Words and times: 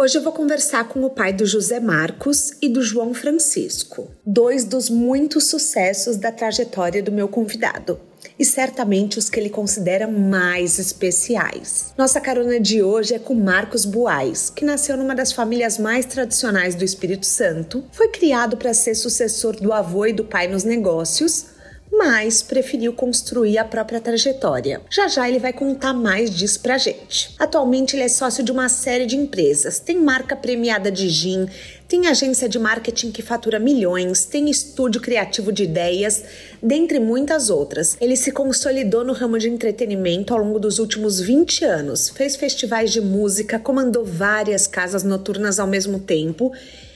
Hoje 0.00 0.16
eu 0.16 0.22
vou 0.22 0.32
conversar 0.32 0.86
com 0.86 1.02
o 1.02 1.10
pai 1.10 1.32
do 1.32 1.44
José 1.44 1.80
Marcos 1.80 2.52
e 2.62 2.68
do 2.68 2.80
João 2.80 3.12
Francisco, 3.12 4.08
dois 4.24 4.62
dos 4.62 4.88
muitos 4.88 5.48
sucessos 5.48 6.16
da 6.16 6.30
trajetória 6.30 7.02
do 7.02 7.10
meu 7.10 7.26
convidado 7.26 7.98
e 8.38 8.44
certamente 8.44 9.18
os 9.18 9.28
que 9.28 9.40
ele 9.40 9.50
considera 9.50 10.06
mais 10.06 10.78
especiais. 10.78 11.92
Nossa 11.98 12.20
carona 12.20 12.60
de 12.60 12.80
hoje 12.80 13.14
é 13.14 13.18
com 13.18 13.34
Marcos 13.34 13.84
Buais, 13.84 14.48
que 14.50 14.64
nasceu 14.64 14.96
numa 14.96 15.16
das 15.16 15.32
famílias 15.32 15.78
mais 15.78 16.06
tradicionais 16.06 16.76
do 16.76 16.84
Espírito 16.84 17.26
Santo, 17.26 17.84
foi 17.90 18.06
criado 18.06 18.56
para 18.56 18.72
ser 18.72 18.94
sucessor 18.94 19.56
do 19.56 19.72
avô 19.72 20.06
e 20.06 20.12
do 20.12 20.22
pai 20.22 20.46
nos 20.46 20.62
negócios 20.62 21.57
mas 21.92 22.42
preferiu 22.42 22.92
construir 22.92 23.58
a 23.58 23.64
própria 23.64 24.00
trajetória. 24.00 24.80
Já 24.90 25.08
já 25.08 25.28
ele 25.28 25.38
vai 25.38 25.52
contar 25.52 25.92
mais 25.92 26.30
disso 26.30 26.60
pra 26.60 26.78
gente. 26.78 27.34
Atualmente 27.38 27.96
ele 27.96 28.02
é 28.02 28.08
sócio 28.08 28.44
de 28.44 28.52
uma 28.52 28.68
série 28.68 29.06
de 29.06 29.16
empresas, 29.16 29.78
tem 29.78 29.98
marca 29.98 30.36
premiada 30.36 30.90
de 30.90 31.08
gin, 31.08 31.46
tem 31.88 32.06
agência 32.06 32.48
de 32.48 32.58
marketing 32.58 33.10
que 33.10 33.22
fatura 33.22 33.58
milhões, 33.58 34.24
tem 34.24 34.50
estúdio 34.50 35.00
criativo 35.00 35.50
de 35.50 35.64
ideias, 35.64 36.22
dentre 36.62 37.00
muitas 37.00 37.48
outras. 37.48 37.96
Ele 38.00 38.16
se 38.16 38.30
consolidou 38.30 39.04
no 39.04 39.14
ramo 39.14 39.38
de 39.38 39.48
entretenimento 39.48 40.34
ao 40.34 40.40
longo 40.40 40.58
dos 40.58 40.78
últimos 40.78 41.18
20 41.18 41.64
anos, 41.64 42.10
fez 42.10 42.36
festivais 42.36 42.92
de 42.92 43.00
música, 43.00 43.58
comandou 43.58 44.04
várias 44.04 44.66
casas 44.66 45.02
noturnas 45.02 45.58
ao 45.58 45.66
mesmo 45.66 45.98
tempo 45.98 46.52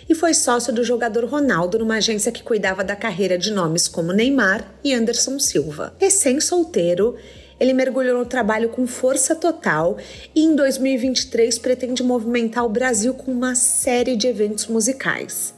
e 0.08 0.14
foi 0.14 0.34
sócio 0.34 0.72
do 0.72 0.84
jogador 0.84 1.24
Ronaldo 1.24 1.78
numa 1.78 1.96
agência 1.96 2.32
que 2.32 2.42
cuidava 2.42 2.82
da 2.82 2.96
carreira 2.96 3.38
de 3.38 3.50
nomes 3.50 3.88
como 3.88 4.12
Neymar 4.12 4.64
e 4.82 4.92
Anderson 4.92 5.38
Silva. 5.38 5.94
Recém-solteiro, 5.98 7.16
ele 7.60 7.72
mergulhou 7.72 8.18
no 8.18 8.26
trabalho 8.26 8.70
com 8.70 8.86
força 8.86 9.36
total 9.36 9.96
e 10.34 10.42
em 10.42 10.56
2023 10.56 11.58
pretende 11.58 12.02
movimentar 12.02 12.64
o 12.64 12.68
Brasil 12.68 13.14
com 13.14 13.30
uma 13.30 13.54
série 13.54 14.16
de 14.16 14.26
eventos 14.26 14.66
musicais. 14.66 15.54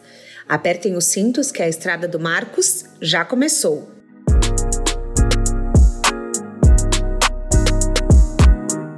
Apertem 0.47 0.97
os 0.97 1.07
cintos 1.07 1.51
que 1.51 1.63
a 1.63 1.69
estrada 1.69 2.07
do 2.07 2.21
Marcos 2.21 2.85
já 3.01 3.25
começou. 3.25 3.94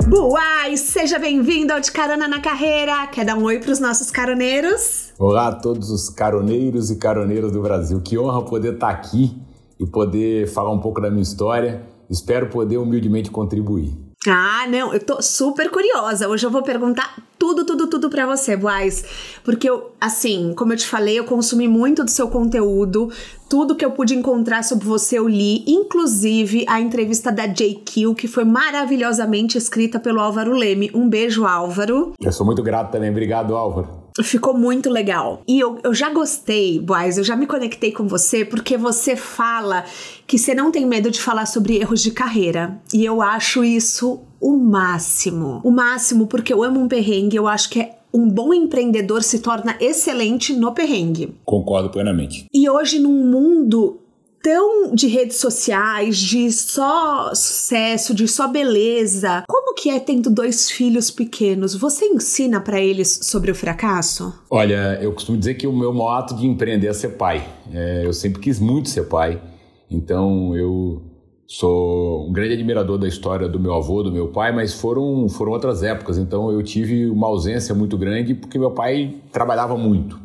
Buai, 0.09 0.77
seja 0.77 1.19
bem-vindo 1.19 1.73
ao 1.73 1.81
De 1.81 1.91
Carona 1.91 2.29
na 2.29 2.41
Carreira. 2.41 3.09
Quer 3.09 3.25
dar 3.25 3.37
um 3.37 3.43
oi 3.43 3.59
para 3.59 3.73
os 3.73 3.81
nossos 3.81 4.09
caroneiros? 4.09 5.13
Olá 5.19 5.49
a 5.49 5.53
todos 5.53 5.91
os 5.91 6.09
caroneiros 6.09 6.93
e 6.93 6.97
caroneiras 6.97 7.51
do 7.51 7.61
Brasil. 7.61 8.01
Que 8.01 8.17
honra 8.17 8.41
poder 8.45 8.75
estar 8.75 8.89
aqui 8.89 9.37
e 9.81 9.85
poder 9.85 10.47
falar 10.47 10.71
um 10.71 10.79
pouco 10.79 11.01
da 11.01 11.11
minha 11.11 11.25
história. 11.25 11.83
Espero 12.09 12.49
poder 12.49 12.77
humildemente 12.77 13.33
contribuir. 13.33 13.99
Ah, 14.29 14.65
não, 14.69 14.95
eu 14.95 15.05
tô 15.05 15.21
super 15.21 15.69
curiosa. 15.73 16.29
Hoje 16.29 16.47
eu 16.47 16.51
vou 16.53 16.63
perguntar 16.63 17.17
tudo, 17.47 17.65
tudo, 17.65 17.87
tudo 17.87 18.11
para 18.11 18.27
você, 18.27 18.57
Boaz. 18.57 19.05
Porque 19.45 19.69
eu, 19.71 19.93
assim, 20.01 20.53
como 20.57 20.73
eu 20.73 20.77
te 20.77 20.87
falei, 20.87 21.19
eu 21.19 21.25
consumi 21.25 21.69
muito 21.69 22.03
do 22.03 22.11
seu 22.11 22.29
conteúdo. 22.29 23.11
Tudo 23.49 23.77
que 23.77 23.85
eu 23.85 23.93
pude 23.93 24.17
encontrar 24.17 24.65
sobre 24.65 24.85
você 24.85 25.19
eu 25.19 25.29
li, 25.29 25.63
inclusive 25.69 26.65
a 26.69 26.81
entrevista 26.81 27.31
da 27.31 27.47
JQ, 27.47 28.15
que 28.17 28.27
foi 28.27 28.45
maravilhosamente 28.45 29.57
escrita 29.57 30.01
pelo 30.01 30.21
Álvaro 30.21 30.53
Leme. 30.53 30.91
Um 30.93 31.09
beijo, 31.09 31.45
Álvaro. 31.45 32.15
Eu 32.21 32.33
sou 32.33 32.45
muito 32.45 32.63
grato 32.63 32.91
também. 32.91 33.11
Obrigado, 33.11 33.55
Álvaro. 33.55 34.06
Ficou 34.23 34.57
muito 34.57 34.91
legal. 34.91 35.43
E 35.47 35.59
eu, 35.59 35.79
eu 35.83 35.95
já 35.95 36.11
gostei, 36.11 36.79
Boaz, 36.79 37.19
eu 37.19 37.25
já 37.25 37.37
me 37.37 37.47
conectei 37.47 37.93
com 37.93 38.07
você 38.07 38.45
porque 38.45 38.77
você 38.77 39.17
fala 39.17 39.85
que 40.27 40.39
você 40.39 40.55
não 40.55 40.71
tem 40.71 40.87
medo 40.87 41.11
de 41.11 41.21
falar 41.21 41.47
sobre 41.47 41.77
erros 41.77 42.03
de 42.03 42.11
carreira. 42.11 42.81
E 42.93 43.05
eu 43.05 43.23
acho 43.23 43.65
isso 43.65 44.21
o 44.41 44.57
máximo. 44.57 45.61
O 45.65 45.71
máximo 45.71 46.27
porque 46.27 46.53
eu 46.53 46.63
amo 46.63 46.81
um 46.81 46.89
perrengue, 46.89 47.37
eu 47.37 47.47
acho 47.47 47.71
que 47.71 47.81
é 47.81 47.97
um 48.13 48.29
bom 48.29 48.55
empreendedor 48.55 49.23
se 49.23 49.41
torna 49.41 49.77
excelente 49.79 50.55
no 50.55 50.73
perrengue. 50.73 51.35
Concordo 51.45 51.91
plenamente. 51.91 52.47
E 52.53 52.69
hoje, 52.69 52.99
num 52.99 53.13
mundo 53.13 54.01
tão 54.47 54.95
de 54.95 55.09
redes 55.09 55.39
sociais, 55.39 56.19
de 56.19 56.53
só 56.53 57.35
sucesso, 57.35 58.15
de 58.15 58.29
só 58.29 58.47
beleza. 58.47 59.43
Como 59.49 59.75
que 59.75 59.91
é 59.91 59.99
tendo 59.99 60.31
dois 60.31 60.71
filhos 60.71 61.11
pequenos? 61.11 61.75
Você 61.75 62.05
ensina 62.05 62.61
para 62.61 62.81
eles 62.81 63.23
sobre 63.25 63.51
o 63.51 63.57
fracasso? 63.57 64.33
Olha, 64.49 65.01
eu 65.03 65.13
costumo 65.13 65.37
dizer 65.37 65.55
que 65.55 65.67
o 65.67 65.73
meu 65.73 65.93
maior 65.93 66.19
ato 66.19 66.37
de 66.37 66.47
empreender 66.47 66.87
é 66.87 66.93
ser 66.93 67.17
pai. 67.17 67.45
É, 67.73 68.07
eu 68.07 68.13
sempre 68.13 68.41
quis 68.41 68.61
muito 68.61 68.89
ser 68.89 69.09
pai. 69.09 69.43
Então 69.91 70.55
eu 70.55 71.03
sou 71.45 72.29
um 72.29 72.33
grande 72.33 72.55
admirador 72.55 72.99
da 72.99 73.09
história 73.09 73.49
do 73.49 73.59
meu 73.59 73.75
avô, 73.75 74.01
do 74.05 74.13
meu 74.13 74.29
pai, 74.29 74.55
mas 74.55 74.73
foram, 74.73 75.29
foram 75.29 75.51
outras 75.51 75.83
épocas. 75.83 76.19
Então 76.19 76.53
eu 76.53 76.63
tive 76.63 77.11
uma 77.11 77.27
ausência 77.27 77.75
muito 77.75 77.99
grande 77.99 78.33
porque 78.33 78.61
meu 78.61 78.71
pai 78.71 79.17
trabalhava 79.33 79.77
muito. 79.77 80.21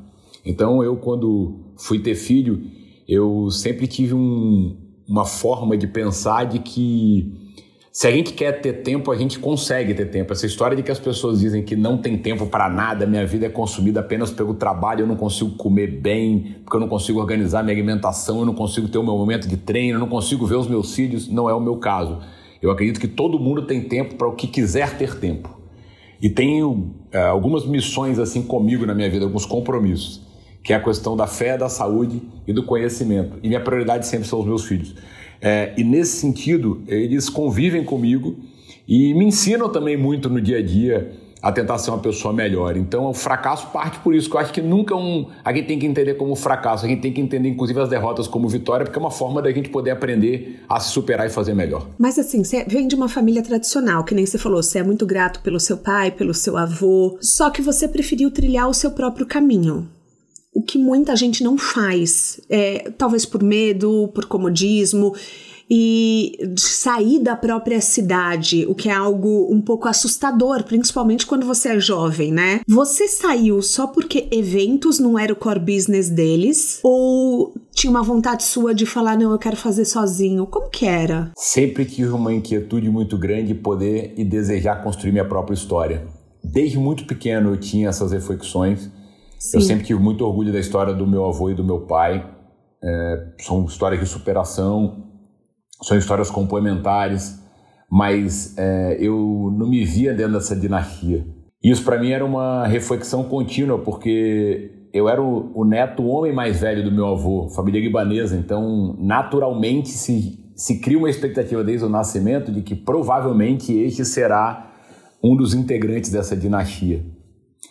Então 0.45 0.83
eu, 0.83 0.95
quando 0.95 1.55
fui 1.75 1.97
ter 1.97 2.13
filho, 2.13 2.61
eu 3.07 3.50
sempre 3.51 3.88
tive 3.88 4.13
um, 4.13 4.78
uma 5.07 5.25
forma 5.25 5.78
de 5.78 5.88
pensar 5.88 6.45
de 6.45 6.59
que 6.59 7.51
se 7.91 8.07
a 8.07 8.12
gente 8.12 8.31
quer 8.31 8.62
ter 8.62 8.84
tempo, 8.84 9.12
a 9.12 9.17
gente 9.17 9.38
consegue 9.38 9.94
ter 9.94 10.06
tempo. 10.06 10.31
Essa 10.31 10.45
história 10.45 10.78
de 10.78 10.81
que 10.81 10.91
as 10.91 11.00
pessoas 11.00 11.41
dizem 11.41 11.62
que 11.62 11.75
não 11.75 11.97
tem 11.97 12.17
tempo 12.17 12.45
para 12.45 12.69
nada, 12.69 13.06
minha 13.06 13.25
vida 13.28 13.47
é 13.47 13.50
consumida 13.50 14.00
apenas 14.00 14.31
pelo 14.31 14.53
trabalho, 14.53 15.01
eu 15.01 15.07
não 15.07 15.17
consigo 15.17 15.51
comer 15.51 15.88
bem, 15.88 16.56
porque 16.63 16.78
eu 16.78 16.79
não 16.79 16.88
consigo 16.88 17.19
organizar 17.19 17.62
minha 17.63 17.75
alimentação, 17.75 18.39
eu 18.39 18.45
não 18.45 18.53
consigo 18.53 18.88
ter 18.88 18.97
o 18.97 19.03
meu 19.03 19.18
momento 19.18 19.45
de 19.45 19.57
treino, 19.57 19.97
eu 19.97 20.00
não 20.00 20.07
consigo 20.07 20.45
ver 20.45 20.56
os 20.56 20.69
meus 20.69 20.95
filhos, 20.95 21.28
não 21.28 21.50
é 21.50 21.53
o 21.53 21.59
meu 21.59 21.75
caso. 21.75 22.19
Eu 22.62 22.72
acredito 22.72 22.97
que 22.97 23.09
todo 23.09 23.38
mundo 23.38 23.63
tem 23.63 23.81
tempo 23.81 24.16
para 24.16 24.28
o 24.28 24.35
que 24.35 24.47
quiser 24.47 24.97
ter 24.97 25.19
tempo. 25.19 25.59
E 26.22 26.29
tenho 26.29 26.95
é, 27.12 27.23
algumas 27.23 27.66
missões 27.66 28.19
assim 28.19 28.41
comigo 28.44 28.85
na 28.85 28.95
minha 28.95 29.09
vida, 29.09 29.25
alguns 29.25 29.45
compromissos 29.45 30.31
que 30.63 30.73
é 30.73 30.75
a 30.75 30.79
questão 30.79 31.16
da 31.16 31.27
fé, 31.27 31.57
da 31.57 31.69
saúde 31.69 32.22
e 32.47 32.53
do 32.53 32.63
conhecimento. 32.63 33.38
E 33.41 33.47
minha 33.47 33.61
prioridade 33.61 34.05
sempre 34.05 34.27
são 34.27 34.39
os 34.39 34.45
meus 34.45 34.66
filhos. 34.66 34.95
É, 35.41 35.73
e 35.75 35.83
nesse 35.83 36.17
sentido, 36.17 36.83
eles 36.88 37.29
convivem 37.29 37.83
comigo 37.83 38.38
e 38.88 39.13
me 39.13 39.25
ensinam 39.25 39.69
também 39.69 39.97
muito 39.97 40.29
no 40.29 40.39
dia 40.39 40.59
a 40.59 40.61
dia 40.61 41.11
a 41.41 41.51
tentar 41.51 41.79
ser 41.79 41.89
uma 41.89 41.97
pessoa 41.97 42.31
melhor. 42.31 42.77
Então, 42.77 43.09
o 43.09 43.13
fracasso 43.13 43.67
parte 43.71 44.00
por 44.00 44.13
isso, 44.13 44.29
que 44.29 44.35
eu 44.35 44.39
acho 44.39 44.53
que 44.53 44.61
nunca 44.61 44.95
um, 44.95 45.27
a 45.44 45.51
gente 45.51 45.66
tem 45.66 45.79
que 45.79 45.88
entender 45.88 46.13
como 46.13 46.35
fracasso, 46.35 46.85
a 46.85 46.88
gente 46.88 47.01
tem 47.01 47.11
que 47.11 47.19
entender 47.19 47.50
inclusive 47.50 47.79
as 47.79 47.89
derrotas 47.89 48.27
como 48.27 48.47
vitória, 48.47 48.85
porque 48.85 49.00
é 49.00 49.01
uma 49.01 49.09
forma 49.09 49.41
da 49.41 49.51
gente 49.51 49.69
poder 49.69 49.89
aprender 49.89 50.63
a 50.69 50.79
se 50.79 50.91
superar 50.91 51.25
e 51.25 51.29
fazer 51.31 51.55
melhor. 51.55 51.88
Mas 51.97 52.19
assim, 52.19 52.44
você 52.44 52.63
vem 52.66 52.88
de 52.88 52.95
uma 52.95 53.09
família 53.09 53.41
tradicional, 53.41 54.03
que 54.03 54.13
nem 54.13 54.25
você 54.25 54.38
falou, 54.38 54.61
você 54.61 54.79
é 54.79 54.83
muito 54.83 55.05
grato 55.05 55.41
pelo 55.41 55.59
seu 55.59 55.77
pai, 55.77 56.11
pelo 56.11 56.33
seu 56.33 56.55
avô, 56.57 57.17
só 57.19 57.50
que 57.50 57.61
você 57.61 57.88
preferiu 57.88 58.29
trilhar 58.29 58.69
o 58.69 58.73
seu 58.73 58.91
próprio 58.91 59.25
caminho 59.25 59.89
o 60.53 60.62
que 60.62 60.78
muita 60.78 61.16
gente 61.16 61.44
não 61.44 61.57
faz, 61.57 62.39
é, 62.50 62.91
talvez 62.97 63.25
por 63.25 63.41
medo, 63.41 64.09
por 64.13 64.25
comodismo 64.25 65.13
e 65.73 66.38
sair 66.57 67.19
da 67.19 67.34
própria 67.34 67.79
cidade, 67.79 68.66
o 68.67 68.75
que 68.75 68.89
é 68.89 68.94
algo 68.94 69.47
um 69.50 69.62
pouco 69.62 69.88
assustador, 69.88 70.66
principalmente 70.66 71.25
quando 71.25 71.45
você 71.45 71.69
é 71.69 71.79
jovem, 71.79 72.29
né? 72.29 72.59
Você 72.67 73.07
saiu 73.07 73.62
só 73.62 73.88
porque 73.88 74.28
eventos 74.31 75.00
não 75.00 75.17
era 75.17 75.31
o 75.31 75.35
core 75.35 75.62
business 75.62 76.09
deles 76.09 76.81
ou 76.83 77.53
tinha 77.72 77.89
uma 77.89 78.03
vontade 78.03 78.44
sua 78.44 78.75
de 78.75 78.86
falar 78.86 79.18
não, 79.18 79.31
eu 79.31 79.39
quero 79.39 79.56
fazer 79.56 79.86
sozinho? 79.86 80.45
Como 80.45 80.69
que 80.69 80.86
era? 80.86 81.31
Sempre 81.38 81.86
tive 81.86 82.09
uma 82.12 82.33
inquietude 82.33 82.89
muito 82.89 83.18
grande 83.18 83.53
de 83.53 83.56
poder 83.56 84.13
e 84.18 84.25
desejar 84.25 84.83
construir 84.83 85.13
minha 85.13 85.25
própria 85.25 85.53
história. 85.53 86.06
Desde 86.44 86.77
muito 86.77 87.06
pequeno 87.06 87.51
eu 87.51 87.57
tinha 87.57 87.88
essas 87.88 88.12
reflexões 88.12 88.92
Sim. 89.41 89.57
Eu 89.57 89.61
sempre 89.61 89.85
tive 89.85 89.99
muito 89.99 90.23
orgulho 90.23 90.53
da 90.53 90.59
história 90.59 90.93
do 90.93 91.07
meu 91.07 91.25
avô 91.25 91.49
e 91.49 91.55
do 91.55 91.63
meu 91.63 91.79
pai. 91.79 92.29
É, 92.83 93.27
são 93.39 93.65
histórias 93.65 93.99
de 93.99 94.05
superação, 94.05 95.03
são 95.81 95.97
histórias 95.97 96.29
complementares, 96.29 97.41
mas 97.89 98.55
é, 98.55 98.97
eu 98.99 99.51
não 99.57 99.67
me 99.67 99.83
via 99.83 100.13
dentro 100.13 100.33
dessa 100.33 100.55
dinastia. 100.55 101.25
Isso 101.63 101.83
para 101.83 101.99
mim 101.99 102.11
era 102.11 102.23
uma 102.23 102.67
reflexão 102.67 103.23
contínua, 103.23 103.79
porque 103.79 104.88
eu 104.93 105.09
era 105.09 105.19
o, 105.19 105.51
o, 105.55 105.65
neto, 105.65 106.03
o 106.03 106.07
homem 106.09 106.31
mais 106.31 106.61
velho 106.61 106.83
do 106.83 106.91
meu 106.91 107.07
avô, 107.07 107.49
família 107.49 107.81
libanesa, 107.81 108.38
então 108.38 108.95
naturalmente 108.99 109.89
se, 109.89 110.53
se 110.55 110.79
cria 110.79 110.99
uma 110.99 111.09
expectativa 111.09 111.63
desde 111.63 111.83
o 111.83 111.89
nascimento 111.89 112.51
de 112.51 112.61
que 112.61 112.75
provavelmente 112.75 113.73
este 113.73 114.05
será 114.05 114.71
um 115.23 115.35
dos 115.35 115.55
integrantes 115.55 116.11
dessa 116.11 116.38
dinastia. 116.38 117.03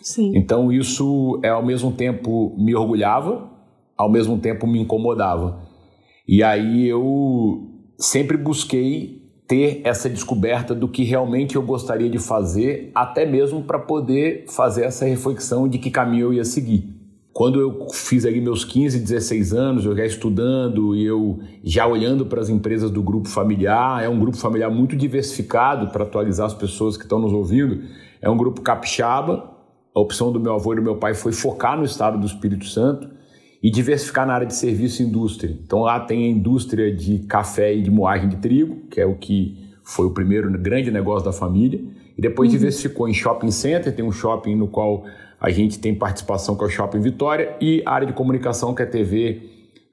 Sim. 0.01 0.33
Então 0.35 0.71
isso 0.71 1.39
é 1.43 1.49
ao 1.49 1.65
mesmo 1.65 1.91
tempo 1.91 2.55
me 2.57 2.75
orgulhava, 2.75 3.49
ao 3.97 4.09
mesmo 4.09 4.37
tempo 4.37 4.65
me 4.67 4.79
incomodava. 4.79 5.61
E 6.27 6.43
aí 6.43 6.87
eu 6.87 7.67
sempre 7.97 8.37
busquei 8.37 9.21
ter 9.47 9.81
essa 9.83 10.09
descoberta 10.09 10.73
do 10.73 10.87
que 10.87 11.03
realmente 11.03 11.57
eu 11.57 11.61
gostaria 11.61 12.09
de 12.09 12.17
fazer, 12.17 12.89
até 12.95 13.25
mesmo 13.25 13.63
para 13.63 13.77
poder 13.77 14.45
fazer 14.47 14.85
essa 14.85 15.05
reflexão 15.05 15.67
de 15.67 15.77
que 15.77 15.91
caminho 15.91 16.27
eu 16.27 16.33
ia 16.33 16.45
seguir. 16.45 17.01
Quando 17.33 17.59
eu 17.59 17.87
fiz 17.93 18.25
ali 18.25 18.41
meus 18.41 18.63
15, 18.65 18.99
16 18.99 19.53
anos, 19.53 19.85
eu 19.85 19.95
já 19.95 20.05
estudando 20.05 20.95
e 20.95 21.05
eu 21.05 21.39
já 21.63 21.85
olhando 21.85 22.25
para 22.25 22.41
as 22.41 22.49
empresas 22.49 22.89
do 22.89 23.01
grupo 23.01 23.27
familiar, 23.29 24.03
é 24.03 24.07
um 24.07 24.19
grupo 24.19 24.37
familiar 24.37 24.69
muito 24.69 24.95
diversificado 24.95 25.87
para 25.87 26.03
atualizar 26.03 26.45
as 26.45 26.53
pessoas 26.53 26.95
que 26.95 27.03
estão 27.03 27.19
nos 27.19 27.33
ouvindo. 27.33 27.83
É 28.21 28.29
um 28.29 28.37
grupo 28.37 28.61
capixaba. 28.61 29.50
A 29.93 29.99
opção 29.99 30.31
do 30.31 30.39
meu 30.39 30.53
avô 30.53 30.73
e 30.73 30.75
do 30.77 30.81
meu 30.81 30.97
pai 30.97 31.13
foi 31.13 31.31
focar 31.31 31.77
no 31.77 31.83
estado 31.83 32.17
do 32.17 32.25
Espírito 32.25 32.65
Santo 32.65 33.09
e 33.61 33.69
diversificar 33.69 34.25
na 34.25 34.33
área 34.33 34.47
de 34.47 34.55
serviço 34.55 35.01
e 35.01 35.05
indústria. 35.05 35.55
Então 35.63 35.81
lá 35.81 35.99
tem 35.99 36.25
a 36.25 36.29
indústria 36.29 36.93
de 36.95 37.19
café 37.19 37.73
e 37.73 37.81
de 37.81 37.91
moagem 37.91 38.29
de 38.29 38.37
trigo, 38.37 38.87
que 38.89 38.99
é 38.99 39.05
o 39.05 39.15
que 39.15 39.69
foi 39.83 40.05
o 40.05 40.11
primeiro 40.11 40.49
grande 40.57 40.89
negócio 40.89 41.25
da 41.25 41.33
família, 41.33 41.79
e 42.17 42.21
depois 42.21 42.49
uhum. 42.49 42.57
diversificou 42.57 43.07
em 43.07 43.13
shopping 43.13 43.51
center, 43.51 43.93
tem 43.93 44.05
um 44.05 44.11
shopping 44.11 44.55
no 44.55 44.67
qual 44.67 45.03
a 45.39 45.49
gente 45.49 45.79
tem 45.79 45.93
participação 45.93 46.55
com 46.55 46.63
é 46.63 46.67
o 46.67 46.69
Shopping 46.69 46.99
Vitória 46.99 47.55
e 47.59 47.81
área 47.85 48.05
de 48.05 48.13
comunicação 48.13 48.75
que 48.75 48.83
é 48.83 48.85
TV, 48.85 49.41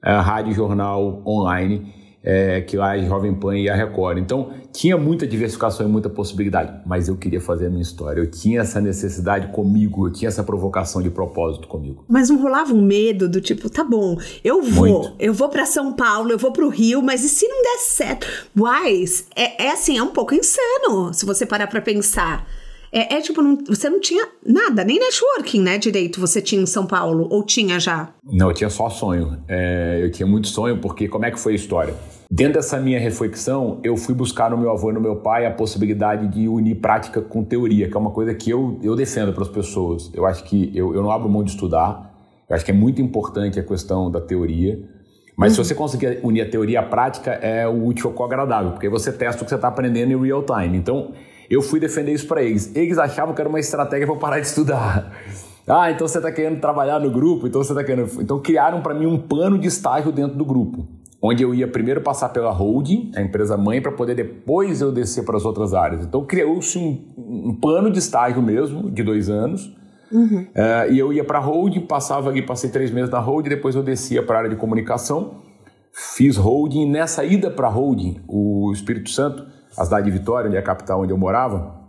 eh, 0.03 0.11
rádio, 0.11 0.53
jornal, 0.53 1.23
online 1.25 1.98
é, 2.23 2.61
que 2.61 2.75
lá 2.75 2.97
é 2.97 3.05
Jovem 3.05 3.33
Pan 3.33 3.57
e 3.57 3.69
a 3.69 3.75
Record. 3.75 4.17
Então, 4.17 4.51
tinha 4.71 4.97
muita 4.97 5.25
diversificação 5.25 5.87
e 5.87 5.89
muita 5.89 6.09
possibilidade, 6.09 6.81
mas 6.85 7.07
eu 7.07 7.15
queria 7.15 7.41
fazer 7.41 7.67
a 7.67 7.69
minha 7.69 7.81
história. 7.81 8.19
Eu 8.19 8.29
tinha 8.29 8.61
essa 8.61 8.79
necessidade 8.79 9.47
comigo, 9.47 10.07
eu 10.07 10.11
tinha 10.11 10.27
essa 10.27 10.43
provocação 10.43 11.01
de 11.01 11.09
propósito 11.09 11.67
comigo. 11.67 12.03
Mas 12.07 12.29
não 12.29 12.41
rolava 12.41 12.73
um 12.73 12.81
medo 12.81 13.27
do 13.27 13.41
tipo, 13.41 13.69
tá 13.69 13.83
bom, 13.83 14.17
eu 14.43 14.61
vou, 14.61 15.01
muito. 15.01 15.15
eu 15.19 15.33
vou 15.33 15.49
para 15.49 15.65
São 15.65 15.93
Paulo, 15.93 16.31
eu 16.31 16.37
vou 16.37 16.51
para 16.51 16.65
o 16.65 16.69
Rio, 16.69 17.01
mas 17.01 17.23
e 17.23 17.29
se 17.29 17.47
não 17.47 17.61
der 17.61 17.77
certo? 17.79 18.27
Wise, 18.55 19.25
é, 19.35 19.65
é 19.65 19.71
assim, 19.71 19.97
é 19.97 20.03
um 20.03 20.11
pouco 20.11 20.35
insano, 20.35 21.13
se 21.13 21.25
você 21.25 21.45
parar 21.45 21.67
para 21.67 21.81
pensar. 21.81 22.47
É, 22.91 23.15
é 23.15 23.21
tipo, 23.21 23.41
não, 23.41 23.57
você 23.67 23.89
não 23.89 23.99
tinha 23.99 24.27
nada, 24.45 24.83
nem 24.83 24.99
networking, 24.99 25.61
né, 25.61 25.77
direito, 25.77 26.19
você 26.19 26.41
tinha 26.41 26.61
em 26.61 26.65
São 26.65 26.85
Paulo, 26.85 27.27
ou 27.29 27.43
tinha 27.43 27.79
já? 27.79 28.09
Não, 28.23 28.49
eu 28.49 28.53
tinha 28.53 28.69
só 28.69 28.89
sonho. 28.89 29.37
É, 29.47 29.99
eu 30.01 30.11
tinha 30.11 30.25
muito 30.25 30.47
sonho, 30.47 30.79
porque 30.79 31.07
como 31.07 31.25
é 31.25 31.31
que 31.31 31.39
foi 31.39 31.53
a 31.53 31.55
história? 31.55 31.93
Dentro 32.31 32.53
dessa 32.53 32.79
minha 32.79 32.99
reflexão, 32.99 33.79
eu 33.83 33.97
fui 33.97 34.13
buscar 34.13 34.51
no 34.51 34.57
meu 34.57 34.69
avô 34.71 34.91
e 34.91 34.93
no 34.93 35.01
meu 35.01 35.15
pai 35.15 35.45
a 35.45 35.51
possibilidade 35.51 36.27
de 36.27 36.47
unir 36.47 36.75
prática 36.75 37.21
com 37.21 37.43
teoria, 37.43 37.89
que 37.89 37.97
é 37.97 37.99
uma 37.99 38.11
coisa 38.11 38.33
que 38.35 38.49
eu, 38.49 38.79
eu 38.83 38.95
defendo 38.95 39.33
para 39.33 39.43
as 39.43 39.49
pessoas. 39.49 40.11
Eu 40.13 40.25
acho 40.25 40.43
que 40.43 40.71
eu, 40.75 40.93
eu 40.93 41.01
não 41.01 41.11
abro 41.11 41.27
mão 41.27 41.43
de 41.43 41.51
estudar, 41.51 42.13
eu 42.47 42.55
acho 42.55 42.63
que 42.63 42.71
é 42.71 42.73
muito 42.73 43.01
importante 43.01 43.59
a 43.59 43.63
questão 43.63 44.11
da 44.11 44.21
teoria, 44.21 44.79
mas 45.35 45.57
uhum. 45.57 45.63
se 45.63 45.69
você 45.69 45.75
conseguir 45.75 46.19
unir 46.21 46.41
a 46.41 46.49
teoria 46.49 46.81
à 46.81 46.83
prática, 46.83 47.31
é 47.31 47.67
o 47.67 47.85
útil 47.85 48.11
com 48.11 48.23
o 48.23 48.25
agradável, 48.25 48.71
porque 48.71 48.89
você 48.89 49.11
testa 49.11 49.41
o 49.41 49.45
que 49.45 49.49
você 49.49 49.55
está 49.55 49.69
aprendendo 49.69 50.11
em 50.11 50.21
real 50.21 50.43
time. 50.43 50.77
Então, 50.77 51.13
eu 51.49 51.61
fui 51.61 51.79
defender 51.79 52.13
isso 52.13 52.27
para 52.27 52.43
eles. 52.43 52.73
Eles 52.75 52.97
achavam 52.97 53.33
que 53.33 53.41
era 53.41 53.49
uma 53.49 53.59
estratégia 53.59 54.05
para 54.05 54.15
parar 54.15 54.39
de 54.39 54.47
estudar. 54.47 55.11
Ah, 55.71 55.91
então 55.91 56.07
você 56.07 56.17
está 56.17 56.31
querendo 56.31 56.59
trabalhar 56.59 56.99
no 56.99 57.11
grupo, 57.11 57.45
então 57.45 57.63
você 57.63 57.73
está 57.73 57.83
querendo. 57.83 58.09
Então 58.19 58.39
criaram 58.39 58.81
para 58.81 58.91
mim 58.91 59.05
um 59.05 59.19
plano 59.19 59.55
de 59.55 59.67
estágio 59.67 60.11
dentro 60.11 60.35
do 60.35 60.43
grupo, 60.43 60.87
onde 61.21 61.43
eu 61.43 61.53
ia 61.53 61.67
primeiro 61.67 62.01
passar 62.01 62.29
pela 62.29 62.49
holding, 62.51 63.11
a 63.15 63.21
empresa 63.21 63.55
mãe, 63.55 63.79
para 63.79 63.91
poder 63.91 64.15
depois 64.15 64.81
eu 64.81 64.91
descer 64.91 65.23
para 65.23 65.37
as 65.37 65.45
outras 65.45 65.75
áreas. 65.75 66.03
Então 66.03 66.25
criou-se 66.25 66.75
um, 66.75 67.49
um, 67.49 67.53
plano 67.53 67.91
de 67.91 67.99
estágio 67.99 68.41
mesmo, 68.41 68.89
de 68.89 69.03
dois 69.03 69.29
anos. 69.29 69.71
Uhum. 70.11 70.47
Uh, 70.55 70.91
e 70.91 70.97
eu 70.97 71.13
ia 71.13 71.23
para 71.23 71.37
a 71.37 71.41
holding, 71.41 71.81
passava 71.81 72.31
ali, 72.31 72.41
passei 72.41 72.71
três 72.71 72.89
meses 72.89 73.11
na 73.11 73.19
holding, 73.19 73.49
depois 73.49 73.75
eu 73.75 73.83
descia 73.83 74.23
para 74.23 74.37
a 74.37 74.39
área 74.39 74.49
de 74.49 74.55
comunicação, 74.55 75.35
fiz 75.93 76.35
holding. 76.35 76.89
Nessa 76.89 77.23
ida 77.23 77.51
para 77.51 77.67
a 77.67 77.69
holding, 77.69 78.21
o 78.27 78.71
Espírito 78.73 79.11
Santo 79.11 79.58
a 79.79 79.85
cidade 79.85 80.11
de 80.11 80.11
Vitória, 80.11 80.47
onde 80.47 80.57
é 80.57 80.59
a 80.59 80.63
capital 80.63 81.01
onde 81.01 81.13
eu 81.13 81.17
morava, 81.17 81.79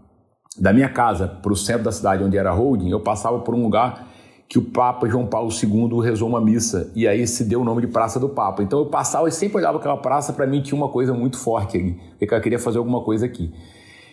da 0.56 0.72
minha 0.72 0.88
casa 0.88 1.26
para 1.26 1.52
o 1.52 1.56
centro 1.56 1.82
da 1.82 1.92
cidade 1.92 2.22
onde 2.22 2.38
era 2.38 2.52
holding, 2.52 2.88
eu 2.90 3.00
passava 3.00 3.40
por 3.40 3.54
um 3.54 3.62
lugar 3.62 4.08
que 4.48 4.58
o 4.58 4.62
Papa 4.62 5.08
João 5.08 5.26
Paulo 5.26 5.50
II 5.50 6.00
rezou 6.00 6.28
uma 6.28 6.40
missa 6.40 6.90
e 6.94 7.06
aí 7.06 7.26
se 7.26 7.44
deu 7.44 7.60
o 7.60 7.64
nome 7.64 7.81
de 7.82 7.88
Praça 7.88 8.19
do 8.19 8.28
Papa. 8.28 8.62
Então 8.62 8.78
eu 8.78 8.87
passava 8.87 9.28
e 9.28 9.32
sempre 9.32 9.58
olhava 9.58 9.78
aquela 9.78 9.96
praça, 9.96 10.32
para 10.32 10.46
mim 10.46 10.62
tinha 10.62 10.76
uma 10.76 10.88
coisa 10.88 11.12
muito 11.12 11.37
forte 11.38 11.76
ali, 11.76 12.00
porque 12.19 12.32
eu 12.32 12.40
queria 12.40 12.58
fazer 12.58 12.78
alguma 12.78 13.02
coisa 13.02 13.26
aqui. 13.26 13.52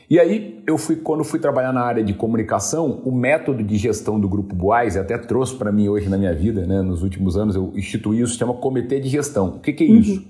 E 0.09 0.19
aí 0.19 0.63
eu 0.65 0.77
fui 0.77 0.95
quando 0.95 1.23
fui 1.23 1.39
trabalhar 1.39 1.73
na 1.73 1.81
área 1.81 2.03
de 2.03 2.13
comunicação, 2.13 3.01
o 3.03 3.11
método 3.11 3.63
de 3.63 3.77
gestão 3.77 4.19
do 4.19 4.29
grupo 4.29 4.55
Boaz 4.55 4.95
até 4.95 5.17
trouxe 5.17 5.55
para 5.55 5.71
mim 5.71 5.89
hoje 5.89 6.07
na 6.07 6.17
minha 6.17 6.33
vida, 6.33 6.65
né, 6.65 6.81
nos 6.81 7.03
últimos 7.03 7.35
anos 7.35 7.55
eu 7.55 7.73
instituí 7.75 8.23
o 8.23 8.27
sistema 8.27 8.53
Comitê 8.53 8.99
de 8.99 9.09
Gestão. 9.09 9.49
O 9.49 9.59
que, 9.59 9.73
que 9.73 9.83
é 9.83 9.87
isso? 9.87 10.19
Uhum. 10.19 10.25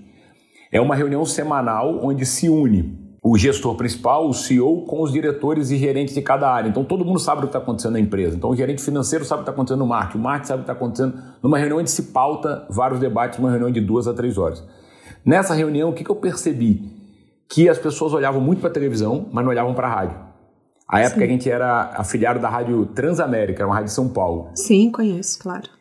É 0.71 0.81
uma 0.81 0.95
reunião 0.95 1.23
semanal 1.25 1.99
onde 2.03 2.25
se 2.25 2.49
une 2.49 3.06
o 3.29 3.37
gestor 3.37 3.75
principal, 3.75 4.29
o 4.29 4.33
CEO, 4.33 4.83
com 4.83 5.01
os 5.01 5.11
diretores 5.11 5.69
e 5.69 5.77
gerentes 5.77 6.15
de 6.15 6.21
cada 6.21 6.49
área. 6.49 6.69
Então 6.69 6.85
todo 6.85 7.03
mundo 7.03 7.19
sabe 7.19 7.39
o 7.39 7.41
que 7.41 7.47
está 7.47 7.59
acontecendo 7.59 7.93
na 7.93 7.99
empresa. 7.99 8.37
Então 8.37 8.51
o 8.51 8.55
gerente 8.55 8.81
financeiro 8.81 9.25
sabe 9.25 9.41
o 9.41 9.43
que 9.43 9.49
está 9.49 9.51
acontecendo 9.51 9.79
no 9.79 9.85
marketing, 9.85 10.17
o 10.17 10.21
marketing 10.21 10.47
sabe 10.47 10.61
o 10.61 10.63
que 10.63 10.71
está 10.71 10.85
acontecendo 10.85 11.21
numa 11.43 11.57
reunião 11.57 11.79
onde 11.79 11.91
se 11.91 12.03
pauta 12.03 12.65
vários 12.69 13.01
debates, 13.01 13.37
uma 13.37 13.49
reunião 13.49 13.69
de 13.69 13.81
duas 13.81 14.07
a 14.07 14.13
três 14.13 14.37
horas. 14.37 14.63
Nessa 15.25 15.53
reunião, 15.53 15.89
o 15.89 15.93
que, 15.93 16.05
que 16.05 16.09
eu 16.09 16.15
percebi? 16.15 16.89
Que 17.49 17.67
as 17.67 17.77
pessoas 17.77 18.13
olhavam 18.13 18.39
muito 18.39 18.61
para 18.61 18.69
a 18.69 18.73
televisão, 18.73 19.25
mas 19.29 19.43
não 19.43 19.51
olhavam 19.51 19.73
para 19.73 19.87
a 19.87 19.93
rádio. 19.93 20.17
A 20.87 21.01
época 21.01 21.19
Sim. 21.19 21.25
a 21.25 21.27
gente 21.27 21.49
era 21.49 21.91
afiliado 21.97 22.39
da 22.39 22.47
rádio 22.47 22.85
Transamérica, 22.85 23.65
uma 23.65 23.73
rádio 23.73 23.89
de 23.89 23.93
São 23.93 24.07
Paulo. 24.07 24.51
Sim, 24.55 24.89
conheço, 24.89 25.37
claro 25.39 25.76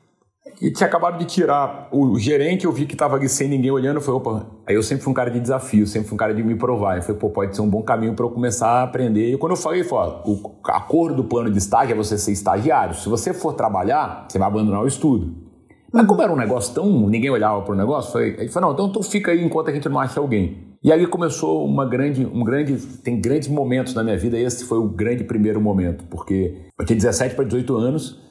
e 0.61 0.71
tinha 0.71 0.87
acabado 0.87 1.19
de 1.19 1.25
tirar 1.27 1.89
o 1.93 2.19
gerente, 2.19 2.65
eu 2.65 2.73
vi 2.73 2.87
que 2.87 2.95
estava 2.95 3.17
ali 3.17 3.29
sem 3.29 3.49
ninguém 3.49 3.71
olhando, 3.71 3.97
eu 3.97 4.01
falei, 4.01 4.21
opa, 4.21 4.47
aí 4.67 4.75
eu 4.75 4.83
sempre 4.83 5.05
fui 5.05 5.11
um 5.11 5.15
cara 5.15 5.31
de 5.31 5.39
desafio, 5.39 5.87
sempre 5.87 6.09
fui 6.09 6.15
um 6.15 6.19
cara 6.19 6.35
de 6.35 6.43
me 6.43 6.55
provar. 6.55 6.97
Eu 6.97 7.03
falei, 7.03 7.21
pô, 7.21 7.29
pode 7.29 7.55
ser 7.55 7.63
um 7.63 7.69
bom 7.69 7.83
caminho 7.83 8.15
para 8.15 8.25
eu 8.25 8.31
começar 8.31 8.69
a 8.69 8.83
aprender. 8.83 9.33
E 9.33 9.39
quando 9.39 9.53
eu 9.53 9.57
falei, 9.57 9.85
falei 9.85 10.15
o 10.25 10.53
acordo 10.65 11.17
do 11.17 11.25
plano 11.25 11.51
de 11.51 11.59
estágio 11.59 11.93
é 11.93 11.97
você 11.97 12.17
ser 12.17 12.33
estagiário. 12.33 12.95
Se 12.95 13.09
você 13.09 13.35
for 13.35 13.53
trabalhar, 13.53 14.27
você 14.29 14.39
vai 14.39 14.49
abandonar 14.49 14.83
o 14.83 14.87
estudo. 14.87 15.47
Mas 15.93 16.07
como 16.07 16.23
era 16.23 16.33
um 16.33 16.37
negócio 16.37 16.75
tão. 16.75 17.09
ninguém 17.09 17.31
olhava 17.31 17.63
para 17.63 17.73
o 17.73 17.77
negócio, 17.77 18.13
falei, 18.13 18.37
aí 18.39 18.49
falei, 18.49 18.69
não, 18.69 18.75
então 18.75 18.89
tu 18.91 19.03
fica 19.03 19.33
aí 19.33 19.45
enquanto 19.45 19.69
a 19.69 19.73
gente 19.73 19.89
não 19.89 20.01
acha 20.01 20.21
alguém. 20.21 20.67
E 20.83 20.93
ali 20.93 21.07
começou 21.07 21.67
uma 21.67 21.85
grande, 21.85 22.25
um 22.25 22.45
grande, 22.45 22.77
tem 23.03 23.21
grandes 23.21 23.49
momentos 23.49 23.95
na 23.95 24.05
minha 24.05 24.17
vida, 24.17 24.39
e 24.39 24.45
esse 24.45 24.65
foi 24.65 24.79
o 24.79 24.89
grande 24.89 25.25
primeiro 25.25 25.61
momento, 25.61 26.05
porque 26.05 26.55
eu 26.79 26.85
tinha 26.85 26.97
17 26.97 27.35
para 27.35 27.45
18 27.45 27.77
anos, 27.77 28.26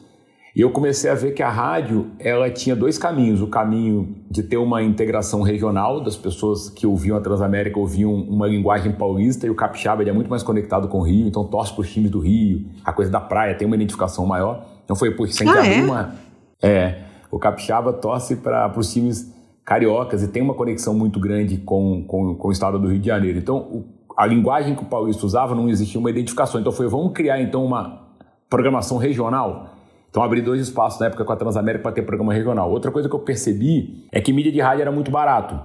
e 0.56 0.62
eu 0.62 0.72
comecei 0.72 1.12
a 1.12 1.16
ver 1.16 1.34
que 1.34 1.44
a 1.44 1.50
rádio 1.50 2.12
ela 2.18 2.50
tinha 2.50 2.76
dois 2.76 2.98
caminhos: 2.98 3.42
o 3.42 3.48
caminho 3.48 4.16
de 4.32 4.42
ter 4.42 4.56
uma 4.56 4.82
integração 4.82 5.42
regional 5.42 6.00
das 6.02 6.16
pessoas 6.16 6.70
que 6.70 6.88
ouviam 6.88 7.18
a 7.18 7.22
Transamérica 7.22 7.78
ouviam 7.78 8.14
uma 8.14 8.48
linguagem 8.48 8.94
paulista 8.94 9.46
e 9.46 9.50
o 9.50 9.56
capixaba 9.56 10.02
ele 10.02 10.12
é 10.12 10.14
muito 10.14 10.30
mais 10.30 10.44
conectado 10.44 10.88
com 10.88 11.00
o 11.00 11.02
Rio, 11.02 11.28
então 11.28 11.44
torce 11.44 11.74
para 11.74 11.82
os 11.82 11.92
times 11.92 12.10
do 12.10 12.20
Rio, 12.20 12.66
a 12.86 12.94
coisa 12.94 13.12
da 13.12 13.20
praia 13.20 13.54
tem 13.54 13.66
uma 13.68 13.76
identificação 13.76 14.26
maior. 14.26 14.66
Então 14.86 14.96
foi 14.96 15.12
por 15.12 15.28
sem 15.28 15.50
ah, 15.50 15.68
é? 15.68 15.82
uma 15.84 16.16
é 16.64 17.02
o 17.30 17.38
capixaba 17.38 17.92
torce 17.92 18.38
para 18.38 18.72
os 18.78 18.94
times 18.94 19.30
cariocas 19.66 20.24
e 20.24 20.28
tem 20.30 20.42
uma 20.42 20.54
conexão 20.54 20.94
muito 20.94 21.20
grande 21.20 21.58
com, 21.58 22.06
com, 22.08 22.34
com 22.34 22.48
o 22.48 22.52
estado 22.52 22.80
do 22.80 22.88
Rio 22.88 23.00
de 23.00 23.08
Janeiro. 23.08 23.38
Então 23.38 23.58
o, 23.58 23.84
a 24.16 24.26
linguagem 24.26 24.74
que 24.74 24.84
o 24.84 24.86
paulista 24.86 25.26
usava 25.26 25.54
não 25.54 25.68
existia 25.68 26.00
uma 26.00 26.10
identificação. 26.10 26.62
Então 26.62 26.72
foi 26.72 26.88
vamos 26.88 27.12
criar 27.12 27.42
então 27.42 27.66
uma 27.66 28.06
programação 28.50 28.98
regional 28.98 29.75
então 30.16 30.24
abri 30.24 30.42
dois 30.42 30.62
espaços 30.62 30.98
na 30.98 31.08
época 31.08 31.26
com 31.26 31.34
a 31.34 31.36
Transamérica 31.36 31.84
para 31.84 31.92
ter 31.92 32.02
programa 32.04 32.34
regional. 32.34 32.72
Outra 32.72 32.90
coisa 32.90 33.10
que 33.10 33.14
eu 33.14 33.20
percebi 33.20 34.08
é 34.14 34.22
que 34.22 34.32
mídia 34.32 34.50
de 34.50 34.62
rádio 34.62 34.84
era 34.84 34.92
muito 34.92 35.12
barato. 35.12 35.56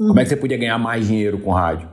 Uhum. 0.00 0.08
Como 0.08 0.18
é 0.18 0.24
que 0.24 0.30
você 0.30 0.36
podia 0.36 0.56
ganhar 0.56 0.76
mais 0.78 1.06
dinheiro 1.06 1.38
com 1.38 1.52
rádio? 1.52 1.88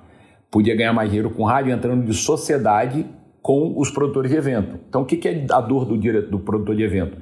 Podia 0.50 0.76
ganhar 0.76 0.94
mais 0.94 1.12
dinheiro 1.12 1.30
com 1.30 1.44
rádio 1.44 1.72
entrando 1.72 2.04
de 2.04 2.12
sociedade 2.16 3.06
com 3.40 3.80
os 3.80 3.92
produtores 3.92 4.32
de 4.32 4.38
evento. 4.38 4.80
Então 4.90 5.04
o 5.04 5.06
que 5.06 5.28
é 5.28 5.46
a 5.52 5.62
dor 5.62 5.86
do, 5.86 5.96
do 6.28 6.40
produtor 6.40 6.76
de 6.76 6.82
evento? 6.82 7.20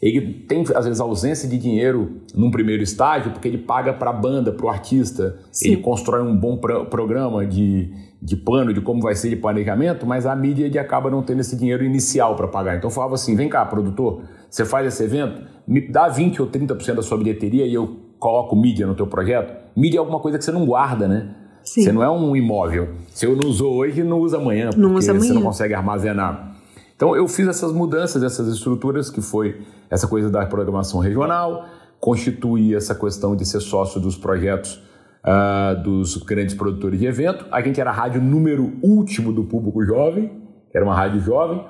Ele 0.00 0.44
tem, 0.46 0.60
às 0.60 0.84
vezes, 0.84 1.00
ausência 1.00 1.48
de 1.48 1.58
dinheiro 1.58 2.20
num 2.36 2.52
primeiro 2.52 2.84
estágio, 2.84 3.32
porque 3.32 3.48
ele 3.48 3.58
paga 3.58 3.92
para 3.92 4.10
a 4.10 4.12
banda, 4.12 4.52
para 4.52 4.66
o 4.66 4.68
artista, 4.68 5.40
Sim. 5.50 5.72
ele 5.72 5.76
constrói 5.78 6.22
um 6.22 6.36
bom 6.36 6.56
programa 6.56 7.44
de, 7.44 7.90
de 8.24 8.36
plano, 8.36 8.72
de 8.72 8.80
como 8.80 9.02
vai 9.02 9.14
ser 9.14 9.28
de 9.28 9.36
planejamento, 9.36 10.06
mas 10.06 10.24
a 10.24 10.34
mídia 10.34 10.80
acaba 10.80 11.10
não 11.10 11.22
tendo 11.22 11.40
esse 11.40 11.54
dinheiro 11.54 11.84
inicial 11.84 12.34
para 12.34 12.48
pagar. 12.48 12.76
Então 12.76 12.88
eu 12.88 12.94
falava 12.94 13.14
assim: 13.14 13.36
vem 13.36 13.50
cá, 13.50 13.66
produtor, 13.66 14.22
você 14.48 14.64
faz 14.64 14.86
esse 14.86 15.04
evento, 15.04 15.42
me 15.68 15.86
dá 15.86 16.08
20 16.08 16.40
ou 16.40 16.48
30% 16.48 16.94
da 16.94 17.02
sua 17.02 17.18
bilheteria 17.18 17.66
e 17.66 17.74
eu 17.74 17.98
coloco 18.18 18.56
mídia 18.56 18.86
no 18.86 18.94
teu 18.94 19.06
projeto. 19.06 19.54
Mídia 19.76 19.98
é 19.98 20.00
alguma 20.00 20.20
coisa 20.20 20.38
que 20.38 20.44
você 20.44 20.52
não 20.52 20.64
guarda, 20.64 21.06
né? 21.06 21.34
Sim. 21.62 21.82
Você 21.82 21.92
não 21.92 22.02
é 22.02 22.10
um 22.10 22.34
imóvel. 22.34 22.94
Se 23.12 23.26
eu 23.26 23.36
não 23.36 23.46
usou 23.48 23.74
hoje, 23.74 24.02
não 24.02 24.20
usa 24.20 24.38
amanhã, 24.38 24.70
porque 24.70 24.80
não 24.80 24.94
usa 24.94 25.10
amanhã. 25.10 25.28
você 25.28 25.34
não 25.34 25.42
consegue 25.42 25.74
armazenar. 25.74 26.56
Então 26.96 27.14
eu 27.14 27.28
fiz 27.28 27.46
essas 27.46 27.72
mudanças, 27.72 28.22
essas 28.22 28.48
estruturas, 28.48 29.10
que 29.10 29.20
foi 29.20 29.60
essa 29.90 30.08
coisa 30.08 30.30
da 30.30 30.46
programação 30.46 30.98
regional, 30.98 31.66
constituir 32.00 32.74
essa 32.74 32.94
questão 32.94 33.36
de 33.36 33.44
ser 33.44 33.60
sócio 33.60 34.00
dos 34.00 34.16
projetos 34.16 34.80
uh, 35.24 35.82
dos 35.82 36.16
grandes 36.18 36.54
produtores 36.54 36.98
de 36.98 37.06
evento. 37.06 37.46
A 37.50 37.60
gente 37.60 37.80
era 37.80 37.90
a 37.90 37.92
rádio 37.92 38.20
número 38.20 38.74
último 38.82 39.32
do 39.32 39.44
público 39.44 39.84
jovem, 39.84 40.30
era 40.72 40.84
uma 40.84 40.94
rádio 40.94 41.20
jovem. 41.20 41.64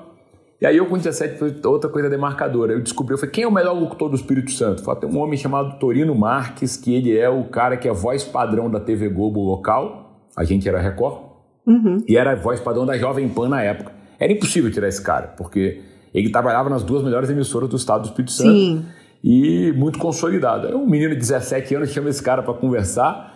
E 0.59 0.65
aí 0.65 0.77
eu 0.77 0.85
com 0.85 0.97
17 0.97 1.37
foi 1.37 1.55
outra 1.65 1.89
coisa 1.89 2.09
demarcadora. 2.09 2.73
Eu 2.73 2.81
descobri, 2.81 3.13
eu 3.13 3.17
falei, 3.17 3.31
quem 3.31 3.43
é 3.43 3.47
o 3.47 3.51
melhor 3.51 3.77
locutor 3.77 4.09
do 4.09 4.15
Espírito 4.15 4.51
Santo? 4.51 4.83
Falei, 4.83 5.01
tem 5.01 5.09
um 5.09 5.19
homem 5.19 5.37
chamado 5.37 5.77
Torino 5.79 6.15
Marques, 6.15 6.77
que 6.77 6.93
ele 6.93 7.17
é 7.17 7.29
o 7.29 7.43
cara 7.45 7.75
que 7.77 7.87
é 7.87 7.93
voz 7.93 8.23
padrão 8.23 8.69
da 8.69 8.79
TV 8.79 9.09
Globo 9.09 9.41
local. 9.41 10.27
A 10.35 10.43
gente 10.43 10.67
era 10.67 10.79
Record. 10.79 11.35
Uhum. 11.67 11.97
E 12.07 12.15
era 12.15 12.35
voz 12.35 12.59
padrão 12.59 12.85
da 12.85 12.97
Jovem 12.97 13.27
Pan 13.27 13.49
na 13.49 13.61
época. 13.61 13.91
Era 14.19 14.31
impossível 14.31 14.71
tirar 14.71 14.87
esse 14.87 15.01
cara, 15.01 15.27
porque 15.35 15.81
ele 16.13 16.29
trabalhava 16.29 16.69
nas 16.69 16.83
duas 16.83 17.03
melhores 17.03 17.29
emissoras 17.29 17.67
do 17.67 17.75
estado 17.75 18.03
do 18.03 18.05
Espírito 18.05 18.31
Santo. 18.31 18.51
Sim. 18.51 18.85
E 19.21 19.73
muito 19.73 19.99
consolidado. 19.99 20.67
Um 20.77 20.87
menino 20.87 21.09
de 21.09 21.19
17 21.19 21.75
anos 21.75 21.89
chama 21.89 22.09
esse 22.09 22.23
cara 22.23 22.41
para 22.41 22.53
conversar 22.53 23.34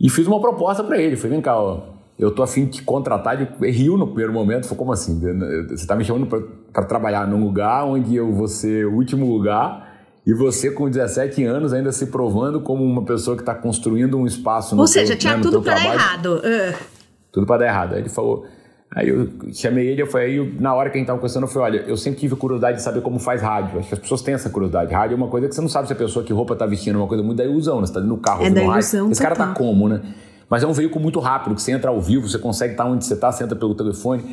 e 0.00 0.08
fiz 0.08 0.26
uma 0.26 0.40
proposta 0.40 0.84
para 0.84 0.98
ele. 1.00 1.16
Falei, 1.16 1.32
vem 1.32 1.40
cá, 1.40 1.58
ó, 1.58 1.80
eu 2.18 2.30
tô 2.30 2.42
afim 2.42 2.64
de 2.64 2.72
te 2.72 2.82
contratar. 2.82 3.40
Ele 3.40 3.70
riu 3.70 3.96
no 3.96 4.06
primeiro 4.06 4.32
momento, 4.32 4.64
falou, 4.64 4.78
como 4.78 4.92
assim? 4.92 5.18
Você 5.68 5.74
está 5.74 5.94
me 5.94 6.04
chamando 6.04 6.26
para 6.72 6.84
trabalhar 6.84 7.26
num 7.26 7.42
lugar 7.42 7.84
onde 7.84 8.14
eu 8.14 8.32
vou 8.32 8.48
ser 8.48 8.86
o 8.86 8.94
último 8.94 9.26
lugar 9.26 9.88
e 10.26 10.34
você 10.34 10.70
com 10.70 10.90
17 10.90 11.42
anos 11.44 11.72
ainda 11.72 11.90
se 11.90 12.06
provando 12.06 12.60
como 12.60 12.84
uma 12.84 13.02
pessoa 13.02 13.34
que 13.34 13.42
está 13.42 13.54
construindo 13.54 14.18
um 14.18 14.26
espaço 14.26 14.74
no 14.74 14.82
Ou 14.82 14.86
seja, 14.86 15.12
teu, 15.12 15.18
tinha 15.18 15.36
né, 15.36 15.42
tudo 15.42 15.62
para 15.62 15.74
dar 15.74 15.94
errado. 15.94 16.42
Uh. 16.44 16.76
Tudo 17.32 17.46
para 17.46 17.58
dar 17.60 17.66
errado. 17.66 17.94
Aí 17.94 18.00
ele 18.00 18.08
falou, 18.10 18.44
Aí 18.90 19.08
eu 19.08 19.28
chamei 19.52 19.86
ele, 19.86 20.00
eu 20.00 20.06
falei, 20.06 20.40
aí 20.40 20.56
na 20.58 20.74
hora 20.74 20.88
que 20.88 20.96
a 20.96 20.98
gente 20.98 21.06
tava 21.06 21.18
conversando, 21.18 21.42
eu 21.42 21.48
falei, 21.48 21.80
olha, 21.80 21.88
eu 21.88 21.96
sempre 21.96 22.20
tive 22.20 22.34
curiosidade 22.36 22.78
de 22.78 22.82
saber 22.82 23.02
como 23.02 23.18
faz 23.18 23.42
rádio. 23.42 23.78
Acho 23.78 23.88
que 23.88 23.94
as 23.94 24.00
pessoas 24.00 24.22
têm 24.22 24.34
essa 24.34 24.48
curiosidade. 24.48 24.92
Rádio 24.92 25.14
é 25.14 25.16
uma 25.16 25.28
coisa 25.28 25.46
que 25.46 25.54
você 25.54 25.60
não 25.60 25.68
sabe 25.68 25.86
se 25.86 25.92
a 25.92 25.96
pessoa 25.96 26.24
que 26.24 26.32
roupa 26.32 26.56
tá 26.56 26.64
vestindo, 26.64 26.96
é 26.96 26.98
uma 26.98 27.06
coisa 27.06 27.22
muito 27.22 27.36
da 27.36 27.44
ilusão, 27.44 27.80
né? 27.80 27.86
Você 27.86 27.92
tá 27.92 28.00
no 28.00 28.16
carro, 28.16 28.44
é 28.44 28.50
da 28.50 28.62
ilusão. 28.62 29.10
Esse 29.10 29.20
cara 29.20 29.36
tá 29.36 29.52
como, 29.52 29.88
né? 29.88 30.00
Mas 30.48 30.62
é 30.62 30.66
um 30.66 30.72
veículo 30.72 31.02
muito 31.02 31.20
rápido, 31.20 31.54
que 31.54 31.60
você 31.60 31.72
entra 31.72 31.90
ao 31.90 32.00
vivo, 32.00 32.26
você 32.26 32.38
consegue 32.38 32.72
estar 32.72 32.86
onde 32.86 33.04
você 33.04 33.14
tá, 33.14 33.30
você 33.30 33.44
entra 33.44 33.54
pelo 33.54 33.74
telefone. 33.74 34.24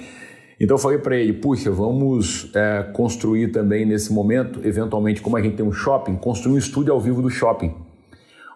Então 0.57 0.75
eu 0.75 0.79
falei 0.81 0.99
para 0.99 1.17
ele, 1.17 1.33
puxa, 1.33 1.69
vamos 1.69 2.49
é, 2.55 2.83
construir 2.93 3.49
também 3.49 3.85
nesse 3.85 4.13
momento, 4.13 4.61
eventualmente, 4.63 5.21
como 5.21 5.35
a 5.35 5.41
gente 5.41 5.57
tem 5.57 5.65
um 5.65 5.73
shopping, 5.73 6.15
construir 6.15 6.55
um 6.55 6.57
estúdio 6.57 6.93
ao 6.93 6.99
vivo 7.01 7.21
do 7.21 7.29
shopping 7.29 7.73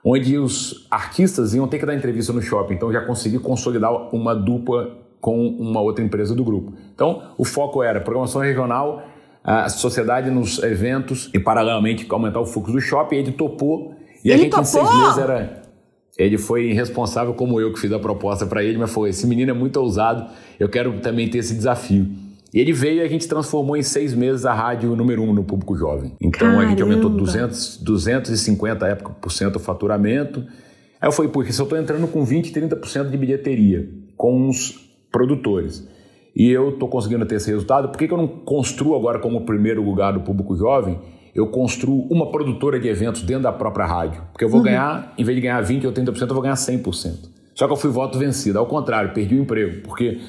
onde 0.03 0.38
os 0.38 0.88
artistas 0.89 1.53
iam 1.53 1.68
ter 1.68 1.77
que 1.77 1.86
dar 1.86 1.94
entrevista 1.94 2.32
no 2.32 2.41
shopping. 2.41 2.75
Então 2.75 2.91
já 2.91 3.01
consegui 3.01 3.38
consolidar 3.38 3.91
uma 4.15 4.34
dupla 4.34 4.98
com 5.20 5.48
uma 5.48 5.82
outra 5.82 6.04
empresa 6.04 6.34
do 6.34 6.44
grupo. 6.44 6.74
Então, 6.94 7.34
o 7.38 7.46
foco 7.46 7.84
era 7.84 8.00
programação 8.00 8.42
regional, 8.42 9.04
a 9.44 9.70
sociedade 9.70 10.30
nos 10.30 10.62
eventos 10.62 11.30
e, 11.34 11.40
paralelamente, 11.40 12.06
aumentar 12.10 12.40
o 12.40 12.46
fluxo 12.46 12.72
do 12.72 12.80
shopping. 12.80 13.18
Ele 13.18 13.32
topou. 13.32 13.96
E 14.24 14.32
ele 14.32 14.34
a 14.34 14.38
gente, 14.38 14.50
topou? 14.52 14.64
em 14.64 14.66
seis 14.66 14.96
meses, 14.96 15.18
era. 15.18 15.62
Ele 16.18 16.38
foi 16.38 16.74
responsável, 16.74 17.34
como 17.34 17.62
eu, 17.62 17.72
que 17.72 17.80
fiz 17.80 17.92
a 17.94 18.00
proposta 18.00 18.46
para 18.46 18.64
ele, 18.64 18.78
mas 18.78 18.92
foi: 18.92 19.10
esse 19.10 19.26
menino 19.26 19.52
é 19.52 19.54
muito 19.54 19.78
ousado, 19.78 20.30
eu 20.60 20.68
quero 20.68 21.00
também 21.00 21.30
ter 21.30 21.38
esse 21.38 21.54
desafio. 21.54 22.08
E 22.54 22.60
ele 22.60 22.74
veio 22.74 22.98
e 22.98 23.02
a 23.02 23.08
gente 23.08 23.28
transformou 23.28 23.78
em 23.78 23.84
seis 23.84 24.14
meses 24.14 24.46
a 24.46 24.54
rádio 24.54 24.96
número 24.96 25.22
um 25.22 25.34
no 25.34 25.44
público 25.44 25.78
jovem. 25.78 26.14
Então 26.20 26.48
Caramba. 26.48 26.64
a 26.64 26.66
gente 26.68 26.82
aumentou 26.82 27.10
200, 27.10 27.78
250 27.78 28.88
época, 28.88 29.12
por 29.22 29.32
cento 29.32 29.58
o 29.58 29.60
faturamento. 29.60 30.44
Aí 31.00 31.08
eu 31.08 31.12
falei, 31.12 31.32
porque 31.32 31.54
se 31.54 31.62
eu 31.62 31.64
estou 31.64 31.78
entrando 31.78 32.08
com 32.08 32.26
20, 32.26 32.52
30% 32.52 33.10
de 33.10 33.18
bilheteria, 33.18 33.88
com 34.18 34.50
uns 34.50 34.88
produtores. 35.12 35.88
E 36.36 36.50
eu 36.50 36.70
estou 36.70 36.88
conseguindo 36.88 37.25
ter 37.25 37.36
esse 37.36 37.50
resultado. 37.50 37.89
Por 37.89 37.98
que, 37.98 38.08
que 38.08 38.13
eu 38.13 38.18
não 38.18 38.28
construo 38.28 38.96
agora 38.96 39.20
como 39.20 39.46
primeiro 39.46 39.84
lugar 39.84 40.13
do 40.13 40.22
público 40.22 40.56
jovem? 40.56 41.00
Eu 41.34 41.48
construo 41.48 42.08
uma 42.10 42.32
produtora 42.32 42.80
de 42.80 42.88
eventos 42.88 43.22
dentro 43.22 43.44
da 43.44 43.51
própria 43.51 43.86
rádio. 43.86 44.22
Porque 44.32 44.44
eu 44.44 44.50
vou 44.50 44.60
uhum. 44.60 44.66
ganhar, 44.66 45.13
em 45.18 45.24
vez 45.24 45.36
de 45.36 45.42
ganhar 45.42 45.63
20% 45.63 45.86
ou 45.86 45.92
30%, 45.92 46.22
eu 46.22 46.28
vou 46.34 46.42
ganhar 46.42 46.56
100%. 46.56 47.30
Só 47.54 47.68
que 47.68 47.74
eu 47.74 47.78
fui 47.78 47.89
voto 47.89 48.18
vencido. 48.18 48.58
Ao 48.58 48.66
contrário, 48.66 49.13
perdi 49.13 49.36
o 49.36 49.42
emprego. 49.42 49.82
Porque 49.84 50.20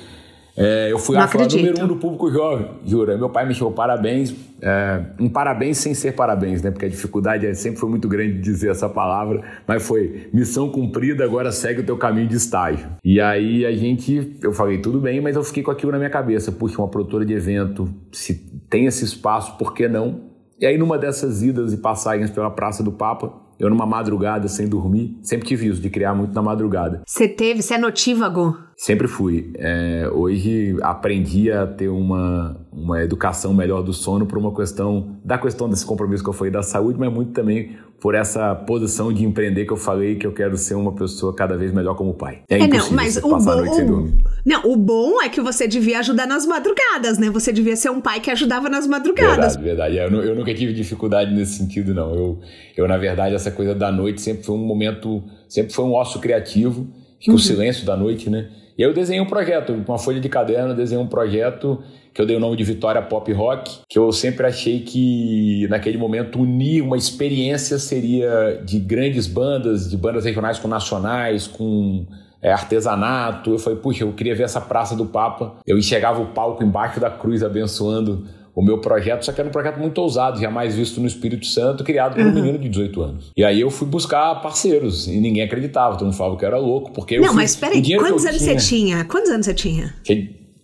é, 0.60 0.92
eu 0.92 0.98
fui 0.98 1.16
a 1.16 1.26
número 1.26 1.84
um 1.84 1.86
do 1.86 1.96
público 1.96 2.30
jovem, 2.30 2.68
jura. 2.84 3.16
Meu 3.16 3.30
pai 3.30 3.46
me 3.46 3.54
chamou 3.54 3.72
parabéns, 3.72 4.34
é, 4.60 5.00
um 5.18 5.26
parabéns 5.26 5.78
sem 5.78 5.94
ser 5.94 6.12
parabéns, 6.12 6.60
né? 6.62 6.70
Porque 6.70 6.84
a 6.84 6.88
dificuldade 6.88 7.46
é, 7.46 7.54
sempre 7.54 7.80
foi 7.80 7.88
muito 7.88 8.06
grande 8.06 8.34
de 8.34 8.40
dizer 8.40 8.70
essa 8.70 8.86
palavra, 8.86 9.42
mas 9.66 9.82
foi 9.82 10.28
missão 10.34 10.68
cumprida, 10.68 11.24
agora 11.24 11.50
segue 11.50 11.80
o 11.80 11.84
teu 11.84 11.96
caminho 11.96 12.28
de 12.28 12.36
estágio. 12.36 12.90
E 13.02 13.18
aí 13.22 13.64
a 13.64 13.72
gente, 13.72 14.36
eu 14.42 14.52
falei, 14.52 14.76
tudo 14.76 15.00
bem, 15.00 15.18
mas 15.18 15.34
eu 15.34 15.42
fiquei 15.42 15.62
com 15.62 15.70
aquilo 15.70 15.92
na 15.92 15.98
minha 15.98 16.10
cabeça. 16.10 16.52
Puxa, 16.52 16.76
uma 16.76 16.88
produtora 16.88 17.24
de 17.24 17.32
evento, 17.32 17.88
se 18.12 18.34
tem 18.68 18.84
esse 18.84 19.02
espaço, 19.02 19.56
por 19.56 19.72
que 19.72 19.88
não? 19.88 20.28
E 20.60 20.66
aí 20.66 20.76
numa 20.76 20.98
dessas 20.98 21.42
idas 21.42 21.72
e 21.72 21.78
passagens 21.78 22.30
pela 22.30 22.50
Praça 22.50 22.82
do 22.82 22.92
Papa, 22.92 23.32
eu 23.60 23.68
numa 23.68 23.84
madrugada 23.84 24.48
sem 24.48 24.66
dormir, 24.66 25.18
sempre 25.22 25.46
tive 25.46 25.68
isso, 25.68 25.80
de 25.80 25.90
criar 25.90 26.14
muito 26.14 26.34
na 26.34 26.40
madrugada. 26.40 27.02
Você 27.06 27.28
teve, 27.28 27.62
você 27.62 27.74
é 27.74 27.78
notívago? 27.78 28.56
Sempre 28.74 29.06
fui. 29.06 29.52
É, 29.56 30.08
hoje 30.10 30.74
aprendi 30.80 31.52
a 31.52 31.66
ter 31.66 31.88
uma, 31.88 32.56
uma 32.72 33.02
educação 33.02 33.52
melhor 33.52 33.82
do 33.82 33.92
sono 33.92 34.24
por 34.24 34.38
uma 34.38 34.54
questão, 34.54 35.18
da 35.22 35.36
questão 35.36 35.68
desse 35.68 35.84
compromisso 35.84 36.24
que 36.24 36.30
eu 36.30 36.34
falei 36.34 36.50
da 36.50 36.62
saúde, 36.62 36.98
mas 36.98 37.12
muito 37.12 37.32
também 37.32 37.76
por 38.00 38.14
essa 38.14 38.54
posição 38.54 39.12
de 39.12 39.24
empreender 39.24 39.66
que 39.66 39.72
eu 39.72 39.76
falei 39.76 40.16
que 40.16 40.26
eu 40.26 40.32
quero 40.32 40.56
ser 40.56 40.74
uma 40.74 40.92
pessoa 40.92 41.34
cada 41.34 41.56
vez 41.56 41.70
melhor 41.70 41.94
como 41.94 42.14
pai. 42.14 42.42
É, 42.48 42.58
é 42.58 42.66
não, 42.66 42.90
mas 42.92 43.18
o 43.18 43.36
bom, 43.38 44.08
não, 44.44 44.64
o 44.64 44.76
bom 44.76 45.20
é 45.22 45.28
que 45.28 45.40
você 45.40 45.68
devia 45.68 45.98
ajudar 45.98 46.26
nas 46.26 46.46
madrugadas, 46.46 47.18
né? 47.18 47.28
Você 47.28 47.52
devia 47.52 47.76
ser 47.76 47.90
um 47.90 48.00
pai 48.00 48.20
que 48.20 48.30
ajudava 48.30 48.70
nas 48.70 48.86
madrugadas. 48.86 49.54
Verdade, 49.56 49.96
verdade. 49.96 50.16
Eu, 50.16 50.22
eu 50.22 50.34
nunca 50.34 50.54
tive 50.54 50.72
dificuldade 50.72 51.34
nesse 51.34 51.58
sentido, 51.58 51.92
não. 51.92 52.14
Eu, 52.14 52.38
eu, 52.74 52.88
na 52.88 52.96
verdade, 52.96 53.34
essa 53.34 53.50
coisa 53.50 53.74
da 53.74 53.92
noite 53.92 54.22
sempre 54.22 54.44
foi 54.44 54.54
um 54.54 54.64
momento, 54.64 55.22
sempre 55.46 55.74
foi 55.74 55.84
um 55.84 55.94
osso 55.94 56.18
criativo, 56.20 56.88
que 57.18 57.28
uhum. 57.28 57.36
o 57.36 57.38
silêncio 57.38 57.84
da 57.84 57.96
noite, 57.96 58.30
né? 58.30 58.48
E 58.80 58.82
aí 58.82 58.88
eu 58.88 58.94
desenhei 58.94 59.20
um 59.20 59.26
projeto, 59.26 59.74
uma 59.86 59.98
folha 59.98 60.18
de 60.18 60.28
caderno, 60.30 60.74
desenhei 60.74 61.04
um 61.04 61.06
projeto 61.06 61.82
que 62.14 62.22
eu 62.22 62.24
dei 62.24 62.34
o 62.34 62.40
nome 62.40 62.56
de 62.56 62.64
Vitória 62.64 63.02
Pop 63.02 63.30
Rock, 63.30 63.80
que 63.86 63.98
eu 63.98 64.10
sempre 64.10 64.46
achei 64.46 64.80
que 64.80 65.66
naquele 65.68 65.98
momento 65.98 66.40
unir 66.40 66.80
uma 66.80 66.96
experiência 66.96 67.78
seria 67.78 68.58
de 68.64 68.78
grandes 68.78 69.26
bandas, 69.26 69.90
de 69.90 69.98
bandas 69.98 70.24
regionais 70.24 70.58
com 70.58 70.66
nacionais, 70.66 71.46
com 71.46 72.06
é, 72.40 72.50
artesanato. 72.50 73.50
Eu 73.50 73.58
falei, 73.58 73.78
puxa, 73.78 74.04
eu 74.04 74.14
queria 74.14 74.34
ver 74.34 74.44
essa 74.44 74.62
Praça 74.62 74.96
do 74.96 75.04
Papa. 75.04 75.56
Eu 75.66 75.76
enxergava 75.76 76.22
o 76.22 76.28
palco 76.28 76.64
embaixo 76.64 76.98
da 76.98 77.10
cruz 77.10 77.42
abençoando 77.42 78.26
o 78.54 78.62
meu 78.62 78.78
projeto, 78.78 79.24
só 79.24 79.32
que 79.32 79.40
era 79.40 79.48
um 79.48 79.52
projeto 79.52 79.78
muito 79.78 79.98
ousado, 79.98 80.40
jamais 80.40 80.74
visto 80.74 81.00
no 81.00 81.06
Espírito 81.06 81.46
Santo, 81.46 81.84
criado 81.84 82.14
por 82.14 82.22
um 82.22 82.28
uhum. 82.28 82.34
menino 82.34 82.58
de 82.58 82.68
18 82.68 83.02
anos. 83.02 83.30
E 83.36 83.44
aí 83.44 83.60
eu 83.60 83.70
fui 83.70 83.86
buscar 83.86 84.34
parceiros 84.36 85.06
e 85.06 85.20
ninguém 85.20 85.42
acreditava, 85.42 85.94
todo 85.94 86.06
mundo 86.06 86.16
falava 86.16 86.36
que 86.36 86.44
eu 86.44 86.48
era 86.48 86.58
louco, 86.58 86.92
porque 86.92 87.16
Não, 87.16 87.24
eu 87.24 87.28
fui, 87.28 87.36
mas 87.36 87.56
peraí, 87.56 87.82
quantos 87.96 88.24
anos 88.26 88.38
tinha, 88.38 88.58
você 88.58 88.68
tinha? 88.68 89.04
Quantos 89.04 89.30
anos 89.30 89.46
você 89.46 89.54
tinha? 89.54 89.94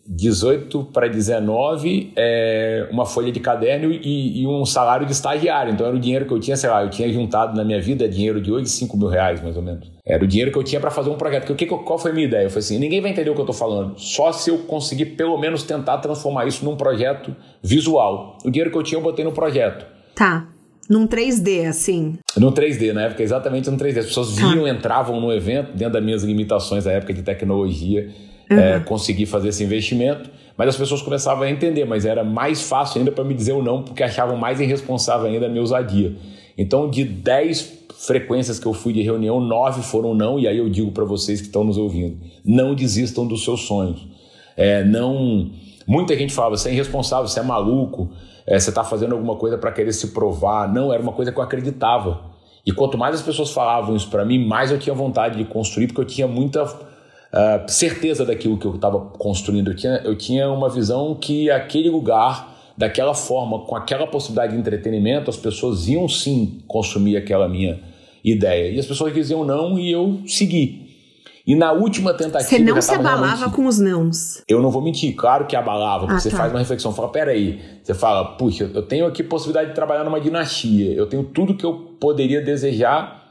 18 0.09 0.85
para 0.93 1.09
19, 1.09 2.13
é, 2.17 2.89
uma 2.91 3.05
folha 3.05 3.33
de 3.33 3.41
caderno 3.41 3.91
e, 3.93 4.43
e, 4.43 4.47
um 4.47 4.65
salário 4.65 5.05
de 5.05 5.13
estagiário. 5.13 5.73
Então 5.73 5.87
era 5.87 5.97
o 5.97 5.99
dinheiro 5.99 6.27
que 6.27 6.33
eu 6.33 6.39
tinha, 6.39 6.57
sei 6.57 6.71
lá, 6.71 6.83
eu 6.83 6.91
tinha 6.91 7.13
juntado 7.13 7.57
na 7.57 7.65
minha 7.65 7.81
vida 7.81 8.09
dinheiro 8.09 8.41
de 8.41 8.53
hoje, 8.53 8.69
5 8.69 8.97
mil 8.97 9.09
reais 9.09 9.43
mais 9.43 9.57
ou 9.57 9.63
menos. 9.63 9.91
Era 10.05 10.23
o 10.23 10.27
dinheiro 10.27 10.53
que 10.53 10.59
eu 10.59 10.63
tinha 10.63 10.81
para 10.81 10.91
fazer 10.91 11.11
um 11.11 11.17
projeto. 11.17 11.47
Porque, 11.47 11.67
qual 11.67 11.99
foi 11.99 12.13
a 12.13 12.15
minha 12.15 12.27
ideia? 12.27 12.45
Eu 12.45 12.51
falei 12.51 12.61
assim: 12.61 12.79
ninguém 12.79 13.01
vai 13.01 13.11
entender 13.11 13.31
o 13.31 13.35
que 13.35 13.41
eu 13.41 13.45
estou 13.45 13.57
falando, 13.57 13.99
só 13.99 14.31
se 14.31 14.51
eu 14.51 14.59
conseguir 14.59 15.07
pelo 15.17 15.37
menos 15.37 15.65
tentar 15.65 15.99
transformar 15.99 16.47
isso 16.47 16.65
num 16.65 16.77
projeto 16.77 17.35
visual. 17.63 18.39
O 18.45 18.51
dinheiro 18.51 18.71
que 18.71 18.79
eu 18.79 18.83
tinha 18.83 18.99
eu 18.99 19.03
botei 19.03 19.25
no 19.25 19.33
projeto. 19.33 19.85
Tá. 20.15 20.47
Num 20.89 21.05
3D, 21.05 21.67
assim? 21.67 22.17
No 22.37 22.53
3D, 22.53 22.93
na 22.93 23.03
época, 23.03 23.21
exatamente 23.21 23.69
no 23.69 23.77
3D. 23.77 23.99
As 23.99 24.07
pessoas 24.07 24.37
tá. 24.37 24.49
vinham, 24.49 24.69
entravam 24.69 25.21
no 25.21 25.33
evento, 25.33 25.73
dentro 25.77 25.95
das 25.95 26.05
minhas 26.05 26.23
limitações 26.23 26.85
da 26.85 26.93
época 26.93 27.13
de 27.13 27.23
tecnologia 27.23 28.09
uhum. 28.51 28.59
é, 28.59 28.81
conseguir 28.81 29.27
fazer 29.27 29.49
esse 29.49 29.63
investimento. 29.63 30.31
Mas 30.57 30.69
as 30.69 30.77
pessoas 30.77 31.03
começavam 31.03 31.45
a 31.45 31.51
entender, 31.51 31.85
mas 31.85 32.07
era 32.07 32.25
mais 32.25 32.63
fácil 32.63 32.99
ainda 32.99 33.13
para 33.13 33.23
me 33.23 33.35
dizer 33.35 33.53
o 33.53 33.63
não, 33.63 33.83
porque 33.83 34.03
achavam 34.03 34.37
mais 34.37 34.59
irresponsável 34.59 35.27
ainda 35.27 35.47
a 35.47 35.49
minha 35.49 35.61
ousadia. 35.61 36.17
Então, 36.57 36.89
de 36.89 37.05
10 37.05 37.85
frequências 37.99 38.59
que 38.59 38.67
eu 38.67 38.73
fui 38.73 38.93
de 38.93 39.03
reunião, 39.03 39.39
9 39.39 39.83
foram 39.83 40.15
não, 40.15 40.39
e 40.39 40.49
aí 40.49 40.57
eu 40.57 40.69
digo 40.69 40.93
para 40.93 41.05
vocês 41.05 41.41
que 41.41 41.49
estão 41.49 41.63
nos 41.63 41.77
ouvindo: 41.77 42.17
não 42.45 42.75
desistam 42.75 43.27
dos 43.27 43.45
seus 43.45 43.63
sonhos. 43.63 44.07
É, 44.57 44.83
não. 44.83 45.51
Muita 45.87 46.17
gente 46.17 46.33
falava, 46.33 46.57
você 46.57 46.71
é 46.71 46.73
irresponsável, 46.73 47.29
você 47.29 47.39
é 47.39 47.43
maluco, 47.43 48.11
é, 48.47 48.59
você 48.59 48.71
está 48.71 48.83
fazendo 48.83 49.13
alguma 49.13 49.37
coisa 49.37 49.59
para 49.59 49.71
querer 49.71 49.93
se 49.93 50.09
provar. 50.09 50.73
Não, 50.73 50.93
era 50.93 51.03
uma 51.03 51.13
coisa 51.13 51.31
que 51.31 51.39
eu 51.39 51.43
acreditava. 51.43 52.35
E 52.65 52.73
quanto 52.73 52.99
mais 52.99 53.15
as 53.15 53.23
pessoas 53.23 53.53
falavam 53.53 53.95
isso 53.95 54.09
para 54.09 54.25
mim, 54.25 54.45
mais 54.45 54.73
eu 54.73 54.79
tinha 54.79 54.95
vontade 54.95 55.37
de 55.37 55.45
construir, 55.45 55.87
porque 55.87 56.01
eu 56.01 56.05
tinha 56.05 56.27
muita 56.27 56.65
uh, 57.33 57.71
certeza 57.71 58.25
daquilo 58.25 58.59
que 58.59 58.67
eu 58.67 58.75
estava 58.75 59.01
construindo. 59.01 59.71
Eu 59.71 59.77
tinha, 59.77 60.01
eu 60.05 60.17
tinha 60.17 60.51
uma 60.51 60.69
visão 60.69 61.15
que 61.15 61.51
aquele 61.51 61.91
lugar, 61.91 62.55
daquela 62.77 63.15
forma, 63.15 63.61
com 63.61 63.77
aquela 63.77 64.07
possibilidade 64.07 64.53
de 64.53 64.59
entretenimento, 64.59 65.31
as 65.31 65.37
pessoas 65.37 65.89
iam 65.89 66.09
sim 66.09 66.63
consumir 66.67 67.17
aquela 67.17 67.49
minha 67.49 67.81
ideia. 68.25 68.71
E 68.73 68.79
as 68.79 68.87
pessoas 68.87 69.15
diziam 69.15 69.45
não 69.45 69.79
e 69.79 69.91
eu 69.91 70.21
segui. 70.27 70.87
E 71.47 71.55
na 71.55 71.71
última 71.71 72.13
tentativa. 72.13 72.43
Você 72.43 72.59
não 72.59 72.83
se 72.83 72.93
abalava 72.93 73.27
realmente... 73.27 73.55
com 73.55 73.67
os 73.67 73.79
nãos. 73.79 74.43
Eu 74.49 74.61
não 74.61 74.69
vou 74.69 74.83
mentir, 74.83 75.15
claro 75.15 75.47
que 75.47 75.55
abalava, 75.55 76.01
porque 76.01 76.17
ah, 76.17 76.21
você 76.21 76.31
tá. 76.31 76.39
faz 76.39 76.53
uma 76.53 76.59
reflexão, 76.59 76.93
fala: 76.93 77.09
peraí, 77.09 77.61
você 77.85 77.95
fala, 77.95 78.37
puxa, 78.37 78.69
eu 78.75 78.83
tenho 78.83 79.07
aqui 79.07 79.23
possibilidade 79.23 79.69
de 79.69 79.75
trabalhar 79.75 80.03
numa 80.03 80.21
dinastia, 80.21 80.93
eu 80.93 81.07
tenho 81.07 81.23
tudo 81.23 81.55
que 81.55 81.65
eu 81.65 81.97
poderia 82.01 82.41
desejar 82.41 83.26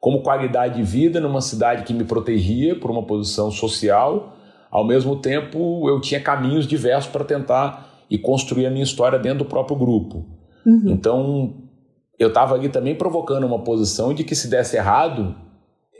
como 0.00 0.22
qualidade 0.22 0.76
de 0.76 0.82
vida 0.82 1.20
numa 1.20 1.42
cidade 1.42 1.84
que 1.84 1.92
me 1.92 2.04
protegia 2.04 2.74
por 2.74 2.90
uma 2.90 3.02
posição 3.02 3.50
social. 3.50 4.34
Ao 4.70 4.84
mesmo 4.84 5.16
tempo, 5.16 5.88
eu 5.88 6.00
tinha 6.00 6.20
caminhos 6.20 6.66
diversos 6.66 7.12
para 7.12 7.22
tentar 7.22 7.90
e 8.08 8.16
construir 8.16 8.66
a 8.66 8.70
minha 8.70 8.82
história 8.82 9.18
dentro 9.18 9.40
do 9.40 9.44
próprio 9.44 9.76
grupo. 9.76 10.24
Uhum. 10.64 10.84
Então, 10.86 11.54
eu 12.18 12.28
estava 12.28 12.54
ali 12.54 12.68
também 12.68 12.94
provocando 12.94 13.44
uma 13.44 13.58
posição 13.58 14.14
de 14.14 14.24
que 14.24 14.34
se 14.34 14.48
desse 14.48 14.76
errado, 14.76 15.34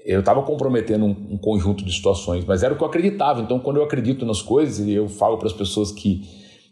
eu 0.05 0.21
estava 0.21 0.43
comprometendo 0.43 1.05
um, 1.05 1.17
um, 1.33 1.39
conjunto 1.39 1.85
de 1.85 1.93
situações, 1.93 2.45
mas 2.45 2.63
era 2.63 2.73
o 2.73 2.77
que 2.77 2.83
eu 2.83 2.89
acreditava. 2.89 3.41
Então, 3.41 3.59
quando 3.59 3.77
eu 3.77 3.85
acredito 3.85 4.25
nas 4.25 4.41
coisas 4.41 4.79
e 4.79 4.93
eu 4.93 5.09
falo 5.09 5.37
para 5.37 5.47
as 5.47 5.53
pessoas 5.53 5.93
que, 5.93 6.23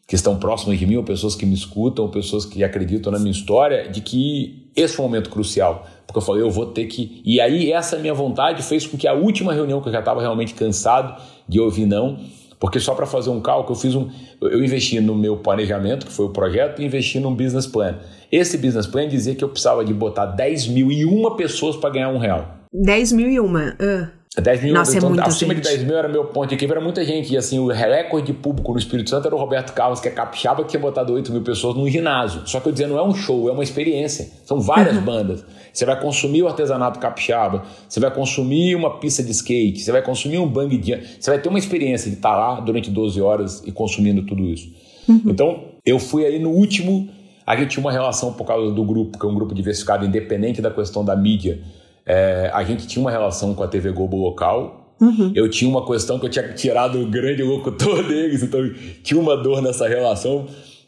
que 0.06 0.14
estão 0.14 0.38
próximas 0.38 0.78
de 0.78 0.86
mim, 0.86 0.96
ou 0.96 1.04
pessoas 1.04 1.34
que 1.34 1.44
me 1.44 1.54
escutam, 1.54 2.06
ou 2.06 2.10
pessoas 2.10 2.46
que 2.46 2.64
acreditam 2.64 3.12
na 3.12 3.18
minha 3.18 3.32
história, 3.32 3.88
de 3.90 4.00
que 4.00 4.67
esse 4.80 4.94
foi 4.94 5.04
um 5.04 5.08
momento 5.08 5.30
crucial. 5.30 5.86
Porque 6.06 6.18
eu 6.18 6.22
falei, 6.22 6.42
eu 6.42 6.50
vou 6.50 6.66
ter 6.66 6.86
que. 6.86 7.20
E 7.24 7.40
aí, 7.40 7.70
essa 7.70 7.98
minha 7.98 8.14
vontade 8.14 8.62
fez 8.62 8.86
com 8.86 8.96
que 8.96 9.06
a 9.06 9.12
última 9.12 9.52
reunião, 9.52 9.80
que 9.80 9.88
eu 9.88 9.92
já 9.92 9.98
estava 9.98 10.20
realmente 10.20 10.54
cansado 10.54 11.20
de 11.46 11.60
ouvir 11.60 11.84
não, 11.84 12.18
porque 12.58 12.80
só 12.80 12.94
para 12.94 13.06
fazer 13.06 13.30
um 13.30 13.40
cálculo, 13.40 13.76
eu 13.76 13.80
fiz 13.80 13.94
um. 13.94 14.08
Eu 14.40 14.64
investi 14.64 15.00
no 15.00 15.14
meu 15.14 15.36
planejamento, 15.36 16.06
que 16.06 16.12
foi 16.12 16.26
o 16.26 16.30
projeto, 16.30 16.80
e 16.80 16.84
investi 16.84 17.20
num 17.20 17.34
business 17.34 17.66
plan. 17.66 17.98
Esse 18.32 18.56
business 18.56 18.86
plan 18.86 19.06
dizia 19.06 19.34
que 19.34 19.44
eu 19.44 19.48
precisava 19.48 19.84
de 19.84 19.92
botar 19.92 20.26
10 20.26 20.68
mil 20.68 20.90
e 20.90 21.04
uma 21.04 21.36
pessoas 21.36 21.76
para 21.76 21.90
ganhar 21.90 22.08
um 22.08 22.18
real. 22.18 22.56
10 22.72 23.12
mil 23.12 23.28
e 23.28 23.38
uma. 23.38 23.76
Uh. 23.80 24.17
10 24.36 24.62
mil, 24.62 24.74
Nossa, 24.74 24.94
é 24.94 24.98
então, 24.98 25.14
é 25.14 25.22
acima 25.22 25.54
gente. 25.54 25.64
de 25.64 25.70
10 25.70 25.84
mil 25.84 25.96
era 25.96 26.08
meu 26.08 26.26
ponto 26.26 26.48
de 26.48 26.54
equilíbrio, 26.54 26.78
era 26.78 26.84
muita 26.84 27.04
gente. 27.04 27.32
E 27.32 27.36
assim, 27.36 27.58
o 27.58 27.68
recorde 27.68 28.26
de 28.26 28.32
público 28.34 28.72
no 28.72 28.78
Espírito 28.78 29.08
Santo 29.08 29.26
era 29.26 29.34
o 29.34 29.38
Roberto 29.38 29.72
Carlos, 29.72 30.00
que 30.00 30.08
é 30.08 30.10
capixaba, 30.10 30.62
que 30.62 30.70
tinha 30.70 30.80
botado 30.80 31.12
8 31.12 31.32
mil 31.32 31.42
pessoas 31.42 31.74
num 31.74 31.88
ginásio. 31.88 32.42
Só 32.46 32.60
que 32.60 32.68
eu 32.68 32.72
dizia, 32.72 32.86
não 32.86 32.98
é 32.98 33.02
um 33.02 33.14
show, 33.14 33.48
é 33.48 33.52
uma 33.52 33.62
experiência. 33.62 34.28
São 34.44 34.60
várias 34.60 34.96
uhum. 34.96 35.02
bandas. 35.02 35.44
Você 35.72 35.84
vai 35.84 35.98
consumir 36.00 36.42
o 36.42 36.48
artesanato 36.48 36.98
capixaba, 36.98 37.64
você 37.88 38.00
vai 38.00 38.10
consumir 38.10 38.74
uma 38.74 38.98
pista 38.98 39.22
de 39.22 39.30
skate, 39.30 39.80
você 39.80 39.92
vai 39.92 40.02
consumir 40.02 40.38
um 40.38 40.46
bang 40.46 40.74
jump, 40.74 41.06
você 41.18 41.30
vai 41.30 41.40
ter 41.40 41.48
uma 41.48 41.58
experiência 41.58 42.10
de 42.10 42.16
estar 42.16 42.36
lá 42.36 42.60
durante 42.60 42.90
12 42.90 43.20
horas 43.20 43.62
e 43.66 43.72
consumindo 43.72 44.22
tudo 44.26 44.42
isso. 44.44 44.68
Uhum. 45.08 45.22
Então, 45.26 45.64
eu 45.86 45.98
fui 45.98 46.26
aí 46.26 46.38
no 46.38 46.50
último. 46.50 47.08
A 47.46 47.56
gente 47.56 47.70
tinha 47.70 47.80
uma 47.80 47.92
relação 47.92 48.34
por 48.34 48.44
causa 48.44 48.74
do 48.74 48.84
grupo, 48.84 49.18
que 49.18 49.24
é 49.24 49.28
um 49.28 49.34
grupo 49.34 49.54
diversificado, 49.54 50.04
independente 50.04 50.60
da 50.60 50.70
questão 50.70 51.02
da 51.02 51.16
mídia 51.16 51.60
é, 52.08 52.50
a 52.54 52.64
gente 52.64 52.86
tinha 52.86 53.02
uma 53.02 53.10
relação 53.10 53.54
com 53.54 53.62
a 53.62 53.68
TV 53.68 53.92
Globo 53.92 54.16
local. 54.16 54.94
Uhum. 54.98 55.30
Eu 55.34 55.48
tinha 55.50 55.70
uma 55.70 55.86
questão 55.86 56.18
que 56.18 56.24
eu 56.24 56.30
tinha 56.30 56.48
tirado 56.54 57.00
o 57.00 57.06
grande 57.06 57.42
locutor 57.42 58.02
deles, 58.08 58.42
então 58.42 58.60
tinha 59.02 59.20
uma 59.20 59.36
dor 59.36 59.60
nessa 59.60 59.86
relação, 59.86 60.46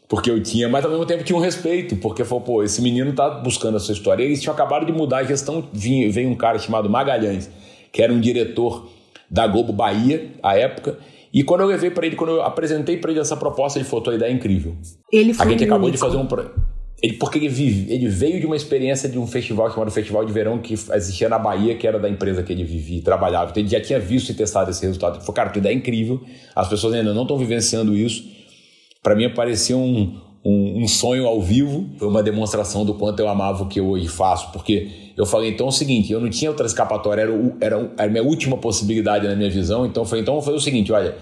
porque 0.09 0.31
eu 0.31 0.41
tinha, 0.41 0.67
mas 0.67 0.83
ao 0.83 0.89
mesmo 0.89 1.05
tempo 1.05 1.23
tinha 1.23 1.37
um 1.37 1.41
respeito, 1.41 1.95
porque 1.97 2.25
falou, 2.25 2.43
pô, 2.43 2.63
esse 2.63 2.81
menino 2.81 3.13
tá 3.13 3.29
buscando 3.29 3.77
a 3.77 3.79
sua 3.79 3.93
história. 3.93 4.23
E 4.23 4.25
eles 4.25 4.41
tinham 4.41 4.53
acabado 4.53 4.85
de 4.85 4.91
mudar 4.91 5.19
a 5.19 5.23
gestão, 5.23 5.63
veio, 5.71 6.11
veio 6.11 6.27
um 6.27 6.35
cara 6.35 6.57
chamado 6.57 6.89
Magalhães, 6.89 7.49
que 7.93 8.01
era 8.01 8.11
um 8.11 8.19
diretor 8.19 8.89
da 9.29 9.45
Globo 9.45 9.71
Bahia, 9.71 10.31
à 10.41 10.57
época, 10.57 10.97
e 11.33 11.43
quando 11.43 11.61
eu 11.61 11.67
levei 11.67 11.89
para 11.89 12.05
ele, 12.05 12.15
quando 12.15 12.31
eu 12.31 12.41
apresentei 12.41 12.97
para 12.97 13.11
ele 13.11 13.19
essa 13.19 13.37
proposta, 13.37 13.79
ele 13.79 13.85
falou: 13.85 14.09
a 14.09 14.15
ideia 14.15 14.29
é 14.29 14.33
incrível. 14.33 14.75
Ele 15.11 15.33
foi 15.33 15.45
A 15.45 15.49
gente 15.49 15.63
acabou 15.63 15.87
único. 15.87 15.93
de 15.93 15.97
fazer 15.97 16.17
um. 16.17 16.27
Ele, 17.01 17.13
porque 17.13 17.39
ele, 17.39 17.49
vive, 17.49 17.91
ele 17.91 18.07
veio 18.07 18.39
de 18.39 18.45
uma 18.45 18.55
experiência 18.55 19.09
de 19.09 19.17
um 19.17 19.25
festival 19.25 19.71
chamado 19.71 19.89
Festival 19.89 20.23
de 20.23 20.31
Verão 20.31 20.59
que 20.59 20.73
existia 20.73 21.27
na 21.27 21.39
Bahia, 21.39 21.75
que 21.75 21.87
era 21.87 21.97
da 21.97 22.07
empresa 22.07 22.43
que 22.43 22.53
ele 22.53 22.63
vivia 22.63 22.99
e 22.99 23.01
trabalhava. 23.01 23.49
Então 23.49 23.61
ele 23.61 23.69
já 23.69 23.81
tinha 23.81 23.99
visto 23.99 24.29
e 24.29 24.35
testado 24.35 24.69
esse 24.69 24.85
resultado. 24.85 25.15
Ele 25.15 25.21
falou, 25.21 25.33
cara, 25.33 25.57
ideia 25.57 25.73
é 25.73 25.75
incrível, 25.75 26.21
as 26.55 26.67
pessoas 26.67 26.93
ainda 26.93 27.13
não 27.13 27.23
estão 27.23 27.37
vivenciando 27.37 27.95
isso. 27.95 28.23
Para 29.01 29.15
mim 29.15 29.27
parecia 29.33 29.75
um, 29.75 30.15
um, 30.45 30.83
um, 30.83 30.87
sonho 30.87 31.25
ao 31.25 31.41
vivo, 31.41 31.89
foi 31.97 32.07
uma 32.07 32.21
demonstração 32.21 32.85
do 32.85 32.93
quanto 32.93 33.19
eu 33.19 33.27
amava 33.27 33.63
o 33.63 33.67
que 33.67 33.79
eu 33.79 33.87
hoje 33.87 34.07
faço, 34.07 34.51
porque 34.51 35.13
eu 35.17 35.25
falei, 35.25 35.49
então 35.49 35.65
é 35.65 35.69
o 35.69 35.71
seguinte, 35.71 36.13
eu 36.13 36.19
não 36.19 36.29
tinha 36.29 36.51
outra 36.51 36.67
escapatória, 36.67 37.23
era, 37.23 37.33
o, 37.33 37.57
era, 37.59 37.77
era 37.97 38.07
a 38.07 38.07
minha 38.07 38.23
última 38.23 38.57
possibilidade 38.57 39.27
na 39.27 39.35
minha 39.35 39.49
visão, 39.49 39.87
então 39.87 40.03
eu 40.03 40.07
falei, 40.07 40.21
então 40.21 40.39
fazer 40.39 40.57
o 40.57 40.61
seguinte, 40.61 40.91
olha, 40.91 41.15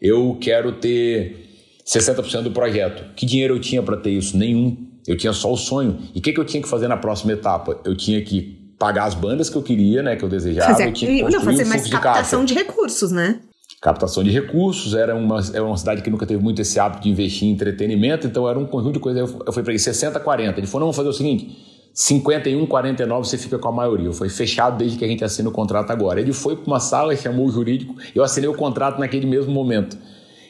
eu 0.00 0.38
quero 0.40 0.72
ter 0.72 1.46
60% 1.86 2.42
do 2.42 2.50
projeto. 2.50 3.14
Que 3.14 3.24
dinheiro 3.24 3.54
eu 3.54 3.60
tinha 3.60 3.82
para 3.82 3.96
ter 3.96 4.10
isso? 4.10 4.36
Nenhum. 4.36 4.76
Eu 5.06 5.16
tinha 5.16 5.32
só 5.32 5.52
o 5.52 5.56
sonho. 5.56 5.98
E 6.14 6.18
o 6.18 6.22
que, 6.22 6.32
que 6.32 6.40
eu 6.40 6.44
tinha 6.44 6.62
que 6.62 6.68
fazer 6.68 6.88
na 6.88 6.96
próxima 6.96 7.32
etapa? 7.32 7.78
Eu 7.84 7.96
tinha 7.96 8.20
que 8.22 8.74
pagar 8.78 9.04
as 9.04 9.14
bandas 9.14 9.48
que 9.48 9.56
eu 9.56 9.62
queria, 9.62 10.02
né? 10.02 10.16
Que 10.16 10.24
eu 10.24 10.28
desejava. 10.28 10.70
Fazer, 10.70 10.88
eu 10.88 10.92
tinha 10.92 11.10
que 11.10 11.22
não, 11.22 11.40
fazer 11.40 11.64
um 11.64 11.68
mais 11.68 11.88
captação 11.88 12.44
de, 12.44 12.54
de, 12.54 12.58
recursos, 12.58 13.10
né? 13.10 13.40
Captação 13.80 14.24
de 14.24 14.30
recursos. 14.30 14.94
Era 14.94 15.14
uma, 15.14 15.40
era 15.52 15.64
uma 15.64 15.76
cidade 15.76 16.02
que 16.02 16.10
nunca 16.10 16.26
teve 16.26 16.42
muito 16.42 16.60
esse 16.60 16.78
hábito 16.80 17.04
de 17.04 17.10
investir 17.10 17.48
em 17.48 17.52
entretenimento. 17.52 18.26
Então 18.26 18.48
era 18.48 18.58
um 18.58 18.66
conjunto 18.66 18.94
de 18.94 19.00
coisas. 19.00 19.30
Eu, 19.30 19.42
eu 19.46 19.52
falei 19.52 19.64
para 19.64 19.72
ele, 19.72 19.78
60, 19.78 20.18
40. 20.18 20.58
Ele 20.58 20.66
falou, 20.66 20.86
não, 20.86 20.92
vamos 20.92 20.96
fazer 20.96 21.08
o 21.08 21.12
seguinte... 21.12 21.74
51, 21.98 22.66
49 22.66 23.26
você 23.26 23.38
fica 23.38 23.58
com 23.58 23.68
a 23.68 23.72
maioria. 23.72 24.12
Foi 24.12 24.28
fechado 24.28 24.76
desde 24.76 24.98
que 24.98 25.04
a 25.06 25.08
gente 25.08 25.24
assina 25.24 25.48
o 25.48 25.52
contrato 25.52 25.90
agora. 25.90 26.20
Ele 26.20 26.30
foi 26.30 26.54
para 26.54 26.66
uma 26.66 26.78
sala, 26.78 27.16
chamou 27.16 27.46
o 27.46 27.50
jurídico, 27.50 27.96
eu 28.14 28.22
assinei 28.22 28.50
o 28.50 28.52
contrato 28.52 29.00
naquele 29.00 29.26
mesmo 29.26 29.50
momento. 29.50 29.96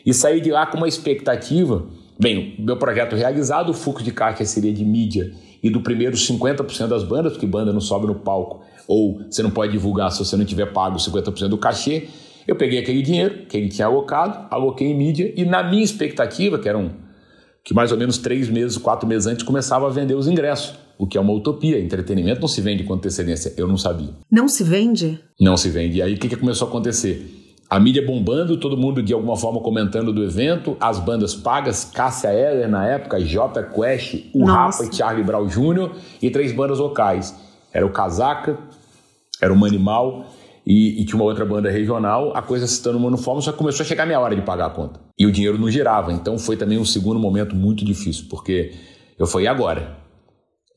E 0.05 0.13
saí 0.13 0.41
de 0.41 0.51
lá 0.51 0.67
com 0.67 0.77
uma 0.77 0.89
expectativa 0.89 1.87
Bem, 2.19 2.55
meu 2.59 2.79
projeto 2.79 3.15
realizado, 3.15 3.71
o 3.71 3.75
fluxo 3.75 4.03
de 4.03 4.11
caixa 4.11 4.45
seria 4.45 4.73
de 4.73 4.85
mídia 4.85 5.33
e 5.63 5.69
do 5.69 5.81
primeiro 5.81 6.17
50% 6.17 6.87
das 6.87 7.05
bandas, 7.05 7.33
porque 7.33 7.47
banda 7.47 7.73
não 7.73 7.81
sobe 7.81 8.07
no 8.07 8.15
palco, 8.15 8.63
ou 8.89 9.21
você 9.31 9.43
não 9.43 9.51
pode 9.51 9.73
divulgar 9.73 10.11
se 10.11 10.19
você 10.19 10.37
não 10.37 10.45
tiver 10.45 10.73
pago 10.73 10.97
50% 10.97 11.49
do 11.49 11.59
cachê. 11.59 12.09
Eu 12.47 12.57
peguei 12.57 12.79
aquele 12.79 13.03
dinheiro 13.03 13.47
que 13.47 13.57
ele 13.57 13.69
tinha 13.69 13.87
alocado, 13.87 14.47
aloquei 14.51 14.89
em 14.89 14.97
mídia 14.97 15.33
e 15.37 15.45
na 15.45 15.63
minha 15.63 15.83
expectativa, 15.83 16.59
que 16.59 16.69
eram 16.69 16.93
que 17.65 17.75
mais 17.75 17.91
ou 17.91 17.99
menos 17.99 18.17
três 18.17 18.49
meses, 18.49 18.79
quatro 18.79 19.09
meses 19.09 19.27
antes, 19.27 19.43
começava 19.43 19.87
a 19.87 19.91
vender 19.91 20.15
os 20.15 20.29
ingressos, 20.29 20.79
o 20.97 21.05
que 21.05 21.19
é 21.19 21.21
uma 21.21 21.33
utopia. 21.33 21.81
Entretenimento 21.81 22.41
não 22.41 22.47
se 22.47 22.61
vende 22.61 22.85
com 22.85 22.95
antecedência, 22.95 23.53
eu 23.57 23.67
não 23.67 23.77
sabia. 23.77 24.11
Não 24.31 24.49
se 24.49 24.63
vende? 24.63 25.19
Não 25.41 25.57
se 25.57 25.69
vende. 25.69 25.99
E 25.99 26.03
aí 26.03 26.15
o 26.15 26.19
que, 26.19 26.29
que 26.29 26.37
começou 26.37 26.67
a 26.67 26.71
acontecer? 26.71 27.46
A 27.69 27.81
mídia 27.81 28.05
bombando, 28.05 28.57
todo 28.57 28.77
mundo 28.77 29.03
de 29.03 29.13
alguma 29.13 29.37
forma 29.37 29.61
comentando 29.61 30.13
do 30.13 30.23
evento, 30.23 30.77
as 30.81 31.01
bandas 31.01 31.35
pagas, 31.35 31.85
Cássia 31.85 32.29
Eller 32.29 32.69
na 32.69 32.87
época, 32.87 33.21
J 33.21 33.63
Quest, 33.65 34.31
o 34.33 34.45
Rapa 34.45 34.85
e 34.85 34.95
Charlie 34.95 35.25
Brown 35.25 35.47
Jr. 35.47 35.91
e 36.23 36.31
três 36.31 36.53
bandas 36.53 36.79
locais. 36.79 37.35
Era 37.73 37.85
o 37.85 37.91
Casaca, 37.91 38.57
era 39.43 39.53
o 39.53 39.57
Manimal 39.57 40.27
e, 40.65 41.01
e, 41.01 41.05
tinha 41.05 41.17
uma 41.17 41.25
outra 41.25 41.45
banda 41.45 41.71
regional. 41.71 42.33
A 42.37 42.43
coisa 42.43 42.67
se 42.67 42.83
tornou 42.83 43.05
uniforme, 43.07 43.43
só 43.43 43.53
começou 43.53 43.85
a 43.85 43.87
chegar 43.87 44.05
a 44.05 44.07
minha 44.07 44.21
hora 44.21 44.35
de 44.35 44.43
pagar 44.43 44.67
a 44.67 44.71
conta. 44.71 45.01
E 45.19 45.27
o 45.27 45.33
dinheiro 45.33 45.59
não 45.59 45.71
girava, 45.71 46.13
então 46.13 46.39
foi 46.39 46.57
também 46.57 46.79
um 46.79 46.85
segundo 46.85 47.19
momento 47.19 47.55
muito 47.55 47.85
difícil, 47.85 48.27
porque 48.31 48.73
eu 49.19 49.27
falei, 49.27 49.47
e 49.47 49.49
agora? 49.49 50.06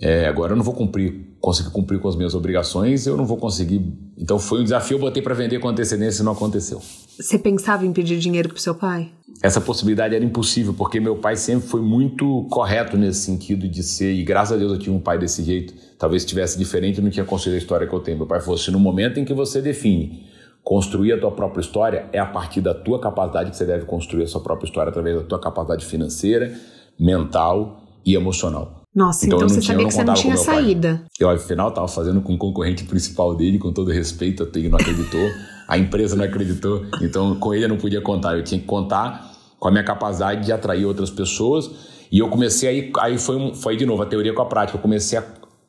É, 0.01 0.27
agora 0.27 0.53
eu 0.53 0.55
não 0.55 0.63
vou 0.63 0.73
cumprir, 0.73 1.35
conseguir 1.41 1.71
cumprir 1.71 1.99
com 1.99 2.07
as 2.07 2.15
minhas 2.15 2.33
obrigações, 2.33 3.05
eu 3.05 3.17
não 3.17 3.25
vou 3.25 3.35
conseguir. 3.35 3.81
Então 4.17 4.39
foi 4.39 4.61
um 4.61 4.63
desafio, 4.63 4.95
eu 4.95 5.01
botei 5.01 5.21
para 5.21 5.33
vender 5.33 5.59
com 5.59 5.67
antecedência 5.67 6.21
e 6.21 6.25
não 6.25 6.31
aconteceu. 6.31 6.81
Você 7.19 7.37
pensava 7.37 7.85
em 7.85 7.91
pedir 7.91 8.17
dinheiro 8.17 8.47
pro 8.47 8.59
seu 8.59 8.73
pai? 8.73 9.11
Essa 9.43 9.59
possibilidade 9.59 10.15
era 10.15 10.23
impossível, 10.23 10.73
porque 10.73 10.99
meu 11.01 11.17
pai 11.17 11.35
sempre 11.35 11.67
foi 11.67 11.81
muito 11.81 12.47
correto 12.49 12.97
nesse 12.97 13.19
sentido 13.19 13.67
de 13.67 13.83
ser, 13.83 14.13
e 14.13 14.23
graças 14.23 14.55
a 14.55 14.57
Deus 14.57 14.71
eu 14.71 14.79
tinha 14.79 14.95
um 14.95 14.99
pai 15.01 15.17
desse 15.17 15.43
jeito. 15.43 15.73
Talvez 15.97 16.23
se 16.23 16.27
tivesse 16.29 16.57
diferente, 16.57 16.99
eu 16.99 17.03
não 17.03 17.11
tinha 17.11 17.25
construído 17.25 17.55
a 17.55 17.59
história 17.59 17.85
que 17.85 17.93
eu 17.93 17.99
tenho. 17.99 18.17
Meu 18.17 18.27
pai 18.27 18.39
falou 18.39 18.55
assim: 18.55 18.71
no 18.71 18.79
momento 18.79 19.19
em 19.19 19.25
que 19.25 19.33
você 19.33 19.61
define 19.61 20.25
construir 20.63 21.13
a 21.13 21.19
tua 21.19 21.31
própria 21.31 21.61
história, 21.61 22.09
é 22.13 22.19
a 22.19 22.25
partir 22.25 22.61
da 22.61 22.73
tua 22.73 22.99
capacidade 22.99 23.51
que 23.51 23.57
você 23.57 23.65
deve 23.65 23.85
construir 23.85 24.23
a 24.23 24.27
sua 24.27 24.41
própria 24.41 24.67
história, 24.67 24.89
através 24.89 25.17
da 25.17 25.23
tua 25.23 25.39
capacidade 25.39 25.85
financeira, 25.85 26.53
mental 26.97 27.83
e 28.05 28.15
emocional. 28.15 28.78
Nossa, 28.93 29.25
então, 29.25 29.37
então 29.37 29.49
você 29.49 29.61
sabia 29.61 29.85
que 29.85 29.93
você 29.93 30.03
não 30.03 30.13
tinha 30.13 30.35
saída. 30.35 30.95
Pai. 30.95 31.07
Eu, 31.19 31.29
afinal, 31.29 31.69
estava 31.69 31.87
fazendo 31.87 32.21
com 32.21 32.33
o 32.33 32.37
concorrente 32.37 32.83
principal 32.83 33.35
dele, 33.35 33.59
com 33.59 33.71
todo 33.71 33.91
respeito, 33.91 34.47
ele 34.55 34.69
não 34.69 34.77
acreditou, 34.77 35.29
a 35.67 35.77
empresa 35.77 36.15
não 36.15 36.25
acreditou, 36.25 36.85
então 37.01 37.35
com 37.35 37.53
ele 37.53 37.65
eu 37.65 37.69
não 37.69 37.77
podia 37.77 38.01
contar, 38.01 38.35
eu 38.35 38.43
tinha 38.43 38.59
que 38.59 38.65
contar 38.65 39.31
com 39.59 39.67
a 39.67 39.71
minha 39.71 39.83
capacidade 39.83 40.45
de 40.45 40.51
atrair 40.51 40.85
outras 40.85 41.11
pessoas. 41.11 41.69
E 42.11 42.19
eu 42.19 42.29
comecei 42.29 42.69
aí, 42.69 42.91
aí 42.99 43.17
foi, 43.19 43.53
foi 43.53 43.77
de 43.77 43.85
novo 43.85 44.01
a 44.01 44.05
teoria 44.05 44.33
com 44.33 44.41
a 44.41 44.45
prática. 44.45 44.77
Eu 44.77 44.81
comecei 44.81 45.19
a, 45.19 45.23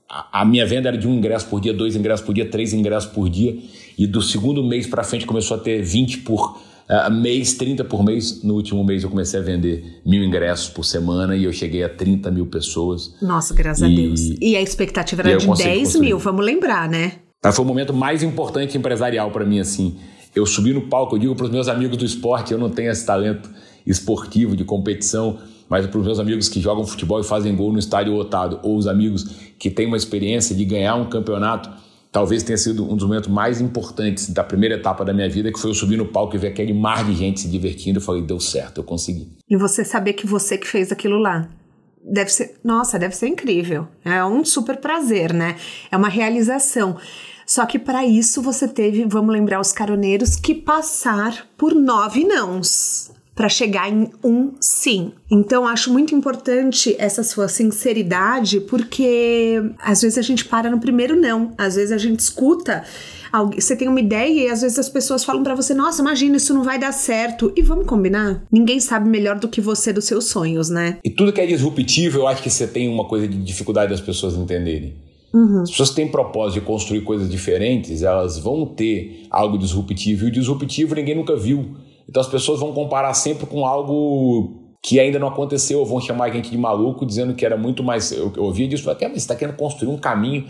a, 0.08 0.40
a 0.40 0.44
minha 0.44 0.64
venda 0.64 0.88
era 0.88 0.96
de 0.96 1.06
um 1.06 1.14
ingresso 1.14 1.46
por 1.46 1.60
dia, 1.60 1.74
dois 1.74 1.96
ingressos 1.96 2.24
por 2.24 2.32
dia, 2.32 2.48
três 2.48 2.72
ingressos 2.72 3.10
por 3.10 3.28
dia. 3.28 3.58
E 3.98 4.06
do 4.06 4.22
segundo 4.22 4.64
mês 4.64 4.86
para 4.86 5.04
frente 5.04 5.26
começou 5.26 5.56
a 5.56 5.60
ter 5.60 5.82
20 5.82 6.18
por 6.18 6.58
Uh, 6.90 7.08
mês, 7.08 7.54
30 7.54 7.84
por 7.84 8.04
mês. 8.04 8.42
No 8.42 8.54
último 8.54 8.82
mês 8.82 9.04
eu 9.04 9.10
comecei 9.10 9.38
a 9.38 9.42
vender 9.42 10.00
mil 10.04 10.24
ingressos 10.24 10.68
por 10.68 10.84
semana 10.84 11.36
e 11.36 11.44
eu 11.44 11.52
cheguei 11.52 11.84
a 11.84 11.88
30 11.88 12.32
mil 12.32 12.46
pessoas. 12.46 13.14
Nossa, 13.22 13.54
graças 13.54 13.88
e, 13.88 13.92
a 13.92 13.96
Deus. 13.96 14.20
E 14.40 14.56
a 14.56 14.60
expectativa 14.60 15.22
era 15.22 15.36
de 15.36 15.46
10 15.46 15.46
construir. 15.46 16.00
mil, 16.00 16.18
vamos 16.18 16.44
lembrar, 16.44 16.88
né? 16.88 17.12
Foi 17.52 17.64
o 17.64 17.68
momento 17.68 17.94
mais 17.94 18.24
importante 18.24 18.76
empresarial 18.76 19.30
para 19.30 19.44
mim, 19.44 19.60
assim. 19.60 19.98
Eu 20.34 20.44
subi 20.44 20.72
no 20.72 20.88
palco, 20.88 21.14
eu 21.14 21.20
digo 21.20 21.36
para 21.36 21.46
os 21.46 21.50
meus 21.52 21.68
amigos 21.68 21.96
do 21.96 22.04
esporte, 22.04 22.52
eu 22.52 22.58
não 22.58 22.68
tenho 22.68 22.90
esse 22.90 23.06
talento 23.06 23.48
esportivo 23.86 24.56
de 24.56 24.64
competição, 24.64 25.38
mas 25.68 25.86
para 25.86 25.98
os 25.98 26.04
meus 26.04 26.18
amigos 26.18 26.48
que 26.48 26.60
jogam 26.60 26.84
futebol 26.84 27.20
e 27.20 27.24
fazem 27.24 27.54
gol 27.54 27.72
no 27.72 27.78
estádio 27.78 28.12
lotado, 28.12 28.58
ou 28.64 28.76
os 28.76 28.88
amigos 28.88 29.24
que 29.58 29.70
têm 29.70 29.86
uma 29.86 29.96
experiência 29.96 30.56
de 30.56 30.64
ganhar 30.64 30.96
um 30.96 31.08
campeonato, 31.08 31.70
talvez 32.12 32.42
tenha 32.42 32.56
sido 32.56 32.84
um 32.84 32.96
dos 32.96 33.06
momentos 33.06 33.28
mais 33.28 33.60
importantes 33.60 34.28
da 34.30 34.42
primeira 34.42 34.76
etapa 34.76 35.04
da 35.04 35.12
minha 35.12 35.28
vida, 35.28 35.52
que 35.52 35.58
foi 35.58 35.70
eu 35.70 35.74
subir 35.74 35.96
no 35.96 36.06
palco 36.06 36.34
e 36.34 36.38
ver 36.38 36.48
aquele 36.48 36.72
mar 36.72 37.04
de 37.04 37.14
gente 37.14 37.40
se 37.40 37.48
divertindo. 37.48 37.98
Eu 37.98 38.02
falei, 38.02 38.22
deu 38.22 38.40
certo, 38.40 38.78
eu 38.78 38.84
consegui. 38.84 39.30
E 39.48 39.56
você 39.56 39.84
saber 39.84 40.14
que 40.14 40.26
você 40.26 40.58
que 40.58 40.66
fez 40.66 40.90
aquilo 40.90 41.18
lá. 41.18 41.48
Deve 42.02 42.30
ser, 42.30 42.58
nossa, 42.64 42.98
deve 42.98 43.14
ser 43.14 43.28
incrível. 43.28 43.86
É 44.04 44.24
um 44.24 44.44
super 44.44 44.78
prazer, 44.78 45.32
né? 45.34 45.56
É 45.90 45.96
uma 45.96 46.08
realização. 46.08 46.96
Só 47.46 47.66
que 47.66 47.78
para 47.78 48.06
isso 48.06 48.40
você 48.40 48.66
teve, 48.66 49.04
vamos 49.06 49.32
lembrar 49.32 49.60
os 49.60 49.72
caroneiros, 49.72 50.36
que 50.36 50.54
passar 50.54 51.46
por 51.58 51.74
nove 51.74 52.24
nãos 52.24 53.12
para 53.40 53.48
chegar 53.48 53.90
em 53.90 54.10
um 54.22 54.52
sim. 54.60 55.12
Então 55.30 55.66
acho 55.66 55.90
muito 55.90 56.14
importante 56.14 56.94
essa 56.98 57.22
sua 57.22 57.48
sinceridade, 57.48 58.60
porque 58.60 59.62
às 59.78 60.02
vezes 60.02 60.18
a 60.18 60.22
gente 60.22 60.44
para 60.44 60.70
no 60.70 60.78
primeiro 60.78 61.18
não, 61.18 61.50
às 61.56 61.76
vezes 61.76 61.90
a 61.90 61.96
gente 61.96 62.20
escuta 62.20 62.84
você 63.54 63.74
tem 63.74 63.88
uma 63.88 63.98
ideia 64.00 64.48
e 64.48 64.50
às 64.50 64.60
vezes 64.60 64.78
as 64.78 64.90
pessoas 64.90 65.24
falam 65.24 65.42
para 65.42 65.54
você: 65.54 65.72
"Nossa, 65.72 66.02
imagina, 66.02 66.36
isso 66.36 66.52
não 66.52 66.62
vai 66.62 66.78
dar 66.78 66.92
certo". 66.92 67.50
E 67.56 67.62
vamos 67.62 67.86
combinar? 67.86 68.44
Ninguém 68.52 68.78
sabe 68.78 69.08
melhor 69.08 69.38
do 69.38 69.48
que 69.48 69.60
você 69.62 69.90
dos 69.90 70.04
seus 70.04 70.26
sonhos, 70.26 70.68
né? 70.68 70.98
E 71.02 71.08
tudo 71.08 71.32
que 71.32 71.40
é 71.40 71.46
disruptivo, 71.46 72.18
eu 72.18 72.26
acho 72.26 72.42
que 72.42 72.50
você 72.50 72.66
tem 72.66 72.90
uma 72.90 73.06
coisa 73.06 73.26
de 73.26 73.38
dificuldade 73.38 73.90
das 73.90 74.02
pessoas 74.02 74.34
entenderem. 74.34 74.96
Uhum. 75.32 75.62
As 75.62 75.70
pessoas 75.70 75.90
têm 75.90 76.08
propósito 76.08 76.60
de 76.60 76.66
construir 76.66 77.00
coisas 77.02 77.30
diferentes, 77.30 78.02
elas 78.02 78.36
vão 78.36 78.66
ter 78.66 79.26
algo 79.30 79.56
disruptivo. 79.56 80.26
E 80.26 80.28
o 80.28 80.30
disruptivo 80.30 80.94
ninguém 80.94 81.14
nunca 81.14 81.34
viu. 81.34 81.70
Então 82.10 82.20
as 82.20 82.28
pessoas 82.28 82.58
vão 82.58 82.72
comparar 82.72 83.14
sempre 83.14 83.46
com 83.46 83.64
algo 83.64 84.74
que 84.82 84.98
ainda 84.98 85.16
não 85.16 85.28
aconteceu, 85.28 85.78
ou 85.78 85.86
vão 85.86 86.00
chamar 86.00 86.24
a 86.24 86.30
gente 86.30 86.50
de 86.50 86.58
maluco, 86.58 87.06
dizendo 87.06 87.34
que 87.34 87.46
era 87.46 87.56
muito 87.56 87.84
mais. 87.84 88.10
Eu, 88.10 88.32
eu 88.36 88.42
ouvia 88.42 88.66
disso, 88.66 88.90
até, 88.90 89.06
mas 89.06 89.18
você 89.18 89.18
está 89.20 89.36
querendo 89.36 89.56
construir 89.56 89.88
um 89.88 89.96
caminho. 89.96 90.44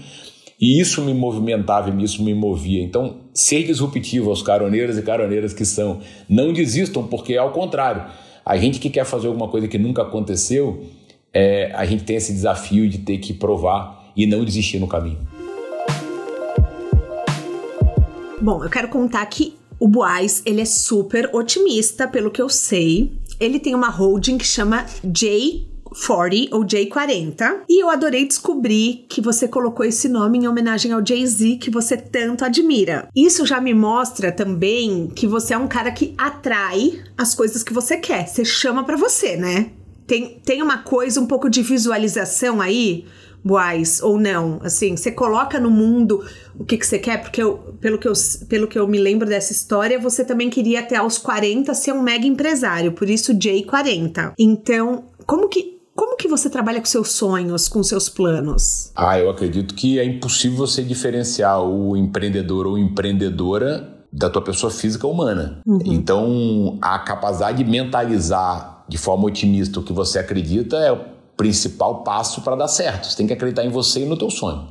E 0.58 0.80
isso 0.80 1.02
me 1.02 1.12
movimentava 1.12 1.90
e 1.90 2.02
isso 2.02 2.22
me 2.22 2.32
movia. 2.32 2.82
Então, 2.82 3.16
ser 3.34 3.64
disruptivo 3.64 4.30
aos 4.30 4.42
caroneiros 4.42 4.96
e 4.96 5.02
caroneiras 5.02 5.52
que 5.52 5.66
são, 5.66 6.00
não 6.28 6.50
desistam, 6.52 7.06
porque 7.06 7.34
é 7.34 7.38
ao 7.38 7.50
contrário. 7.50 8.06
A 8.44 8.56
gente 8.56 8.78
que 8.78 8.88
quer 8.88 9.04
fazer 9.04 9.26
alguma 9.26 9.48
coisa 9.48 9.68
que 9.68 9.76
nunca 9.76 10.00
aconteceu, 10.00 10.84
é, 11.32 11.72
a 11.74 11.84
gente 11.84 12.04
tem 12.04 12.16
esse 12.16 12.32
desafio 12.32 12.88
de 12.88 12.98
ter 12.98 13.18
que 13.18 13.34
provar 13.34 14.12
e 14.16 14.26
não 14.26 14.44
desistir 14.46 14.78
no 14.78 14.86
caminho. 14.86 15.18
Bom, 18.40 18.64
eu 18.64 18.70
quero 18.70 18.88
contar 18.88 19.26
que 19.26 19.59
o 19.80 19.88
Boaz, 19.88 20.42
ele 20.44 20.60
é 20.60 20.66
super 20.66 21.30
otimista, 21.32 22.06
pelo 22.06 22.30
que 22.30 22.40
eu 22.40 22.50
sei. 22.50 23.10
Ele 23.40 23.58
tem 23.58 23.74
uma 23.74 23.88
holding 23.88 24.36
que 24.36 24.46
chama 24.46 24.84
J 25.02 25.66
40 25.90 26.54
ou 26.54 26.64
J40. 26.64 27.62
E 27.68 27.82
eu 27.82 27.88
adorei 27.88 28.26
descobrir 28.26 29.06
que 29.08 29.20
você 29.20 29.48
colocou 29.48 29.84
esse 29.84 30.08
nome 30.08 30.38
em 30.38 30.46
homenagem 30.46 30.92
ao 30.92 31.04
Jay-Z 31.04 31.56
que 31.56 31.70
você 31.70 31.96
tanto 31.96 32.44
admira. 32.44 33.08
Isso 33.16 33.44
já 33.44 33.60
me 33.60 33.74
mostra 33.74 34.30
também 34.30 35.08
que 35.08 35.26
você 35.26 35.54
é 35.54 35.58
um 35.58 35.66
cara 35.66 35.90
que 35.90 36.14
atrai 36.16 37.02
as 37.16 37.34
coisas 37.34 37.62
que 37.62 37.72
você 37.72 37.96
quer. 37.96 38.28
Você 38.28 38.44
chama 38.44 38.84
para 38.84 38.96
você, 38.96 39.36
né? 39.36 39.70
Tem, 40.06 40.40
tem 40.44 40.62
uma 40.62 40.78
coisa, 40.78 41.20
um 41.20 41.26
pouco 41.26 41.48
de 41.48 41.62
visualização 41.62 42.60
aí, 42.60 43.04
Boaz, 43.44 44.02
ou 44.02 44.18
não? 44.18 44.60
Assim, 44.62 44.96
você 44.96 45.10
coloca 45.10 45.58
no 45.58 45.70
mundo 45.70 46.24
o 46.58 46.64
que, 46.64 46.76
que 46.76 46.86
você 46.86 46.98
quer, 46.98 47.22
porque 47.22 47.42
eu, 47.42 47.58
pelo, 47.80 47.98
que 47.98 48.06
eu, 48.06 48.12
pelo 48.48 48.66
que 48.66 48.78
eu 48.78 48.86
me 48.86 48.98
lembro 48.98 49.28
dessa 49.28 49.52
história, 49.52 49.98
você 49.98 50.24
também 50.24 50.50
queria 50.50 50.80
até 50.80 50.96
aos 50.96 51.18
40 51.18 51.72
ser 51.74 51.92
um 51.92 52.02
mega 52.02 52.26
empresário, 52.26 52.92
por 52.92 53.08
isso 53.08 53.34
J40. 53.34 54.34
Então, 54.38 55.04
como 55.26 55.48
que 55.48 55.80
como 55.94 56.16
que 56.16 56.28
você 56.28 56.48
trabalha 56.48 56.78
com 56.78 56.86
seus 56.86 57.10
sonhos, 57.10 57.68
com 57.68 57.82
seus 57.82 58.08
planos? 58.08 58.90
Ah, 58.96 59.18
eu 59.18 59.28
acredito 59.28 59.74
que 59.74 59.98
é 59.98 60.04
impossível 60.04 60.56
você 60.56 60.82
diferenciar 60.82 61.62
o 61.62 61.94
empreendedor 61.94 62.66
ou 62.66 62.78
empreendedora 62.78 64.00
da 64.10 64.30
tua 64.30 64.42
pessoa 64.42 64.70
física 64.70 65.06
humana. 65.06 65.60
Uhum. 65.66 65.80
Então, 65.84 66.78
a 66.80 66.98
capacidade 67.00 67.62
de 67.62 67.70
mentalizar 67.70 68.84
de 68.88 68.98
forma 68.98 69.26
otimista 69.26 69.78
o 69.78 69.82
que 69.82 69.92
você 69.92 70.18
acredita 70.18 70.76
é 70.76 70.98
principal 71.40 72.02
passo 72.02 72.42
para 72.42 72.54
dar 72.54 72.68
certo. 72.68 73.06
Você 73.06 73.16
tem 73.16 73.26
que 73.26 73.32
acreditar 73.32 73.64
em 73.64 73.70
você 73.70 74.02
e 74.02 74.04
no 74.04 74.14
teu 74.14 74.28
sonho. 74.28 74.68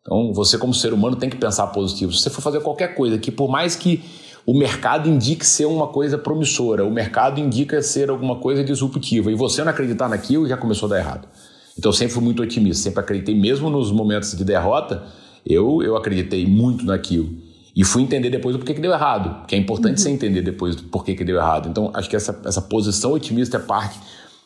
Então, 0.00 0.32
você 0.32 0.56
como 0.56 0.72
ser 0.72 0.94
humano 0.94 1.14
tem 1.14 1.28
que 1.28 1.36
pensar 1.36 1.66
positivo. 1.66 2.10
Se 2.10 2.22
você 2.22 2.30
for 2.30 2.40
fazer 2.40 2.60
qualquer 2.60 2.94
coisa 2.94 3.18
que 3.18 3.30
por 3.30 3.50
mais 3.50 3.76
que 3.76 4.02
o 4.46 4.56
mercado 4.56 5.10
indica 5.10 5.44
ser 5.44 5.66
uma 5.66 5.88
coisa 5.88 6.16
promissora, 6.16 6.86
o 6.86 6.90
mercado 6.90 7.38
indica 7.38 7.82
ser 7.82 8.08
alguma 8.08 8.36
coisa 8.36 8.64
disruptiva, 8.64 9.30
e 9.30 9.34
você 9.34 9.62
não 9.62 9.70
acreditar 9.70 10.08
naquilo 10.08 10.48
já 10.48 10.56
começou 10.56 10.86
a 10.86 10.90
dar 10.90 10.98
errado. 11.00 11.28
Então 11.78 11.90
eu 11.90 11.92
sempre 11.92 12.14
fui 12.14 12.24
muito 12.24 12.42
otimista, 12.42 12.84
sempre 12.84 13.00
acreditei, 13.00 13.38
mesmo 13.38 13.68
nos 13.68 13.92
momentos 13.92 14.34
de 14.34 14.42
derrota, 14.42 15.04
eu, 15.44 15.82
eu 15.82 15.98
acreditei 15.98 16.46
muito 16.46 16.86
naquilo. 16.86 17.28
E 17.74 17.84
fui 17.84 18.00
entender 18.00 18.30
depois 18.30 18.56
o 18.56 18.58
porquê 18.58 18.72
que 18.72 18.80
deu 18.80 18.92
errado, 18.92 19.44
que 19.46 19.54
é 19.54 19.58
importante 19.58 19.98
uhum. 19.98 20.04
você 20.04 20.08
entender 20.08 20.40
depois 20.40 20.76
o 20.76 20.84
porquê 20.84 21.14
que 21.14 21.24
deu 21.24 21.36
errado. 21.36 21.68
Então 21.68 21.90
acho 21.92 22.08
que 22.08 22.16
essa, 22.16 22.40
essa 22.46 22.62
posição 22.62 23.12
otimista 23.12 23.58
é 23.58 23.60
parte 23.60 23.98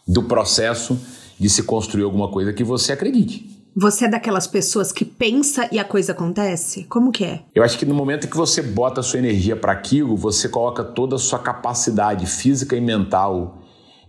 do 0.09 0.25
processo 0.25 0.99
de 1.41 1.49
se 1.49 1.63
construir 1.63 2.05
alguma 2.05 2.29
coisa 2.29 2.53
que 2.53 2.63
você 2.63 2.93
acredite. 2.93 3.59
Você 3.75 4.05
é 4.05 4.09
daquelas 4.09 4.47
pessoas 4.47 4.93
que 4.93 5.05
pensa 5.05 5.69
e 5.73 5.79
a 5.79 5.85
coisa 5.85 6.13
acontece? 6.13 6.85
Como 6.85 7.11
que 7.11 7.25
é? 7.25 7.43
Eu 7.55 7.63
acho 7.63 7.79
que 7.79 7.87
no 7.87 7.95
momento 7.95 8.29
que 8.29 8.37
você 8.37 8.61
bota 8.61 9.01
a 9.01 9.03
sua 9.03 9.21
energia 9.21 9.57
para 9.57 9.73
aquilo, 9.73 10.17
você 10.17 10.49
coloca 10.49 10.85
toda 10.85 11.17
a 11.17 11.19
sua 11.19 11.39
capacidade 11.39 12.27
física 12.27 12.77
e 12.77 12.81
mental 12.81 13.63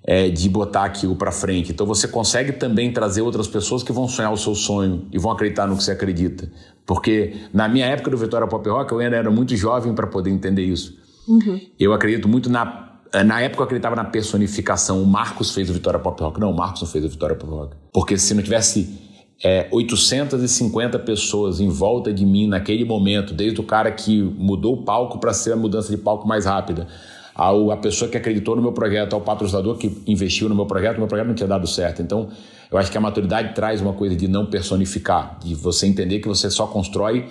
é, 0.03 0.29
de 0.29 0.49
botar 0.49 0.83
aquilo 0.83 1.15
para 1.15 1.31
frente. 1.31 1.71
Então 1.71 1.85
você 1.85 2.07
consegue 2.07 2.53
também 2.53 2.91
trazer 2.91 3.21
outras 3.21 3.47
pessoas 3.47 3.83
que 3.83 3.91
vão 3.91 4.07
sonhar 4.07 4.33
o 4.33 4.37
seu 4.37 4.55
sonho 4.55 5.07
e 5.11 5.19
vão 5.19 5.31
acreditar 5.31 5.67
no 5.67 5.77
que 5.77 5.83
você 5.83 5.91
acredita. 5.91 6.51
Porque 6.85 7.35
na 7.53 7.69
minha 7.69 7.85
época 7.85 8.09
do 8.09 8.17
Vitória 8.17 8.47
Pop 8.47 8.67
Rock, 8.67 8.91
eu 8.91 8.99
ainda 8.99 9.15
era 9.15 9.29
muito 9.29 9.55
jovem 9.55 9.93
para 9.93 10.07
poder 10.07 10.31
entender 10.31 10.63
isso. 10.63 10.97
Uhum. 11.27 11.61
Eu 11.79 11.93
acredito 11.93 12.27
muito 12.27 12.49
na 12.49 12.90
na 13.23 13.41
época 13.41 13.61
eu 13.61 13.65
acreditava 13.65 13.95
na 13.95 14.05
personificação. 14.05 15.01
O 15.01 15.05
Marcos 15.05 15.53
fez 15.53 15.69
o 15.69 15.73
Vitória 15.73 15.99
Pop 15.99 16.21
Rock. 16.21 16.39
Não, 16.39 16.51
o 16.51 16.55
Marcos 16.55 16.81
não 16.81 16.87
fez 16.87 17.03
o 17.03 17.09
Vitória 17.09 17.35
Pop 17.35 17.51
Rock. 17.51 17.75
Porque 17.93 18.17
se 18.17 18.33
não 18.33 18.41
tivesse 18.41 18.99
é, 19.43 19.67
850 19.71 20.99
pessoas 20.99 21.59
em 21.59 21.67
volta 21.67 22.13
de 22.13 22.25
mim 22.25 22.47
naquele 22.47 22.85
momento, 22.85 23.33
desde 23.33 23.59
o 23.59 23.63
cara 23.63 23.91
que 23.91 24.21
mudou 24.21 24.75
o 24.75 24.83
palco 24.85 25.19
para 25.19 25.33
ser 25.33 25.53
a 25.53 25.55
mudança 25.55 25.89
de 25.89 25.97
palco 25.97 26.27
mais 26.27 26.45
rápida, 26.45 26.87
ao, 27.33 27.71
a 27.71 27.77
pessoa 27.77 28.09
que 28.09 28.17
acreditou 28.17 28.55
no 28.55 28.61
meu 28.61 28.71
projeto, 28.71 29.13
ao 29.13 29.21
patrocinador 29.21 29.77
que 29.77 30.01
investiu 30.07 30.47
no 30.47 30.55
meu 30.55 30.65
projeto, 30.65 30.97
meu 30.97 31.07
projeto 31.07 31.27
não 31.27 31.35
tinha 31.35 31.47
dado 31.47 31.67
certo. 31.67 32.01
Então, 32.01 32.29
eu 32.71 32.77
acho 32.77 32.91
que 32.91 32.97
a 32.97 33.01
maturidade 33.01 33.53
traz 33.53 33.81
uma 33.81 33.93
coisa 33.93 34.15
de 34.15 34.27
não 34.27 34.45
personificar, 34.45 35.37
de 35.43 35.55
você 35.55 35.87
entender 35.87 36.19
que 36.19 36.27
você 36.27 36.49
só 36.49 36.67
constrói 36.67 37.27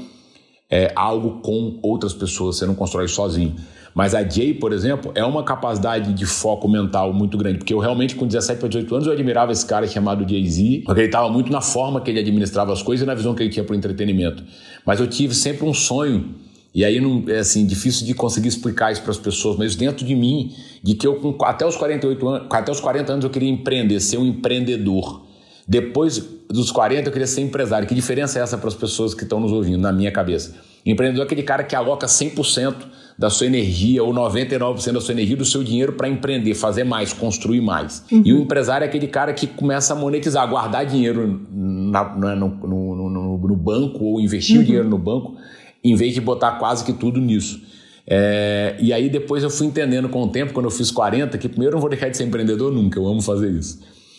é, 0.70 0.92
algo 0.94 1.40
com 1.40 1.78
outras 1.82 2.12
pessoas, 2.12 2.56
você 2.56 2.66
não 2.66 2.74
constrói 2.74 3.08
sozinho. 3.08 3.56
Mas 3.94 4.14
a 4.14 4.22
Jay, 4.22 4.54
por 4.54 4.72
exemplo, 4.72 5.10
é 5.16 5.24
uma 5.24 5.42
capacidade 5.42 6.12
de 6.12 6.24
foco 6.24 6.68
mental 6.68 7.12
muito 7.12 7.36
grande, 7.36 7.58
porque 7.58 7.74
eu 7.74 7.80
realmente, 7.80 8.14
com 8.14 8.26
17 8.26 8.60
para 8.60 8.68
18 8.68 8.94
anos, 8.94 9.06
eu 9.08 9.12
admirava 9.12 9.50
esse 9.50 9.66
cara 9.66 9.86
chamado 9.86 10.28
Jay-Z, 10.28 10.82
porque 10.86 11.00
ele 11.00 11.08
estava 11.08 11.28
muito 11.28 11.50
na 11.50 11.60
forma 11.60 12.00
que 12.00 12.10
ele 12.10 12.20
administrava 12.20 12.72
as 12.72 12.82
coisas 12.82 13.02
e 13.02 13.06
na 13.06 13.14
visão 13.14 13.34
que 13.34 13.42
ele 13.42 13.50
tinha 13.50 13.64
para 13.64 13.74
o 13.74 13.76
entretenimento. 13.76 14.44
Mas 14.86 15.00
eu 15.00 15.08
tive 15.08 15.34
sempre 15.34 15.66
um 15.66 15.74
sonho 15.74 16.36
e 16.72 16.84
aí 16.84 17.00
não 17.00 17.24
é 17.26 17.38
assim 17.38 17.66
difícil 17.66 18.06
de 18.06 18.14
conseguir 18.14 18.48
explicar 18.48 18.92
isso 18.92 19.02
para 19.02 19.10
as 19.10 19.18
pessoas, 19.18 19.56
mas 19.56 19.74
dentro 19.74 20.06
de 20.06 20.14
mim, 20.14 20.54
de 20.82 20.94
que 20.94 21.04
eu 21.04 21.16
com, 21.16 21.44
até 21.44 21.66
os 21.66 21.76
48 21.76 22.28
anos, 22.28 22.48
até 22.48 22.70
os 22.70 22.80
40 22.80 23.12
anos 23.12 23.24
eu 23.24 23.30
queria 23.30 23.50
empreender, 23.50 23.98
ser 23.98 24.18
um 24.18 24.26
empreendedor. 24.26 25.26
Depois 25.70 26.18
dos 26.48 26.72
40 26.72 27.08
eu 27.08 27.12
queria 27.12 27.28
ser 27.28 27.42
empresário. 27.42 27.86
Que 27.86 27.94
diferença 27.94 28.40
é 28.40 28.42
essa 28.42 28.58
para 28.58 28.66
as 28.66 28.74
pessoas 28.74 29.14
que 29.14 29.22
estão 29.22 29.38
nos 29.38 29.52
ouvindo 29.52 29.80
na 29.80 29.92
minha 29.92 30.10
cabeça? 30.10 30.56
Empreendedor 30.84 31.22
é 31.22 31.26
aquele 31.26 31.44
cara 31.44 31.62
que 31.62 31.76
aloca 31.76 32.08
100% 32.08 32.74
da 33.16 33.30
sua 33.30 33.46
energia 33.46 34.02
ou 34.02 34.12
99% 34.12 34.92
da 34.92 35.00
sua 35.00 35.12
energia 35.12 35.36
do 35.36 35.44
seu 35.44 35.62
dinheiro 35.62 35.92
para 35.92 36.08
empreender, 36.08 36.54
fazer 36.54 36.82
mais, 36.82 37.12
construir 37.12 37.60
mais. 37.60 38.02
Uhum. 38.10 38.22
E 38.24 38.32
o 38.32 38.40
empresário 38.40 38.84
é 38.84 38.88
aquele 38.88 39.06
cara 39.06 39.32
que 39.32 39.46
começa 39.46 39.92
a 39.92 39.96
monetizar, 39.96 40.48
guardar 40.48 40.84
dinheiro 40.84 41.40
na, 41.52 42.16
na, 42.16 42.34
no, 42.34 42.48
no, 42.48 43.08
no, 43.08 43.38
no, 43.38 43.56
banco 43.56 44.02
ou 44.02 44.20
investir 44.20 44.56
uhum. 44.56 44.62
o 44.62 44.64
dinheiro 44.64 44.88
no 44.88 44.98
banco, 44.98 45.36
em 45.84 45.94
vez 45.94 46.14
de 46.14 46.20
botar 46.20 46.52
quase 46.52 46.84
que 46.84 46.92
tudo 46.92 47.20
nisso. 47.20 47.62
É, 48.08 48.74
e 48.80 48.92
aí 48.92 49.08
depois 49.08 49.44
eu 49.44 49.50
fui 49.50 49.68
entendendo 49.68 50.08
com 50.08 50.20
o 50.24 50.28
tempo, 50.28 50.52
quando 50.52 50.66
eu 50.66 50.70
fiz 50.72 50.90
40, 50.90 51.38
que 51.38 51.48
primeiro 51.48 51.74
eu 51.74 51.76
não 51.76 51.80
vou 51.80 51.90
deixar 51.90 52.08
de 52.08 52.16
ser 52.16 52.24
empreendedor 52.24 52.72
nunca, 52.72 52.98
eu 52.98 53.06
amo 53.06 53.22
fazer 53.22 53.52
isso. 53.52 53.78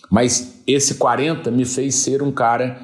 Mas 0.09 0.50
esse 0.67 0.95
40 0.95 1.49
me 1.51 1.65
fez 1.65 1.95
ser 1.95 2.21
um 2.21 2.31
cara 2.31 2.79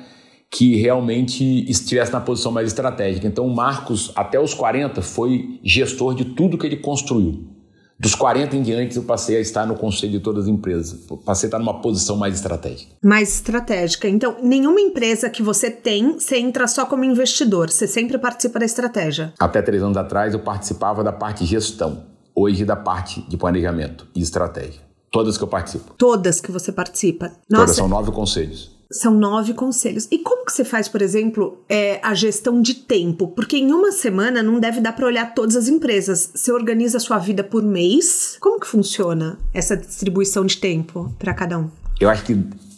que 0.49 0.75
realmente 0.77 1.69
estivesse 1.69 2.11
na 2.11 2.21
posição 2.21 2.51
mais 2.51 2.67
estratégica. 2.67 3.27
Então, 3.27 3.45
o 3.45 3.53
Marcos, 3.53 4.11
até 4.15 4.39
os 4.39 4.53
40, 4.53 5.01
foi 5.01 5.59
gestor 5.63 6.15
de 6.15 6.25
tudo 6.25 6.57
que 6.57 6.65
ele 6.65 6.77
construiu. 6.77 7.57
Dos 7.99 8.13
40 8.13 8.55
em 8.55 8.61
diante, 8.61 8.95
eu 8.95 9.03
passei 9.03 9.37
a 9.37 9.39
estar 9.39 9.65
no 9.65 9.75
conselho 9.75 10.11
de 10.11 10.19
todas 10.19 10.43
as 10.43 10.49
empresas. 10.49 11.07
Passei 11.25 11.47
a 11.47 11.49
estar 11.49 11.57
numa 11.57 11.81
posição 11.81 12.15
mais 12.15 12.35
estratégica. 12.35 12.93
Mais 13.03 13.33
estratégica. 13.33 14.07
Então, 14.07 14.37
nenhuma 14.43 14.79
empresa 14.79 15.29
que 15.31 15.41
você 15.41 15.71
tem, 15.71 16.13
você 16.13 16.37
entra 16.37 16.67
só 16.67 16.85
como 16.85 17.03
investidor. 17.03 17.71
Você 17.71 17.87
sempre 17.87 18.19
participa 18.19 18.59
da 18.59 18.65
estratégia. 18.65 19.33
Até 19.39 19.63
três 19.63 19.81
anos 19.81 19.97
atrás, 19.97 20.33
eu 20.33 20.39
participava 20.39 21.03
da 21.03 21.11
parte 21.11 21.43
de 21.43 21.49
gestão. 21.49 22.05
Hoje, 22.35 22.63
da 22.63 22.75
parte 22.75 23.27
de 23.27 23.35
planejamento 23.35 24.07
e 24.15 24.21
estratégia. 24.21 24.86
Todas 25.11 25.37
que 25.37 25.43
eu 25.43 25.47
participo. 25.47 25.93
Todas 25.97 26.41
que 26.41 26.51
você 26.51 26.71
participa. 26.71 27.31
Nossa. 27.49 27.63
Todas, 27.63 27.75
são 27.75 27.87
nove 27.87 28.11
conselhos. 28.11 28.71
São 28.91 29.13
nove 29.13 29.53
conselhos. 29.53 30.07
E 30.11 30.19
como 30.19 30.45
que 30.45 30.51
você 30.51 30.63
faz, 30.63 30.87
por 30.87 31.01
exemplo, 31.01 31.57
é, 31.67 31.99
a 32.03 32.13
gestão 32.13 32.61
de 32.61 32.73
tempo? 32.73 33.27
Porque 33.29 33.57
em 33.57 33.71
uma 33.71 33.91
semana 33.91 34.41
não 34.43 34.59
deve 34.59 34.79
dar 34.79 34.93
para 34.93 35.05
olhar 35.05 35.33
todas 35.33 35.55
as 35.55 35.67
empresas. 35.67 36.31
Você 36.33 36.51
organiza 36.51 36.97
a 36.97 37.01
sua 37.01 37.17
vida 37.17 37.43
por 37.43 37.63
mês. 37.63 38.37
Como 38.39 38.59
que 38.59 38.67
funciona 38.67 39.37
essa 39.53 39.75
distribuição 39.75 40.45
de 40.45 40.57
tempo 40.57 41.13
para 41.19 41.33
cada 41.33 41.57
um? 41.57 41.69
Eu 41.99 42.09
acho 42.09 42.23
que 42.23 42.33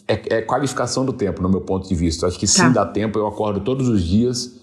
é, 0.08 0.38
é, 0.38 0.42
qualificação 0.42 1.04
do 1.04 1.12
tempo, 1.12 1.42
no 1.42 1.48
meu 1.48 1.60
ponto 1.60 1.88
de 1.88 1.94
vista. 1.94 2.24
Eu 2.24 2.28
acho 2.28 2.38
que 2.38 2.46
sim, 2.46 2.62
tá. 2.62 2.68
dá 2.68 2.86
tempo. 2.86 3.18
Eu 3.18 3.26
acordo 3.26 3.60
todos 3.60 3.88
os 3.88 4.02
dias. 4.02 4.58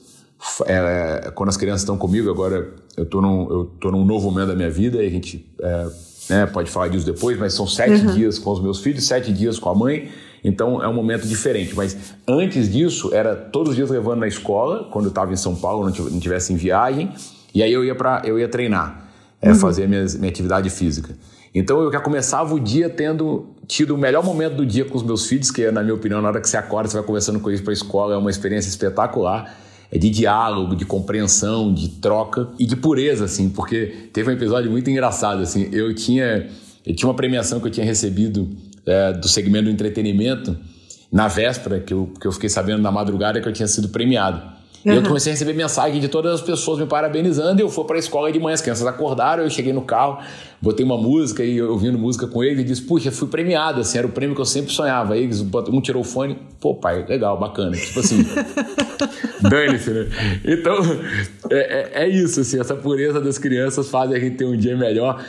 É, 0.65 1.31
quando 1.33 1.49
as 1.49 1.57
crianças 1.57 1.81
estão 1.81 1.97
comigo, 1.97 2.29
agora 2.29 2.73
eu 2.95 3.05
tô 3.05 3.21
num, 3.21 3.49
eu 3.49 3.65
tô 3.79 3.91
num 3.91 4.05
novo 4.05 4.29
momento 4.29 4.49
da 4.49 4.55
minha 4.55 4.69
vida 4.69 5.01
e 5.01 5.07
a 5.07 5.09
gente 5.09 5.49
é, 5.61 5.87
né? 6.29 6.45
Pode 6.45 6.69
falar 6.69 6.87
disso 6.89 7.05
depois, 7.05 7.37
mas 7.37 7.53
são 7.53 7.67
sete 7.67 8.05
uhum. 8.05 8.13
dias 8.13 8.39
com 8.39 8.51
os 8.51 8.61
meus 8.61 8.79
filhos, 8.79 9.05
sete 9.05 9.31
dias 9.31 9.59
com 9.59 9.69
a 9.69 9.75
mãe. 9.75 10.09
Então 10.43 10.81
é 10.81 10.87
um 10.87 10.93
momento 10.93 11.27
diferente. 11.27 11.75
Mas 11.75 11.97
antes 12.27 12.71
disso, 12.71 13.13
era 13.13 13.35
todos 13.35 13.71
os 13.71 13.75
dias 13.75 13.89
levando 13.89 14.19
na 14.19 14.27
escola, 14.27 14.87
quando 14.91 15.05
eu 15.05 15.09
estava 15.09 15.33
em 15.33 15.37
São 15.37 15.55
Paulo, 15.55 15.85
não 15.85 16.19
tivesse 16.19 16.53
em 16.53 16.55
viagem. 16.55 17.11
E 17.53 17.63
aí 17.63 17.71
eu 17.71 17.83
ia, 17.83 17.95
pra, 17.95 18.21
eu 18.23 18.37
ia 18.37 18.47
treinar, 18.47 19.09
é, 19.41 19.49
uhum. 19.49 19.55
fazer 19.55 19.87
minha, 19.87 20.05
minha 20.19 20.29
atividade 20.29 20.69
física. 20.69 21.15
Então 21.53 21.81
eu 21.81 21.91
já 21.91 21.99
começava 21.99 22.53
o 22.53 22.59
dia 22.59 22.89
tendo 22.89 23.47
tido 23.67 23.95
o 23.95 23.97
melhor 23.97 24.23
momento 24.23 24.55
do 24.55 24.65
dia 24.65 24.85
com 24.85 24.95
os 24.95 25.03
meus 25.03 25.25
filhos, 25.25 25.49
que 25.49 25.69
na 25.71 25.81
minha 25.81 25.95
opinião, 25.95 26.21
na 26.21 26.29
hora 26.29 26.39
que 26.39 26.47
você 26.47 26.57
acorda, 26.57 26.89
você 26.89 26.97
vai 26.97 27.05
conversando 27.05 27.39
com 27.39 27.49
eles 27.49 27.61
para 27.61 27.71
a 27.71 27.73
escola, 27.73 28.13
é 28.13 28.17
uma 28.17 28.29
experiência 28.29 28.69
espetacular. 28.69 29.53
É 29.91 29.97
de 29.97 30.09
diálogo, 30.09 30.75
de 30.75 30.85
compreensão, 30.85 31.73
de 31.73 31.87
troca 31.87 32.49
e 32.59 32.65
de 32.65 32.75
pureza, 32.75 33.25
assim, 33.25 33.49
porque 33.49 34.09
teve 34.11 34.29
um 34.29 34.33
episódio 34.33 34.69
muito 34.69 34.89
engraçado, 34.89 35.41
assim. 35.41 35.69
Eu 35.71 35.93
tinha, 35.95 36.47
eu 36.85 36.95
tinha 36.95 37.07
uma 37.07 37.15
premiação 37.15 37.59
que 37.59 37.67
eu 37.67 37.71
tinha 37.71 37.85
recebido 37.85 38.49
é, 38.85 39.13
do 39.13 39.27
segmento 39.27 39.65
do 39.65 39.71
entretenimento 39.71 40.57
na 41.11 41.27
véspera, 41.27 41.79
que 41.79 41.93
eu, 41.93 42.11
que 42.19 42.27
eu 42.27 42.31
fiquei 42.31 42.49
sabendo 42.49 42.81
na 42.81 42.91
madrugada 42.91 43.39
que 43.39 43.47
eu 43.47 43.53
tinha 43.53 43.67
sido 43.67 43.89
premiado. 43.89 44.56
Uhum. 44.85 44.93
E 44.93 44.95
eu 44.95 45.03
comecei 45.03 45.31
a 45.31 45.33
receber 45.33 45.53
mensagem 45.53 45.99
de 45.99 46.07
todas 46.07 46.33
as 46.33 46.41
pessoas 46.41 46.79
me 46.79 46.85
parabenizando. 46.85 47.61
E 47.61 47.63
eu 47.63 47.69
fui 47.69 47.83
para 47.85 47.95
a 47.95 47.99
escola 47.99 48.31
de 48.31 48.39
manhã, 48.39 48.53
as 48.53 48.61
crianças 48.61 48.85
acordaram, 48.85 49.43
eu 49.43 49.49
cheguei 49.49 49.73
no 49.73 49.81
carro, 49.81 50.19
botei 50.61 50.85
uma 50.85 50.97
música 50.97 51.43
e 51.43 51.61
ouvindo 51.61 51.97
música 51.97 52.27
com 52.27 52.43
eles 52.43 52.59
e 52.59 52.63
disse: 52.63 52.81
Puxa, 52.81 53.11
fui 53.11 53.27
premiado, 53.27 53.81
assim, 53.81 53.97
era 53.97 54.07
o 54.07 54.11
prêmio 54.11 54.35
que 54.35 54.41
eu 54.41 54.45
sempre 54.45 54.71
sonhava. 54.71 55.13
Aí 55.13 55.23
eles, 55.23 55.41
um 55.41 55.81
tirou 55.81 56.01
o 56.01 56.05
fone, 56.05 56.37
pô, 56.59 56.75
pai, 56.75 57.05
legal, 57.07 57.37
bacana. 57.39 57.75
Tipo 57.75 57.99
assim, 57.99 58.25
dane-se, 59.41 59.91
né? 59.91 60.07
Então, 60.45 60.77
é, 61.49 62.01
é, 62.01 62.03
é 62.03 62.09
isso, 62.09 62.41
assim, 62.41 62.59
essa 62.59 62.75
pureza 62.75 63.19
das 63.19 63.37
crianças 63.37 63.89
faz 63.89 64.11
a 64.11 64.19
gente 64.19 64.37
ter 64.37 64.45
um 64.45 64.57
dia 64.57 64.75
melhor. 64.77 65.23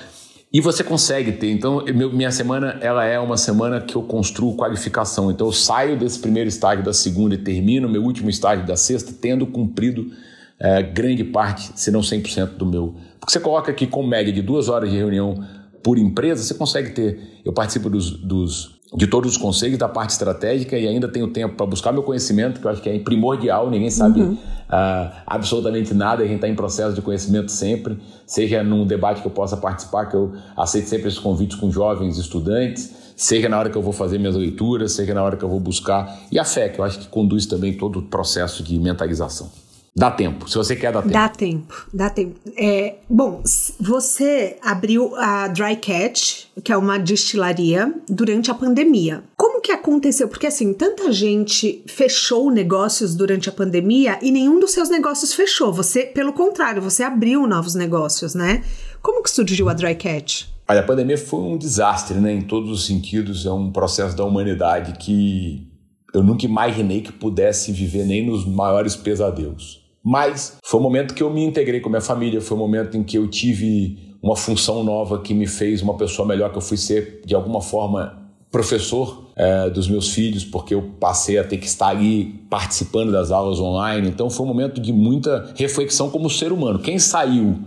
E 0.52 0.60
você 0.60 0.82
consegue 0.82 1.32
ter. 1.32 1.50
Então, 1.50 1.84
minha 2.12 2.30
semana 2.30 2.78
ela 2.80 3.04
é 3.04 3.18
uma 3.18 3.36
semana 3.36 3.82
que 3.82 3.94
eu 3.94 4.02
construo 4.02 4.56
qualificação. 4.56 5.30
Então, 5.30 5.46
eu 5.46 5.52
saio 5.52 5.98
desse 5.98 6.18
primeiro 6.18 6.48
estágio 6.48 6.82
da 6.82 6.92
segunda 6.92 7.34
e 7.34 7.38
termino 7.38 7.88
meu 7.88 8.02
último 8.02 8.30
estágio 8.30 8.66
da 8.66 8.74
sexta, 8.74 9.12
tendo 9.12 9.46
cumprido 9.46 10.10
é, 10.58 10.82
grande 10.82 11.22
parte, 11.22 11.70
se 11.74 11.90
não 11.90 12.00
100% 12.00 12.56
do 12.56 12.64
meu. 12.64 12.94
Porque 13.20 13.32
você 13.32 13.40
coloca 13.40 13.70
aqui 13.70 13.86
com 13.86 14.02
média 14.06 14.32
de 14.32 14.40
duas 14.40 14.70
horas 14.70 14.90
de 14.90 14.96
reunião 14.96 15.44
por 15.82 15.98
empresa, 15.98 16.42
você 16.42 16.54
consegue 16.54 16.90
ter. 16.90 17.40
Eu 17.44 17.52
participo 17.52 17.90
dos, 17.90 18.10
dos 18.10 18.77
de 18.94 19.06
todos 19.06 19.32
os 19.32 19.36
conselhos 19.36 19.78
da 19.78 19.88
parte 19.88 20.10
estratégica 20.10 20.78
e 20.78 20.88
ainda 20.88 21.08
tenho 21.08 21.28
tempo 21.28 21.54
para 21.56 21.66
buscar 21.66 21.92
meu 21.92 22.02
conhecimento, 22.02 22.60
que 22.60 22.66
eu 22.66 22.70
acho 22.70 22.80
que 22.80 22.88
é 22.88 22.98
primordial, 22.98 23.68
ninguém 23.68 23.90
sabe 23.90 24.22
uhum. 24.22 24.32
uh, 24.32 25.12
absolutamente 25.26 25.92
nada, 25.92 26.22
a 26.22 26.26
gente 26.26 26.36
está 26.36 26.48
em 26.48 26.54
processo 26.54 26.94
de 26.94 27.02
conhecimento 27.02 27.52
sempre, 27.52 27.98
seja 28.26 28.62
num 28.62 28.86
debate 28.86 29.20
que 29.20 29.26
eu 29.26 29.30
possa 29.30 29.56
participar, 29.56 30.06
que 30.06 30.16
eu 30.16 30.32
aceito 30.56 30.88
sempre 30.88 31.08
esses 31.08 31.18
convites 31.18 31.58
com 31.58 31.70
jovens 31.70 32.16
estudantes, 32.16 33.12
seja 33.14 33.48
na 33.48 33.58
hora 33.58 33.68
que 33.68 33.76
eu 33.76 33.82
vou 33.82 33.92
fazer 33.92 34.18
minhas 34.18 34.36
leituras, 34.36 34.92
seja 34.92 35.12
na 35.12 35.22
hora 35.22 35.36
que 35.36 35.44
eu 35.44 35.48
vou 35.48 35.60
buscar, 35.60 36.20
e 36.32 36.38
a 36.38 36.44
fé, 36.44 36.70
que 36.70 36.80
eu 36.80 36.84
acho 36.84 36.98
que 36.98 37.08
conduz 37.08 37.44
também 37.44 37.74
todo 37.74 37.98
o 37.98 38.02
processo 38.02 38.62
de 38.62 38.78
mentalização. 38.78 39.50
Dá 39.98 40.12
tempo, 40.12 40.48
se 40.48 40.56
você 40.56 40.76
quer 40.76 40.92
dar 40.92 41.02
tempo. 41.02 41.12
Dá 41.12 41.28
tempo, 41.28 41.86
dá 41.92 42.08
tempo. 42.08 42.38
É, 42.56 42.98
bom, 43.10 43.42
você 43.80 44.56
abriu 44.62 45.16
a 45.16 45.48
Dry 45.48 45.74
Catch, 45.74 46.44
que 46.62 46.70
é 46.70 46.76
uma 46.76 47.00
destilaria, 47.00 47.92
durante 48.08 48.48
a 48.48 48.54
pandemia. 48.54 49.24
Como 49.36 49.60
que 49.60 49.72
aconteceu? 49.72 50.28
Porque 50.28 50.46
assim, 50.46 50.72
tanta 50.72 51.10
gente 51.10 51.82
fechou 51.88 52.48
negócios 52.48 53.16
durante 53.16 53.48
a 53.48 53.52
pandemia 53.52 54.20
e 54.22 54.30
nenhum 54.30 54.60
dos 54.60 54.70
seus 54.70 54.88
negócios 54.88 55.34
fechou. 55.34 55.72
Você, 55.72 56.04
pelo 56.04 56.32
contrário, 56.32 56.80
você 56.80 57.02
abriu 57.02 57.44
novos 57.48 57.74
negócios, 57.74 58.36
né? 58.36 58.62
Como 59.02 59.20
que 59.20 59.30
surgiu 59.30 59.68
a 59.68 59.74
Dry 59.74 59.96
Catch? 59.96 60.44
Olha, 60.68 60.78
a 60.78 60.84
pandemia 60.84 61.18
foi 61.18 61.40
um 61.40 61.58
desastre, 61.58 62.18
né? 62.18 62.32
Em 62.32 62.42
todos 62.42 62.70
os 62.70 62.86
sentidos, 62.86 63.44
é 63.44 63.50
um 63.50 63.72
processo 63.72 64.16
da 64.16 64.24
humanidade 64.24 64.92
que 64.92 65.66
eu 66.14 66.22
nunca 66.22 66.46
imaginei 66.46 67.00
que 67.00 67.12
pudesse 67.12 67.72
viver 67.72 68.06
nem 68.06 68.24
nos 68.24 68.46
maiores 68.46 68.94
pesadelos. 68.94 69.77
Mas 70.02 70.56
foi 70.64 70.80
o 70.80 70.82
momento 70.82 71.14
que 71.14 71.22
eu 71.22 71.30
me 71.30 71.44
integrei 71.44 71.80
com 71.80 71.88
a 71.88 71.92
minha 71.92 72.00
família, 72.00 72.40
foi 72.40 72.56
o 72.56 72.60
momento 72.60 72.96
em 72.96 73.02
que 73.02 73.18
eu 73.18 73.28
tive 73.28 73.98
uma 74.22 74.36
função 74.36 74.82
nova 74.82 75.20
que 75.20 75.34
me 75.34 75.46
fez 75.46 75.82
uma 75.82 75.96
pessoa 75.96 76.26
melhor, 76.26 76.50
que 76.50 76.58
eu 76.58 76.62
fui 76.62 76.76
ser, 76.76 77.22
de 77.24 77.34
alguma 77.34 77.60
forma, 77.60 78.18
professor 78.50 79.28
é, 79.36 79.70
dos 79.70 79.88
meus 79.88 80.10
filhos, 80.10 80.44
porque 80.44 80.74
eu 80.74 80.82
passei 80.98 81.38
a 81.38 81.44
ter 81.44 81.58
que 81.58 81.66
estar 81.66 81.88
ali 81.88 82.44
participando 82.50 83.12
das 83.12 83.30
aulas 83.30 83.60
online. 83.60 84.08
Então 84.08 84.28
foi 84.28 84.44
um 84.44 84.48
momento 84.48 84.80
de 84.80 84.92
muita 84.92 85.52
reflexão 85.56 86.10
como 86.10 86.28
ser 86.28 86.52
humano. 86.52 86.78
Quem 86.78 86.98
saiu 86.98 87.58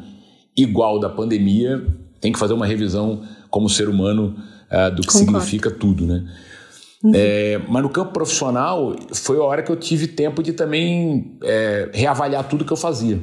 igual 0.55 0.99
da 0.99 1.09
pandemia 1.09 1.85
tem 2.19 2.31
que 2.31 2.39
fazer 2.39 2.53
uma 2.53 2.65
revisão 2.65 3.21
como 3.49 3.69
ser 3.69 3.87
humano 3.87 4.35
é, 4.69 4.89
do 4.89 5.01
que 5.01 5.07
Concordo. 5.07 5.31
significa 5.31 5.71
tudo, 5.71 6.05
né? 6.05 6.25
Uhum. 7.03 7.11
É, 7.15 7.59
mas 7.67 7.83
no 7.83 7.89
campo 7.89 8.13
profissional, 8.13 8.95
foi 9.13 9.37
a 9.37 9.43
hora 9.43 9.63
que 9.63 9.71
eu 9.71 9.75
tive 9.75 10.07
tempo 10.07 10.43
de 10.43 10.53
também 10.53 11.37
é, 11.43 11.89
reavaliar 11.93 12.47
tudo 12.47 12.63
que 12.63 12.71
eu 12.71 12.77
fazia. 12.77 13.19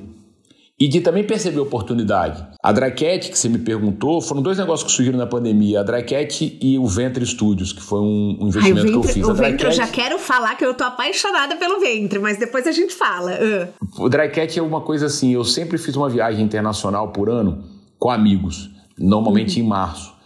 E 0.81 0.87
de 0.87 1.01
também 1.01 1.25
perceber 1.25 1.59
oportunidade. 1.59 2.47
A 2.63 2.71
Drycat, 2.71 3.31
que 3.31 3.37
você 3.37 3.49
me 3.49 3.59
perguntou, 3.59 4.21
foram 4.21 4.41
dois 4.41 4.59
negócios 4.59 4.89
que 4.89 4.95
surgiram 4.95 5.19
na 5.19 5.27
pandemia: 5.27 5.81
a 5.81 5.83
Drycat 5.83 6.57
e 6.63 6.79
o 6.79 6.87
Ventre 6.87 7.27
Studios, 7.27 7.73
que 7.73 7.83
foi 7.83 7.99
um, 7.99 8.39
um 8.41 8.47
investimento 8.47 8.79
Ai, 8.79 8.85
ventre, 8.85 8.91
que 8.93 8.97
eu 8.97 9.03
fiz. 9.03 9.27
O 9.27 9.31
a 9.33 9.35
Ventre, 9.35 9.67
eu 9.67 9.73
já 9.73 9.89
quero 9.89 10.21
falar 10.21 10.55
que 10.55 10.65
eu 10.65 10.73
tô 10.75 10.85
apaixonada 10.85 11.57
pelo 11.57 11.81
Ventre, 11.81 12.21
mas 12.21 12.39
depois 12.39 12.65
a 12.65 12.71
gente 12.71 12.95
fala. 12.95 13.33
Uh. 13.33 14.05
O 14.05 14.09
Drycat 14.09 14.57
é 14.57 14.63
uma 14.63 14.81
coisa 14.81 15.07
assim: 15.07 15.35
eu 15.35 15.45
sempre 15.45 15.79
fiz 15.79 15.97
uma 15.97 16.09
viagem 16.09 16.45
internacional 16.45 17.09
por 17.09 17.29
ano 17.29 17.65
com 17.99 18.09
amigos, 18.09 18.71
normalmente 18.97 19.59
uhum. 19.59 19.67
em 19.67 19.69
março. 19.69 20.18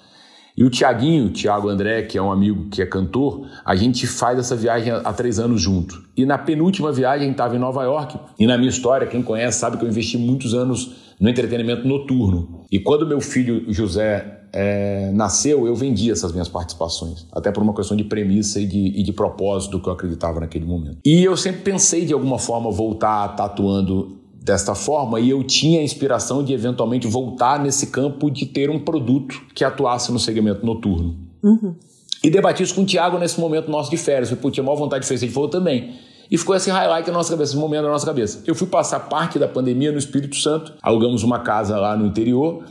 E 0.57 0.65
o 0.65 0.71
Tiaguinho, 0.71 1.31
Tiago 1.31 1.69
André, 1.69 2.03
que 2.03 2.19
é 2.19 2.23
um 2.23 2.31
amigo 2.31 2.69
que 2.69 2.83
é 2.83 2.87
cantor, 2.87 3.47
a 3.65 3.75
gente 3.75 4.07
faz 4.07 4.39
essa 4.39 4.55
viagem 4.55 4.93
há 4.93 5.13
três 5.13 5.39
anos 5.39 5.61
junto. 5.61 6.03
E 6.17 6.27
na 6.27 6.37
penúltima 6.37 6.93
viagem 6.93 7.31
estava 7.31 7.57
em 7.57 7.59
Nova 7.59 7.83
York. 7.85 8.19
E 8.39 8.47
na 8.47 8.59
minha 8.59 8.69
história, 8.69 9.07
quem 9.07 9.23
conhece 9.23 9.59
sabe 9.59 9.79
que 9.79 9.85
eu 9.85 9.89
investi 9.89 10.19
muitos 10.19 10.53
anos 10.55 11.15
no 11.19 11.29
entretenimento 11.29 11.87
noturno. 11.87 12.65
E 12.71 12.79
quando 12.79 13.07
meu 13.07 13.21
filho 13.21 13.65
José 13.73 14.41
é, 14.53 15.11
nasceu, 15.13 15.67
eu 15.67 15.75
vendi 15.75 16.11
essas 16.11 16.33
minhas 16.33 16.49
participações. 16.49 17.27
Até 17.33 17.51
por 17.51 17.63
uma 17.63 17.75
questão 17.75 17.97
de 17.97 18.05
premissa 18.05 18.61
e 18.61 18.67
de, 18.67 19.01
e 19.01 19.03
de 19.03 19.13
propósito 19.13 19.81
que 19.81 19.89
eu 19.89 19.93
acreditava 19.93 20.41
naquele 20.41 20.67
momento. 20.67 20.99
E 21.05 21.25
eu 21.25 21.37
sempre 21.37 21.63
pensei 21.63 22.05
de 22.05 22.13
alguma 22.13 22.39
forma 22.39 22.71
voltar 22.71 23.29
tatuando 23.37 24.22
desta 24.43 24.75
forma 24.75 25.21
e 25.21 25.31
eu 25.31 25.43
tinha 25.45 25.81
a 25.81 25.83
inspiração 25.85 26.43
de 26.43 26.53
eventualmente 26.53 27.07
voltar 27.07 27.61
nesse 27.61 27.87
campo 27.87 28.31
de 28.31 28.47
ter 28.47 28.69
um 28.69 28.79
produto 28.79 29.41
que 29.55 29.65
atuasse 29.65 30.11
no 30.11 30.19
segmento 30.19 30.67
noturno. 30.67 31.17
Uhum. 31.43 31.75
E 32.23 32.31
debati 32.31 32.63
isso 32.63 32.75
com 32.75 32.83
o 32.83 32.87
Thiago 32.87 33.19
nesse 33.19 33.41
momento 33.41 33.71
nosso 33.71 33.91
de 33.91 33.97
férias. 33.97 34.31
Eu 34.31 34.51
tinha 34.51 34.63
maior 34.63 34.77
vontade 34.77 35.03
de 35.03 35.09
fazer, 35.09 35.27
ele 35.27 35.33
falou 35.33 35.49
também. 35.49 35.95
E 36.31 36.39
ficou 36.39 36.57
esse 36.57 36.71
highlight 36.71 37.09
na 37.09 37.19
nossa 37.19 37.31
cabeça, 37.31 37.53
esse 37.53 37.61
momento 37.61 37.83
na 37.83 37.91
nossa 37.91 38.07
cabeça. 38.07 38.43
Eu 38.47 38.55
fui 38.55 38.67
passar 38.67 39.01
parte 39.01 39.39
da 39.39 39.47
pandemia 39.47 39.93
no 39.93 39.99
Espírito 39.99 40.37
Santo, 40.37 40.73
alugamos 40.81 41.23
uma 41.23 41.41
casa 41.41 41.79
lá 41.79 41.97
no 41.97 42.07
interior, 42.07 42.65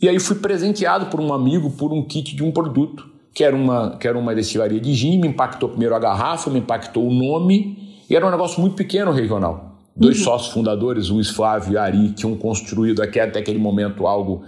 e 0.00 0.08
aí 0.08 0.20
fui 0.20 0.36
presenteado 0.36 1.06
por 1.06 1.20
um 1.20 1.32
amigo 1.32 1.70
por 1.70 1.92
um 1.92 2.02
kit 2.02 2.36
de 2.36 2.44
um 2.44 2.52
produto, 2.52 3.08
que 3.32 3.42
era 3.42 3.56
uma, 3.56 3.96
que 3.96 4.06
era 4.06 4.18
uma 4.18 4.34
destilaria 4.34 4.80
de 4.80 4.92
gin, 4.92 5.18
me 5.18 5.28
impactou 5.28 5.70
primeiro 5.70 5.94
a 5.94 5.98
garrafa, 5.98 6.50
me 6.50 6.58
impactou 6.58 7.06
o 7.06 7.12
nome, 7.12 7.96
e 8.10 8.14
era 8.14 8.26
um 8.26 8.30
negócio 8.30 8.60
muito 8.60 8.76
pequeno 8.76 9.10
regional. 9.10 9.67
Dois 9.98 10.18
uhum. 10.18 10.24
sócios 10.24 10.52
fundadores, 10.52 11.08
Luiz 11.08 11.28
Flávio 11.28 11.72
e 11.72 11.76
Ari, 11.76 12.10
tinham 12.10 12.36
construído 12.36 13.02
aqui, 13.02 13.18
até 13.18 13.40
aquele 13.40 13.58
momento 13.58 14.06
algo 14.06 14.44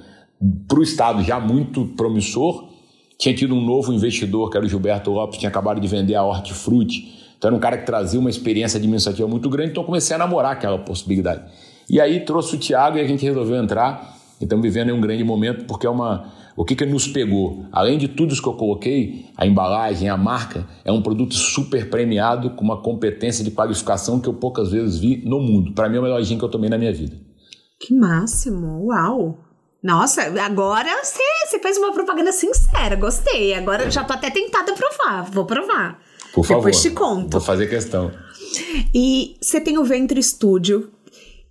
para 0.69 0.79
o 0.79 0.83
Estado 0.83 1.23
já 1.25 1.41
muito 1.41 1.87
promissor. 1.97 2.69
Tinha 3.19 3.35
tido 3.35 3.55
um 3.55 3.61
novo 3.61 3.93
investidor, 3.93 4.49
que 4.49 4.57
era 4.57 4.65
o 4.65 4.69
Gilberto 4.69 5.11
Lopes, 5.11 5.39
tinha 5.39 5.51
acabado 5.51 5.81
de 5.81 5.89
vender 5.89 6.15
a 6.15 6.23
Hortifruti. 6.23 7.19
Então 7.37 7.49
era 7.49 7.57
um 7.57 7.61
cara 7.61 7.77
que 7.77 7.85
trazia 7.85 8.21
uma 8.21 8.31
experiência 8.31 8.79
administrativa 8.79 9.27
muito 9.27 9.51
grande, 9.51 9.73
então 9.73 9.83
comecei 9.83 10.15
a 10.15 10.19
namorar 10.19 10.53
aquela 10.53 10.79
possibilidade. 10.79 11.43
E 11.89 12.01
aí 12.01 12.21
trouxe 12.21 12.55
o 12.55 12.59
Tiago 12.59 12.97
e 12.97 13.01
a 13.01 13.07
gente 13.07 13.25
resolveu 13.25 13.57
entrar. 13.57 14.17
Estamos 14.41 14.63
vivendo 14.63 14.91
em 14.91 14.93
um 14.93 15.01
grande 15.01 15.25
momento, 15.25 15.65
porque 15.65 15.87
é 15.87 15.91
uma, 15.91 16.29
o 16.61 16.65
que, 16.65 16.77
que 16.77 16.85
nos 16.85 17.09
pegou? 17.09 17.65
Além 17.73 17.97
de 17.97 18.07
tudo 18.07 18.35
isso 18.35 18.43
que 18.43 18.49
eu 18.49 18.53
coloquei, 18.53 19.25
a 19.35 19.47
embalagem, 19.47 20.11
a 20.11 20.17
marca, 20.19 20.69
é 20.85 20.93
um 20.93 21.01
produto 21.01 21.33
super 21.35 21.89
premiado 21.89 22.51
com 22.51 22.63
uma 22.63 22.83
competência 22.83 23.43
de 23.43 23.51
qualificação 23.51 24.21
que 24.21 24.29
eu 24.29 24.35
poucas 24.35 24.71
vezes 24.71 24.99
vi 24.99 25.25
no 25.25 25.41
mundo. 25.41 25.73
Para 25.73 25.89
mim, 25.89 25.97
é 25.97 26.01
o 26.01 26.03
melhor 26.03 26.23
gin 26.23 26.37
que 26.37 26.45
eu 26.45 26.51
tomei 26.51 26.69
na 26.69 26.77
minha 26.77 26.93
vida. 26.93 27.17
Que 27.81 27.95
máximo! 27.95 28.85
Uau! 28.85 29.39
Nossa, 29.83 30.21
agora 30.39 31.03
você, 31.03 31.59
fez 31.63 31.79
uma 31.79 31.95
propaganda 31.95 32.31
sincera, 32.31 32.95
gostei. 32.95 33.55
Agora 33.55 33.91
já 33.91 34.05
tô 34.05 34.13
até 34.13 34.29
tentada 34.29 34.73
a 34.73 34.75
provar. 34.75 35.31
Vou 35.31 35.47
provar. 35.47 35.99
Por 36.35 36.45
favor. 36.45 36.61
Depois 36.61 36.83
te 36.83 36.91
conto. 36.91 37.31
Vou 37.31 37.41
fazer 37.41 37.69
questão. 37.69 38.13
E 38.95 39.35
você 39.41 39.63
tem 39.63 39.79
o 39.79 39.85
Ventre 39.85 40.23
Studio, 40.23 40.91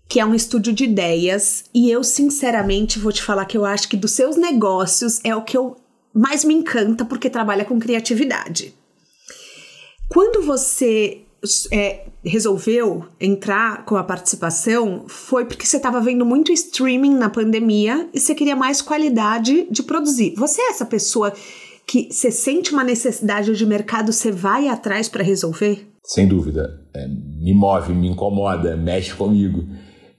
que 0.09 0.19
é 0.19 0.25
um 0.25 0.33
estúdio 0.33 0.73
de 0.73 0.85
ideias, 0.85 1.65
e 1.71 1.91
eu 1.91 2.03
sinceramente 2.03 2.97
vou 2.97 3.11
te 3.11 3.21
falar 3.21 3.45
que 3.45 3.55
eu 3.55 3.63
acho 3.63 3.87
que 3.87 3.95
dos 3.95 4.11
seus 4.11 4.35
negócios 4.35 5.19
é 5.23 5.35
o 5.35 5.43
que 5.43 5.55
eu 5.55 5.77
mais 6.11 6.43
me 6.43 6.55
encanta 6.55 7.05
porque 7.05 7.29
trabalha 7.29 7.63
com 7.63 7.79
criatividade. 7.79 8.73
Quando 10.09 10.43
você 10.43 11.21
é, 11.71 12.07
resolveu 12.25 13.05
entrar 13.19 13.85
com 13.85 13.95
a 13.95 14.03
participação 14.03 15.05
foi 15.07 15.45
porque 15.45 15.65
você 15.65 15.77
estava 15.77 16.01
vendo 16.01 16.25
muito 16.25 16.51
streaming 16.51 17.13
na 17.13 17.29
pandemia 17.29 18.09
e 18.11 18.19
você 18.19 18.33
queria 18.33 18.55
mais 18.55 18.81
qualidade 18.81 19.67
de 19.69 19.83
produzir. 19.83 20.33
Você 20.35 20.59
é 20.59 20.69
essa 20.71 20.85
pessoa 20.85 21.31
que 21.85 22.11
você 22.11 22.31
sente 22.31 22.73
uma 22.73 22.83
necessidade 22.83 23.55
de 23.55 23.65
mercado, 23.65 24.11
você 24.11 24.31
vai 24.31 24.67
atrás 24.67 25.07
para 25.07 25.23
resolver? 25.23 25.87
Sem 26.03 26.27
dúvida. 26.27 26.83
É, 26.95 27.07
me 27.07 27.53
move, 27.53 27.93
me 27.93 28.07
incomoda, 28.07 28.75
mexe 28.75 29.13
comigo. 29.13 29.63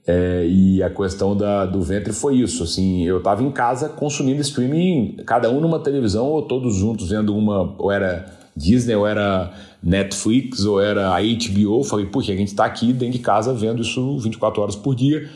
É, 0.05 0.47
e 0.47 0.81
a 0.81 0.89
questão 0.89 1.37
da, 1.37 1.65
do 1.65 1.81
ventre 1.81 2.11
foi 2.11 2.37
isso. 2.37 2.63
Assim, 2.63 3.03
eu 3.05 3.17
estava 3.17 3.43
em 3.43 3.51
casa 3.51 3.89
consumindo 3.89 4.41
streaming, 4.41 5.17
cada 5.25 5.49
um 5.49 5.59
numa 5.61 5.79
televisão 5.79 6.27
ou 6.27 6.41
todos 6.41 6.75
juntos 6.75 7.09
vendo 7.09 7.35
uma, 7.35 7.75
ou 7.77 7.91
era 7.91 8.25
Disney, 8.55 8.95
ou 8.95 9.05
era 9.05 9.53
Netflix, 9.81 10.65
ou 10.65 10.81
era 10.81 11.15
a 11.15 11.19
HBO. 11.21 11.83
Falei, 11.83 12.05
puxa, 12.07 12.31
a 12.31 12.35
gente 12.35 12.49
está 12.49 12.65
aqui 12.65 12.93
dentro 12.93 13.17
de 13.17 13.19
casa 13.19 13.53
vendo 13.53 13.81
isso 13.81 14.17
24 14.19 14.61
horas 14.61 14.75
por 14.75 14.95
dia. 14.95 15.29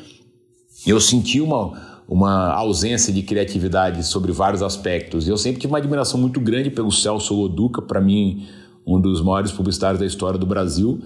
Eu 0.85 0.99
senti 0.99 1.39
uma, 1.39 2.01
uma 2.07 2.51
ausência 2.53 3.13
de 3.13 3.23
criatividade 3.23 4.03
sobre 4.03 4.31
vários 4.31 4.61
aspectos. 4.61 5.27
Eu 5.27 5.37
sempre 5.37 5.61
tive 5.61 5.71
uma 5.71 5.79
admiração 5.79 6.19
muito 6.19 6.39
grande 6.39 6.69
pelo 6.69 6.91
Celso 6.91 7.33
Loduca, 7.33 7.81
para 7.81 8.01
mim, 8.01 8.47
um 8.85 8.99
dos 8.99 9.21
maiores 9.21 9.51
publicitários 9.51 9.99
da 9.99 10.05
história 10.05 10.37
do 10.37 10.45
Brasil. 10.45 11.01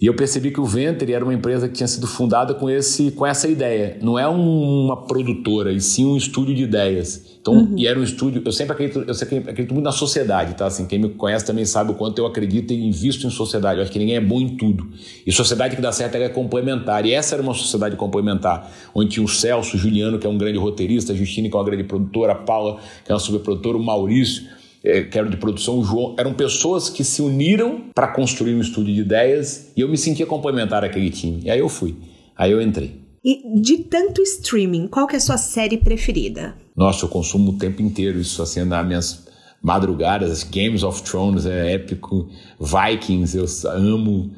E 0.00 0.06
eu 0.06 0.14
percebi 0.14 0.50
que 0.50 0.58
o 0.58 0.64
Ventre 0.64 1.12
era 1.12 1.22
uma 1.22 1.34
empresa 1.34 1.68
que 1.68 1.74
tinha 1.74 1.86
sido 1.86 2.06
fundada 2.06 2.54
com, 2.54 2.70
esse, 2.70 3.10
com 3.10 3.26
essa 3.26 3.46
ideia. 3.46 3.98
Não 4.00 4.18
é 4.18 4.26
um, 4.26 4.86
uma 4.86 5.04
produtora, 5.04 5.70
e 5.70 5.80
sim 5.80 6.06
um 6.06 6.16
estúdio 6.16 6.54
de 6.54 6.62
ideias. 6.62 7.38
Então, 7.38 7.52
uhum. 7.52 7.74
e 7.76 7.86
era 7.86 8.00
um 8.00 8.02
estúdio. 8.02 8.40
Eu 8.42 8.50
sempre 8.50 8.72
acredito, 8.72 9.04
eu 9.06 9.12
sempre 9.12 9.38
acredito 9.38 9.74
muito 9.74 9.84
na 9.84 9.92
sociedade, 9.92 10.54
tá? 10.54 10.66
Assim, 10.66 10.86
quem 10.86 10.98
me 10.98 11.10
conhece 11.10 11.44
também 11.44 11.66
sabe 11.66 11.90
o 11.90 11.94
quanto 11.94 12.18
eu 12.18 12.24
acredito 12.24 12.72
e 12.72 12.82
invisto 12.82 13.26
em 13.26 13.30
sociedade. 13.30 13.76
Eu 13.78 13.82
acho 13.82 13.92
que 13.92 13.98
ninguém 13.98 14.16
é 14.16 14.20
bom 14.22 14.40
em 14.40 14.56
tudo. 14.56 14.88
E 15.26 15.30
sociedade 15.30 15.76
que 15.76 15.82
dá 15.82 15.92
certo 15.92 16.14
é 16.14 16.30
complementar. 16.30 17.04
E 17.04 17.12
essa 17.12 17.34
era 17.34 17.42
uma 17.42 17.52
sociedade 17.52 17.94
complementar, 17.96 18.72
onde 18.94 19.10
tinha 19.10 19.24
o 19.24 19.28
Celso, 19.28 19.76
o 19.76 19.78
Juliano, 19.78 20.18
que 20.18 20.26
é 20.26 20.30
um 20.30 20.38
grande 20.38 20.56
roteirista, 20.56 21.12
a 21.12 21.16
Justine, 21.16 21.50
que 21.50 21.56
é 21.56 21.58
uma 21.58 21.64
grande 21.64 21.84
produtora, 21.84 22.32
a 22.32 22.36
Paula, 22.36 22.78
que 23.04 23.12
é 23.12 23.14
uma 23.14 23.20
superprodutora, 23.20 23.76
o 23.76 23.82
Maurício 23.82 24.59
que 24.82 25.18
era 25.18 25.28
de 25.28 25.36
produção, 25.36 25.78
o 25.78 25.84
João, 25.84 26.14
eram 26.18 26.32
pessoas 26.32 26.88
que 26.88 27.04
se 27.04 27.20
uniram 27.20 27.84
para 27.94 28.08
construir 28.08 28.54
um 28.54 28.60
estúdio 28.60 28.94
de 28.94 29.00
ideias 29.00 29.70
e 29.76 29.80
eu 29.80 29.88
me 29.88 29.98
sentia 29.98 30.26
complementar 30.26 30.84
aquele 30.84 31.10
time. 31.10 31.42
E 31.44 31.50
aí 31.50 31.58
eu 31.58 31.68
fui, 31.68 31.96
aí 32.36 32.50
eu 32.50 32.60
entrei. 32.62 32.98
E 33.22 33.60
de 33.60 33.78
tanto 33.78 34.22
streaming, 34.22 34.86
qual 34.86 35.06
que 35.06 35.14
é 35.14 35.18
a 35.18 35.20
sua 35.20 35.36
série 35.36 35.76
preferida? 35.76 36.54
Nossa, 36.74 37.04
eu 37.04 37.08
consumo 37.08 37.52
o 37.52 37.58
tempo 37.58 37.82
inteiro 37.82 38.18
isso, 38.18 38.42
assim, 38.42 38.64
nas 38.64 38.86
minhas 38.86 39.26
madrugadas, 39.62 40.42
Games 40.42 40.82
of 40.82 41.02
Thrones 41.02 41.44
é 41.44 41.74
épico, 41.74 42.28
Vikings 42.58 43.36
eu 43.36 43.44
amo, 43.70 44.30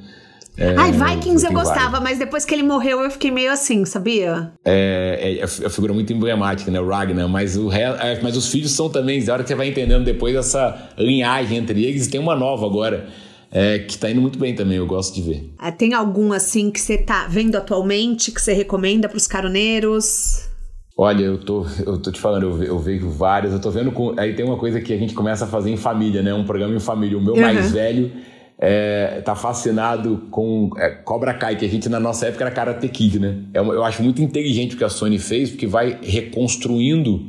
é, 0.57 0.75
Ai, 0.77 0.93
Vikings 0.93 1.47
eu 1.47 1.53
gostava, 1.53 1.93
vários. 1.93 2.03
mas 2.03 2.19
depois 2.19 2.45
que 2.45 2.55
ele 2.55 2.63
morreu 2.63 3.01
eu 3.01 3.11
fiquei 3.11 3.31
meio 3.31 3.51
assim, 3.51 3.85
sabia? 3.85 4.53
É, 4.65 5.19
é, 5.21 5.39
é 5.41 5.45
a 5.45 5.71
figura 5.71 5.95
muito 5.95 6.13
emblemática, 6.13 6.71
né? 6.71 6.81
O 6.81 6.89
Ragnar, 6.89 7.29
mas, 7.29 7.57
o, 7.57 7.73
é, 7.73 8.21
mas 8.23 8.37
os 8.37 8.49
filhos 8.49 8.73
são 8.73 8.89
também, 8.91 9.25
a 9.27 9.33
hora 9.33 9.43
que 9.43 9.49
você 9.49 9.55
vai 9.55 9.69
entendendo 9.69 10.05
depois 10.05 10.37
essa 10.37 10.91
linhagem 10.99 11.59
entre 11.59 11.85
eles, 11.85 12.07
tem 12.07 12.21
uma 12.21 12.37
nova 12.37 12.67
agora. 12.67 13.09
É, 13.55 13.81
que 13.81 13.99
tá 13.99 14.11
indo 14.11 14.21
muito 14.23 14.39
bem 14.39 14.55
também, 14.55 14.79
eu 14.79 14.87
gosto 14.87 15.15
de 15.15 15.21
ver. 15.21 15.53
Ah, 15.59 15.71
tem 15.71 15.93
algum 15.93 16.33
assim 16.33 16.71
que 16.71 16.81
você 16.81 16.97
tá 16.97 17.27
vendo 17.29 17.55
atualmente 17.55 18.33
que 18.33 18.41
você 18.41 18.55
recomenda 18.55 19.11
para 19.11 19.19
os 19.19 19.27
caroneiros? 19.27 20.49
Olha, 20.97 21.23
eu 21.23 21.37
tô, 21.37 21.67
eu 21.85 21.99
tô 21.99 22.11
te 22.11 22.19
falando, 22.19 22.45
eu, 22.45 22.63
eu 22.63 22.79
vejo 22.79 23.11
vários, 23.11 23.53
eu 23.53 23.61
tô 23.61 23.71
vendo 23.71 23.93
com. 23.93 24.15
Aí 24.19 24.35
tem 24.35 24.45
uma 24.45 24.57
coisa 24.57 24.81
que 24.81 24.93
a 24.93 24.97
gente 24.97 25.13
começa 25.13 25.45
a 25.45 25.49
fazer 25.49 25.71
em 25.71 25.77
família, 25.77 26.23
né? 26.23 26.33
Um 26.33 26.45
programa 26.45 26.75
em 26.75 26.81
família. 26.81 27.19
O 27.19 27.21
meu 27.21 27.35
uhum. 27.35 27.41
mais 27.41 27.73
velho 27.73 28.11
é, 28.59 29.21
tá 29.25 29.35
fascinado 29.35 30.29
com 30.31 30.71
é, 30.77 30.91
Cobra 30.91 31.35
Kai, 31.35 31.57
que 31.57 31.65
a 31.65 31.69
gente 31.69 31.89
na 31.89 31.99
nossa 31.99 32.27
época 32.27 32.45
era 32.45 32.51
Karate 32.51 32.89
Kid, 32.89 33.19
né? 33.19 33.39
É 33.53 33.59
eu 33.59 33.85
acho 33.85 34.03
muito 34.03 34.23
inteligente 34.23 34.75
o 34.75 34.79
que 34.79 34.85
a 34.85 34.89
Sony 34.89 35.19
fez, 35.19 35.51
porque 35.51 35.67
vai 35.67 35.99
reconstruindo 36.03 37.27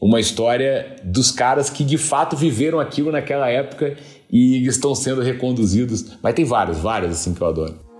uma 0.00 0.18
história 0.18 0.96
dos 1.04 1.30
caras 1.30 1.68
que 1.68 1.84
de 1.84 1.98
fato 1.98 2.36
viveram 2.36 2.80
aquilo 2.80 3.12
naquela 3.12 3.48
época 3.50 3.96
e 4.30 4.66
estão 4.66 4.94
sendo 4.94 5.20
reconduzidos. 5.20 6.16
Mas 6.22 6.34
tem 6.34 6.44
vários, 6.44 6.78
vários 6.78 7.12
assim 7.12 7.34
que 7.34 7.40
eu 7.42 7.46
adoro. 7.48 7.90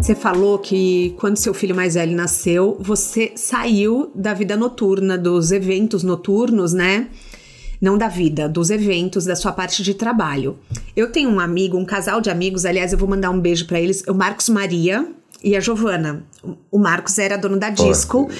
Você 0.00 0.14
falou 0.14 0.58
que 0.58 1.14
quando 1.20 1.36
seu 1.36 1.52
filho 1.54 1.76
mais 1.76 1.94
velho 1.94 2.16
nasceu, 2.16 2.76
você 2.80 3.32
saiu 3.36 4.10
da 4.14 4.34
vida 4.34 4.56
noturna, 4.56 5.16
dos 5.16 5.52
eventos 5.52 6.02
noturnos, 6.02 6.72
né? 6.72 7.08
Não 7.80 7.96
da 7.96 8.08
vida, 8.08 8.48
dos 8.48 8.70
eventos, 8.70 9.24
da 9.24 9.34
sua 9.34 9.52
parte 9.52 9.82
de 9.82 9.94
trabalho. 9.94 10.58
Eu 10.94 11.10
tenho 11.10 11.30
um 11.30 11.40
amigo, 11.40 11.78
um 11.78 11.84
casal 11.84 12.20
de 12.20 12.30
amigos, 12.30 12.64
aliás, 12.64 12.92
eu 12.92 12.98
vou 12.98 13.08
mandar 13.08 13.30
um 13.30 13.40
beijo 13.40 13.66
para 13.66 13.80
eles, 13.80 14.04
o 14.06 14.14
Marcos 14.14 14.48
Maria 14.48 15.08
e 15.42 15.56
a 15.56 15.60
Giovana. 15.60 16.24
O 16.70 16.78
Marcos 16.78 17.18
era 17.18 17.36
dono 17.36 17.58
da 17.58 17.70
Disco. 17.70 18.30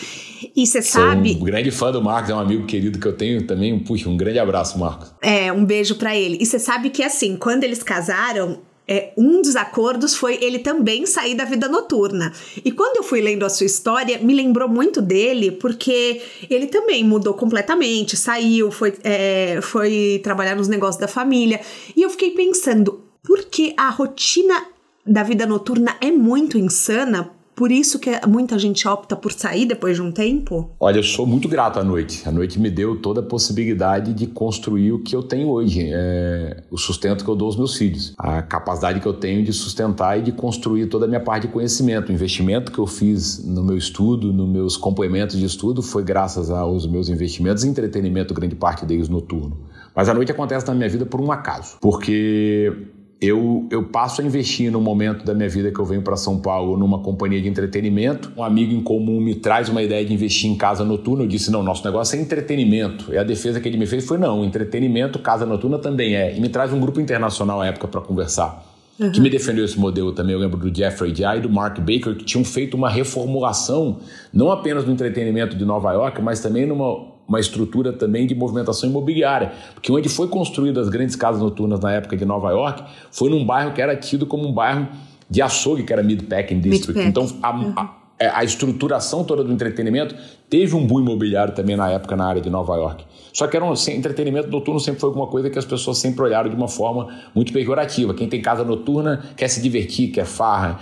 E 0.55 0.67
você 0.67 0.83
sabe. 0.83 1.39
Um 1.41 1.45
grande 1.45 1.71
fã 1.71 1.91
do 1.91 2.03
Marcos, 2.03 2.31
é 2.31 2.35
um 2.35 2.41
amigo 2.41 2.67
querido 2.67 2.99
que 2.99 3.07
eu 3.07 3.17
tenho 3.17 3.47
também. 3.47 3.79
Puxa, 3.79 4.09
um 4.09 4.17
grande 4.17 4.39
abraço, 4.39 4.79
Marcos. 4.79 5.13
É, 5.23 5.53
um 5.53 5.65
beijo 5.65 5.95
para 5.97 6.17
ele. 6.17 6.39
E 6.41 6.47
você 6.47 6.59
sabe 6.59 6.91
que 6.91 7.03
assim, 7.03 7.37
quando 7.37 7.65
eles 7.65 7.83
casaram, 7.83 8.61
é, 8.91 9.13
um 9.17 9.41
dos 9.41 9.55
acordos 9.55 10.17
foi 10.17 10.37
ele 10.43 10.59
também 10.59 11.07
sair 11.07 11.37
da 11.37 11.45
vida 11.45 11.69
noturna. 11.69 12.33
E 12.65 12.73
quando 12.73 12.97
eu 12.97 13.05
fui 13.05 13.21
lendo 13.21 13.47
a 13.47 13.49
sua 13.49 13.65
história, 13.65 14.19
me 14.19 14.35
lembrou 14.35 14.69
muito 14.69 15.01
dele, 15.01 15.53
porque 15.53 16.21
ele 16.51 16.67
também 16.67 17.05
mudou 17.05 17.35
completamente, 17.35 18.17
saiu, 18.17 18.73
foi, 18.73 18.95
é, 19.05 19.61
foi 19.63 20.21
trabalhar 20.25 20.57
nos 20.57 20.67
negócios 20.67 21.01
da 21.01 21.07
família. 21.07 21.61
E 21.95 22.03
eu 22.03 22.11
fiquei 22.11 22.33
pensando, 22.33 23.05
por 23.23 23.45
que 23.45 23.73
a 23.77 23.91
rotina 23.91 24.67
da 25.07 25.23
vida 25.23 25.47
noturna 25.47 25.97
é 26.01 26.11
muito 26.11 26.59
insana? 26.59 27.31
Por 27.61 27.71
isso 27.71 27.99
que 27.99 28.11
muita 28.27 28.59
gente 28.59 28.89
opta 28.89 29.15
por 29.15 29.35
sair 29.35 29.67
depois 29.67 29.95
de 29.95 30.01
um 30.01 30.11
tempo? 30.11 30.71
Olha, 30.81 30.97
eu 30.97 31.03
sou 31.03 31.27
muito 31.27 31.47
grato 31.47 31.79
à 31.79 31.85
noite. 31.85 32.27
A 32.27 32.33
noite 32.33 32.59
me 32.59 32.71
deu 32.71 32.97
toda 32.97 33.21
a 33.21 33.23
possibilidade 33.23 34.15
de 34.15 34.27
construir 34.27 34.93
o 34.93 35.01
que 35.01 35.15
eu 35.15 35.23
tenho 35.23 35.47
hoje, 35.51 35.91
é 35.93 36.63
o 36.71 36.79
sustento 36.79 37.23
que 37.23 37.29
eu 37.29 37.37
dou 37.37 37.45
aos 37.45 37.59
meus 37.59 37.77
filhos, 37.77 38.15
a 38.17 38.41
capacidade 38.41 38.99
que 38.99 39.07
eu 39.07 39.13
tenho 39.13 39.45
de 39.45 39.53
sustentar 39.53 40.19
e 40.19 40.23
de 40.23 40.33
construir 40.33 40.87
toda 40.87 41.05
a 41.05 41.09
minha 41.09 41.21
parte 41.21 41.49
de 41.49 41.53
conhecimento. 41.53 42.09
O 42.09 42.13
investimento 42.13 42.73
que 42.73 42.79
eu 42.79 42.87
fiz 42.87 43.45
no 43.45 43.63
meu 43.63 43.77
estudo, 43.77 44.33
nos 44.33 44.49
meus 44.49 44.77
complementos 44.79 45.37
de 45.37 45.45
estudo, 45.45 45.83
foi 45.83 46.03
graças 46.03 46.51
aos 46.51 46.87
meus 46.87 47.11
investimentos 47.11 47.63
em 47.63 47.69
entretenimento, 47.69 48.33
grande 48.33 48.55
parte 48.55 48.87
deles 48.87 49.11
noturno. 49.11 49.69
Mas 49.95 50.09
a 50.09 50.15
noite 50.15 50.33
acontece 50.33 50.67
na 50.67 50.75
minha 50.75 50.89
vida 50.89 51.05
por 51.05 51.21
um 51.21 51.31
acaso, 51.31 51.77
porque 51.79 52.73
eu, 53.21 53.67
eu 53.71 53.85
passo 53.85 54.23
a 54.23 54.25
investir 54.25 54.73
no 54.73 54.81
momento 54.81 55.27
da 55.27 55.35
minha 55.35 55.49
vida 55.49 55.71
que 55.71 55.79
eu 55.79 55.85
venho 55.85 56.01
para 56.01 56.17
São 56.17 56.39
Paulo 56.39 56.79
numa 56.79 57.01
companhia 57.01 57.41
de 57.41 57.49
entretenimento. 57.49 58.33
Um 58.35 58.43
amigo 58.43 58.73
em 58.73 58.81
comum 58.81 59.21
me 59.21 59.35
traz 59.35 59.69
uma 59.69 59.83
ideia 59.83 60.03
de 60.05 60.15
investir 60.15 60.51
em 60.51 60.57
casa 60.57 60.85
noturna. 60.85 61.25
Eu 61.25 61.29
disse: 61.29 61.51
não, 61.51 61.63
nosso 61.63 61.85
negócio 61.85 62.19
é 62.19 62.23
entretenimento. 62.23 63.13
E 63.13 63.19
a 63.19 63.23
defesa 63.23 63.61
que 63.61 63.69
ele 63.69 63.77
me 63.77 63.87
fez 63.87 64.07
foi: 64.07 64.17
não, 64.17 64.43
entretenimento, 64.43 65.19
casa 65.19 65.45
noturna 65.45 65.79
também 65.79 66.17
é. 66.17 66.35
E 66.35 66.41
me 66.41 66.49
traz 66.49 66.73
um 66.73 66.81
grupo 66.81 66.99
internacional 66.99 67.61
à 67.61 67.67
época 67.67 67.87
para 67.89 68.01
conversar. 68.01 68.65
Uhum. 68.99 69.13
Que 69.13 69.21
me 69.21 69.29
defendeu 69.29 69.67
esse 69.67 69.79
modelo 69.79 70.13
também. 70.13 70.33
Eu 70.33 70.41
lembro 70.41 70.57
do 70.57 70.75
Jeffrey 70.75 71.15
Jay 71.15 71.39
e 71.39 71.41
do 71.43 71.51
Mark 71.51 71.79
Baker, 71.79 72.17
que 72.17 72.25
tinham 72.25 72.45
feito 72.45 72.75
uma 72.75 72.89
reformulação, 72.89 73.99
não 74.33 74.51
apenas 74.51 74.87
no 74.87 74.93
entretenimento 74.93 75.57
de 75.57 75.65
Nova 75.65 75.93
York, 75.93 76.23
mas 76.23 76.41
também 76.41 76.67
numa 76.67 77.20
uma 77.31 77.39
estrutura 77.39 77.93
também 77.93 78.27
de 78.27 78.35
movimentação 78.35 78.91
imobiliária. 78.91 79.53
Porque 79.73 79.93
onde 79.93 80.09
foi 80.09 80.27
construídas 80.27 80.89
as 80.89 80.93
grandes 80.93 81.15
casas 81.15 81.41
noturnas 81.41 81.79
na 81.79 81.93
época 81.93 82.17
de 82.17 82.25
Nova 82.25 82.51
York 82.51 82.83
foi 83.13 83.31
num 83.31 83.47
bairro 83.47 83.73
que 83.73 83.81
era 83.81 83.95
tido 83.95 84.27
como 84.27 84.49
um 84.49 84.53
bairro 84.53 84.89
de 85.31 85.41
açougue, 85.41 85.85
que 85.85 85.93
era 85.93 86.03
Mid-Packing 86.03 86.59
District. 86.59 86.99
Mid 86.99 87.09
então, 87.09 87.29
a, 87.41 87.51
a, 87.51 87.97
é, 88.19 88.29
a, 88.29 88.43
estruturação 88.43 89.23
toda 89.23 89.45
do 89.45 89.53
entretenimento 89.53 90.17
teve 90.49 90.75
um 90.75 90.85
boom 90.85 91.03
imobiliário 91.03 91.55
também 91.55 91.77
na 91.77 91.89
época 91.89 92.17
na 92.17 92.27
área 92.27 92.43
de 92.43 92.51
Nova 92.51 92.75
York. 92.75 93.05
Só 93.33 93.47
que 93.47 93.57
era 93.57 93.65
um, 93.65 93.73
entretenimento 93.73 94.49
noturno 94.49 94.81
sempre 94.81 95.01
foi 95.01 95.09
alguma 95.09 95.29
coisa 95.29 95.49
que 95.49 95.59
as 95.59 95.65
pessoas 95.65 95.99
sempre 95.99 96.25
olharam 96.25 96.51
de 96.51 96.57
uma 96.57 96.67
forma 96.67 97.15
muito 97.33 97.53
pejorativa. 97.53 98.13
Quem 98.13 98.29
tem 98.29 98.43
casa 98.43 98.65
noturna 98.65 99.23
quer 99.37 99.47
se 99.47 99.63
divertir, 99.63 100.11
quer 100.11 100.27
farra, 100.27 100.81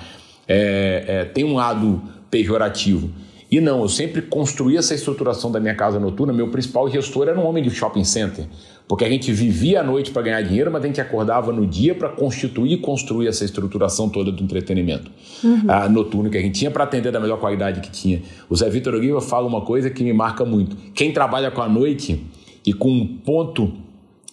é, 0.49 1.05
é, 1.07 1.25
tem 1.27 1.45
um 1.45 1.57
lado 1.57 2.03
pejorativo. 2.31 3.11
E 3.51 3.61
não, 3.61 3.81
eu 3.81 3.89
sempre 3.89 4.21
construí 4.21 4.77
essa 4.77 4.95
estruturação 4.95 5.51
da 5.51 5.59
minha 5.59 5.75
casa 5.75 5.99
noturna. 5.99 6.33
Meu 6.33 6.49
principal 6.49 6.89
gestor 6.91 7.29
era 7.29 7.39
um 7.39 7.47
homem 7.47 7.63
de 7.63 7.71
shopping 7.71 8.05
center, 8.05 8.45
porque 8.87 9.05
a 9.05 9.09
gente 9.09 9.33
vivia 9.33 9.81
à 9.81 9.83
noite 9.83 10.11
para 10.11 10.21
ganhar 10.21 10.43
dinheiro, 10.43 10.71
mas 10.71 10.85
a 10.85 10.87
gente 10.87 11.01
acordava 11.01 11.51
no 11.51 11.67
dia 11.67 11.95
para 11.95 12.11
constituir 12.11 12.73
e 12.73 12.77
construir 12.77 13.27
essa 13.27 13.45
estruturação 13.45 14.09
toda 14.11 14.31
do 14.31 14.43
entretenimento 14.43 15.11
uhum. 15.43 15.63
uh, 15.65 15.89
noturno 15.89 16.29
que 16.29 16.37
a 16.37 16.43
gente 16.43 16.59
tinha 16.59 16.71
para 16.71 16.85
atender 16.85 17.11
da 17.11 17.19
melhor 17.19 17.41
qualidade 17.41 17.81
que 17.81 17.91
tinha. 17.91 18.21
O 18.51 18.57
Zé 18.57 18.69
Vitor 18.69 18.95
Oliva 18.95 19.21
fala 19.21 19.47
uma 19.47 19.63
coisa 19.63 19.89
que 19.89 20.05
me 20.05 20.13
marca 20.13 20.45
muito: 20.45 20.77
quem 20.93 21.11
trabalha 21.11 21.51
com 21.51 21.63
a 21.63 21.69
noite 21.69 22.27
e 22.67 22.75
com 22.75 22.91
um 22.91 23.07
ponto 23.07 23.73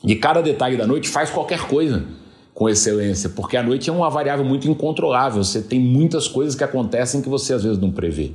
de 0.04 0.16
cada 0.16 0.42
detalhe 0.42 0.76
da 0.76 0.86
noite 0.86 1.08
faz 1.08 1.30
qualquer 1.30 1.62
coisa 1.68 2.04
com 2.54 2.70
excelência, 2.70 3.30
porque 3.30 3.58
a 3.58 3.64
noite 3.64 3.90
é 3.90 3.94
uma 3.94 4.10
variável 4.10 4.46
muito 4.46 4.70
incontrolável. 4.70 5.44
Você 5.44 5.62
tem 5.62 5.80
muitas 5.80 6.28
coisas 6.28 6.56
que 6.56 6.64
acontecem 6.64 7.22
que 7.22 7.30
você 7.30 7.54
às 7.54 7.64
vezes 7.64 7.78
não 7.78 7.92
prevê. 7.92 8.32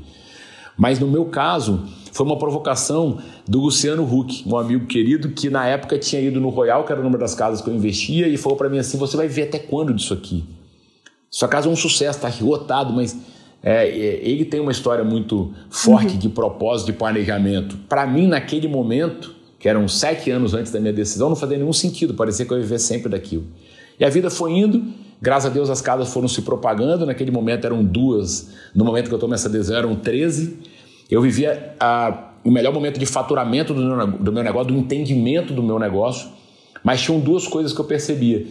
Mas 0.80 0.98
no 0.98 1.06
meu 1.06 1.26
caso, 1.26 1.84
foi 2.10 2.24
uma 2.24 2.38
provocação 2.38 3.18
do 3.46 3.60
Luciano 3.60 4.02
Huck, 4.02 4.48
um 4.48 4.56
amigo 4.56 4.86
querido 4.86 5.28
que 5.28 5.50
na 5.50 5.66
época 5.66 5.98
tinha 5.98 6.22
ido 6.22 6.40
no 6.40 6.48
Royal, 6.48 6.84
que 6.84 6.90
era 6.90 7.02
o 7.02 7.04
número 7.04 7.20
das 7.20 7.34
casas 7.34 7.60
que 7.60 7.68
eu 7.68 7.74
investia, 7.74 8.26
e 8.26 8.38
falou 8.38 8.56
para 8.56 8.70
mim 8.70 8.78
assim: 8.78 8.96
Você 8.96 9.14
vai 9.14 9.28
ver 9.28 9.42
até 9.42 9.58
quando 9.58 9.92
disso 9.92 10.14
aqui? 10.14 10.42
Sua 11.30 11.46
casa 11.48 11.68
é 11.68 11.70
um 11.70 11.76
sucesso, 11.76 12.26
está 12.26 12.32
lotado, 12.42 12.94
mas 12.94 13.14
é, 13.62 13.86
é, 13.86 14.26
ele 14.26 14.46
tem 14.46 14.58
uma 14.58 14.72
história 14.72 15.04
muito 15.04 15.52
forte 15.68 16.14
uhum. 16.14 16.18
de 16.18 16.30
propósito, 16.30 16.86
de 16.86 16.92
planejamento. 16.94 17.76
Para 17.86 18.06
mim, 18.06 18.26
naquele 18.26 18.66
momento, 18.66 19.34
que 19.58 19.68
eram 19.68 19.86
sete 19.86 20.30
anos 20.30 20.54
antes 20.54 20.72
da 20.72 20.80
minha 20.80 20.94
decisão, 20.94 21.28
não 21.28 21.36
fazia 21.36 21.58
nenhum 21.58 21.74
sentido, 21.74 22.14
parecia 22.14 22.46
que 22.46 22.52
eu 22.54 22.56
ia 22.56 22.62
viver 22.62 22.78
sempre 22.78 23.10
daquilo. 23.10 23.44
E 23.98 24.04
a 24.04 24.08
vida 24.08 24.30
foi 24.30 24.52
indo, 24.52 24.82
graças 25.20 25.50
a 25.50 25.54
Deus 25.54 25.70
as 25.70 25.80
casas 25.80 26.12
foram 26.12 26.28
se 26.28 26.42
propagando, 26.42 27.06
naquele 27.06 27.30
momento 27.30 27.64
eram 27.64 27.84
duas, 27.84 28.50
no 28.74 28.84
momento 28.84 29.08
que 29.08 29.14
eu 29.14 29.18
tomei 29.18 29.34
essa 29.34 29.48
decisão 29.48 29.76
eram 29.76 29.94
13. 29.94 30.58
Eu 31.10 31.20
vivia 31.20 31.74
a, 31.80 32.32
o 32.44 32.50
melhor 32.50 32.72
momento 32.72 32.98
de 32.98 33.06
faturamento 33.06 33.74
do 33.74 33.82
meu, 33.82 34.06
do 34.06 34.32
meu 34.32 34.42
negócio, 34.42 34.72
do 34.72 34.78
entendimento 34.78 35.52
do 35.52 35.62
meu 35.62 35.78
negócio, 35.78 36.28
mas 36.82 37.02
tinham 37.02 37.20
duas 37.20 37.46
coisas 37.46 37.72
que 37.72 37.80
eu 37.80 37.84
percebia. 37.84 38.46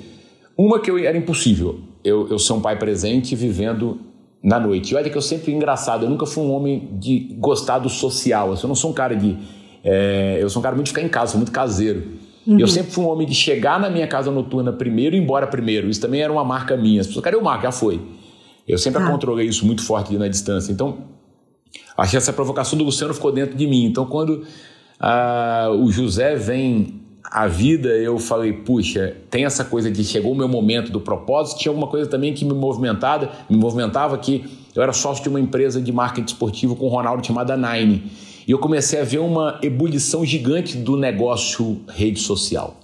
Uma 0.57 0.79
que 0.79 0.91
eu, 0.91 0.97
era 0.97 1.17
impossível, 1.17 1.79
eu, 2.03 2.27
eu 2.29 2.37
ser 2.37 2.53
um 2.53 2.61
pai 2.61 2.77
presente 2.77 3.35
vivendo 3.35 3.99
na 4.43 4.59
noite. 4.59 4.93
E 4.93 4.95
olha 4.95 5.09
que 5.09 5.17
eu 5.17 5.21
sempre 5.21 5.53
engraçado, 5.53 6.05
eu 6.05 6.09
nunca 6.09 6.25
fui 6.25 6.43
um 6.43 6.51
homem 6.51 6.89
de 6.99 7.35
gostar 7.39 7.79
do 7.79 7.89
social, 7.89 8.51
assim, 8.51 8.63
eu 8.63 8.67
não 8.67 8.75
sou 8.75 8.91
um 8.91 8.93
cara 8.93 9.15
de... 9.15 9.37
É, 9.83 10.37
eu 10.41 10.49
sou 10.49 10.59
um 10.59 10.63
cara 10.63 10.75
muito 10.75 10.87
de 10.87 10.91
ficar 10.91 11.01
em 11.01 11.09
casa, 11.09 11.31
sou 11.31 11.39
muito 11.39 11.51
caseiro. 11.51 12.03
Uhum. 12.49 12.59
Eu 12.59 12.67
sempre 12.67 12.91
fui 12.91 13.03
um 13.03 13.09
homem 13.09 13.27
de 13.27 13.35
chegar 13.35 13.79
na 13.79 13.91
minha 13.91 14.07
casa 14.07 14.31
noturna 14.31 14.73
primeiro 14.73 15.15
e 15.15 15.19
ir 15.19 15.21
embora 15.21 15.45
primeiro. 15.45 15.87
Isso 15.87 16.01
também 16.01 16.21
era 16.21 16.33
uma 16.33 16.43
marca 16.43 16.75
minha. 16.75 16.99
As 16.99 17.05
pessoas, 17.05 17.23
cadê 17.23 17.37
o 17.37 17.43
Marco? 17.43 17.61
Já 17.61 17.71
foi. 17.71 18.01
Eu 18.67 18.79
sempre 18.79 19.03
ah. 19.03 19.07
controlei 19.07 19.47
isso 19.47 19.63
muito 19.67 19.83
forte 19.83 20.17
na 20.17 20.27
distância. 20.27 20.71
Então, 20.71 20.97
acho 21.95 22.09
que 22.09 22.17
essa 22.17 22.33
provocação 22.33 22.75
do 22.75 22.83
Luciano 22.83 23.13
ficou 23.13 23.31
dentro 23.31 23.55
de 23.55 23.67
mim. 23.67 23.85
Então, 23.85 24.03
quando 24.07 24.43
ah, 24.99 25.69
o 25.79 25.91
José 25.91 26.35
vem 26.35 27.01
à 27.23 27.45
vida, 27.45 27.89
eu 27.89 28.17
falei, 28.17 28.51
puxa, 28.51 29.15
tem 29.29 29.45
essa 29.45 29.63
coisa 29.63 29.91
de 29.91 30.03
chegou 30.03 30.31
o 30.31 30.35
meu 30.35 30.47
momento 30.47 30.91
do 30.91 30.99
propósito. 30.99 31.59
Tinha 31.59 31.69
alguma 31.69 31.85
coisa 31.85 32.09
também 32.09 32.33
que 32.33 32.43
me 32.43 32.53
movimentava, 32.53 33.29
me 33.47 33.57
movimentava 33.57 34.17
que 34.17 34.43
eu 34.75 34.81
era 34.81 34.91
sócio 34.91 35.21
de 35.21 35.29
uma 35.29 35.39
empresa 35.39 35.79
de 35.79 35.91
marketing 35.91 36.25
esportivo 36.25 36.75
com 36.75 36.87
o 36.87 36.89
Ronaldo 36.89 37.23
chamada 37.23 37.55
Nine. 37.55 38.11
E 38.49 38.51
eu 38.51 38.57
comecei 38.57 38.99
a 38.99 39.03
ver 39.03 39.19
uma 39.19 39.59
ebulição 39.61 40.25
gigante 40.25 40.75
do 40.75 40.97
negócio 40.97 41.81
rede 41.87 42.19
social. 42.19 42.79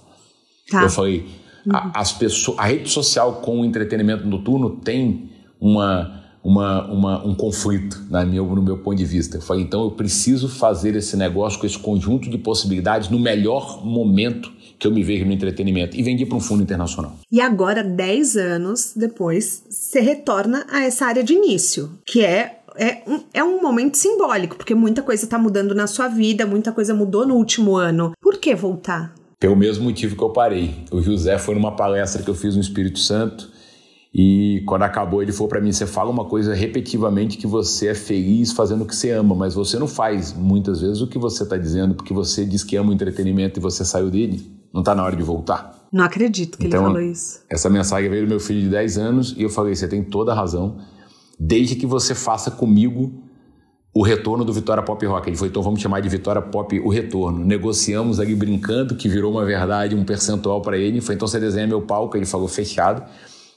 Tá. 0.70 0.84
Eu 0.84 0.88
falei, 0.88 1.26
uhum. 1.66 1.74
a, 1.74 1.90
as 1.92 2.12
pessoas, 2.12 2.56
a 2.56 2.66
rede 2.66 2.88
social 2.88 3.40
com 3.40 3.62
o 3.62 3.64
entretenimento 3.64 4.24
noturno 4.28 4.76
tem 4.76 5.28
uma, 5.60 6.22
uma, 6.40 6.86
uma, 6.86 7.26
um 7.26 7.34
conflito 7.34 8.00
na 8.08 8.24
minha, 8.24 8.40
no 8.42 8.62
meu 8.62 8.78
ponto 8.78 8.96
de 8.96 9.04
vista. 9.04 9.38
Eu 9.38 9.42
falei, 9.42 9.64
então 9.64 9.82
eu 9.82 9.90
preciso 9.90 10.48
fazer 10.48 10.94
esse 10.94 11.16
negócio 11.16 11.58
com 11.58 11.66
esse 11.66 11.78
conjunto 11.80 12.30
de 12.30 12.38
possibilidades 12.38 13.08
no 13.08 13.18
melhor 13.18 13.84
momento 13.84 14.52
que 14.78 14.86
eu 14.86 14.92
me 14.92 15.02
vejo 15.02 15.24
no 15.24 15.32
entretenimento. 15.32 15.96
E 15.96 16.02
vendi 16.04 16.24
para 16.24 16.36
um 16.36 16.40
fundo 16.40 16.62
internacional. 16.62 17.18
E 17.32 17.40
agora, 17.40 17.82
10 17.82 18.36
anos 18.36 18.92
depois, 18.94 19.64
você 19.68 19.98
retorna 19.98 20.64
a 20.70 20.84
essa 20.84 21.06
área 21.06 21.24
de 21.24 21.32
início, 21.32 21.90
que 22.06 22.24
é 22.24 22.55
é 22.78 23.02
um, 23.06 23.20
é 23.32 23.44
um 23.44 23.60
momento 23.60 23.96
simbólico, 23.96 24.56
porque 24.56 24.74
muita 24.74 25.02
coisa 25.02 25.24
está 25.24 25.38
mudando 25.38 25.74
na 25.74 25.86
sua 25.86 26.08
vida, 26.08 26.46
muita 26.46 26.72
coisa 26.72 26.94
mudou 26.94 27.26
no 27.26 27.34
último 27.34 27.76
ano. 27.76 28.12
Por 28.20 28.38
que 28.38 28.54
voltar? 28.54 29.14
Pelo 29.38 29.56
mesmo 29.56 29.84
motivo 29.84 30.16
que 30.16 30.22
eu 30.22 30.30
parei. 30.30 30.74
O 30.90 31.00
José 31.00 31.38
foi 31.38 31.54
numa 31.54 31.76
palestra 31.76 32.22
que 32.22 32.30
eu 32.30 32.34
fiz 32.34 32.54
no 32.54 32.60
Espírito 32.60 32.98
Santo 32.98 33.50
e 34.18 34.62
quando 34.66 34.82
acabou 34.82 35.22
ele 35.22 35.30
falou 35.30 35.48
para 35.48 35.60
mim: 35.60 35.70
você 35.70 35.86
fala 35.86 36.10
uma 36.10 36.24
coisa 36.24 36.54
repetitivamente 36.54 37.36
que 37.36 37.46
você 37.46 37.88
é 37.88 37.94
feliz 37.94 38.50
fazendo 38.50 38.82
o 38.82 38.86
que 38.86 38.96
você 38.96 39.10
ama, 39.10 39.34
mas 39.34 39.54
você 39.54 39.78
não 39.78 39.86
faz 39.86 40.32
muitas 40.32 40.80
vezes 40.80 41.02
o 41.02 41.06
que 41.06 41.18
você 41.18 41.42
está 41.42 41.58
dizendo 41.58 41.94
porque 41.94 42.14
você 42.14 42.46
diz 42.46 42.64
que 42.64 42.76
ama 42.76 42.90
o 42.90 42.92
entretenimento 42.94 43.60
e 43.60 43.62
você 43.62 43.84
saiu 43.84 44.10
dele. 44.10 44.50
Não 44.72 44.80
está 44.80 44.94
na 44.94 45.04
hora 45.04 45.14
de 45.14 45.22
voltar. 45.22 45.86
Não 45.92 46.02
acredito 46.02 46.56
que 46.56 46.66
então, 46.66 46.80
ele 46.80 46.94
falou 46.94 47.02
isso. 47.02 47.40
Essa 47.50 47.68
mensagem 47.68 48.08
veio 48.08 48.24
do 48.24 48.28
meu 48.28 48.40
filho 48.40 48.62
de 48.62 48.68
10 48.70 48.96
anos 48.96 49.34
e 49.36 49.42
eu 49.42 49.50
falei: 49.50 49.74
você 49.74 49.86
tem 49.86 50.02
toda 50.02 50.32
a 50.32 50.34
razão 50.34 50.78
desde 51.38 51.76
que 51.76 51.86
você 51.86 52.14
faça 52.14 52.50
comigo 52.50 53.12
o 53.96 54.02
retorno 54.02 54.44
do 54.44 54.52
Vitória 54.52 54.82
Pop 54.82 55.04
Rock. 55.06 55.28
Ele 55.28 55.38
foi, 55.38 55.48
então 55.48 55.62
vamos 55.62 55.80
chamar 55.80 56.00
de 56.00 56.08
Vitória 56.10 56.42
Pop 56.42 56.78
o 56.80 56.90
retorno. 56.90 57.42
Negociamos 57.42 58.20
ali 58.20 58.34
brincando, 58.34 58.94
que 58.94 59.08
virou 59.08 59.32
uma 59.32 59.44
verdade, 59.44 59.94
um 59.94 60.04
percentual 60.04 60.60
para 60.60 60.76
ele. 60.76 61.00
Foi, 61.00 61.14
então 61.14 61.26
você 61.26 61.40
desenha 61.40 61.66
meu 61.66 61.80
palco, 61.80 62.14
ele 62.14 62.26
falou 62.26 62.46
fechado. 62.46 63.02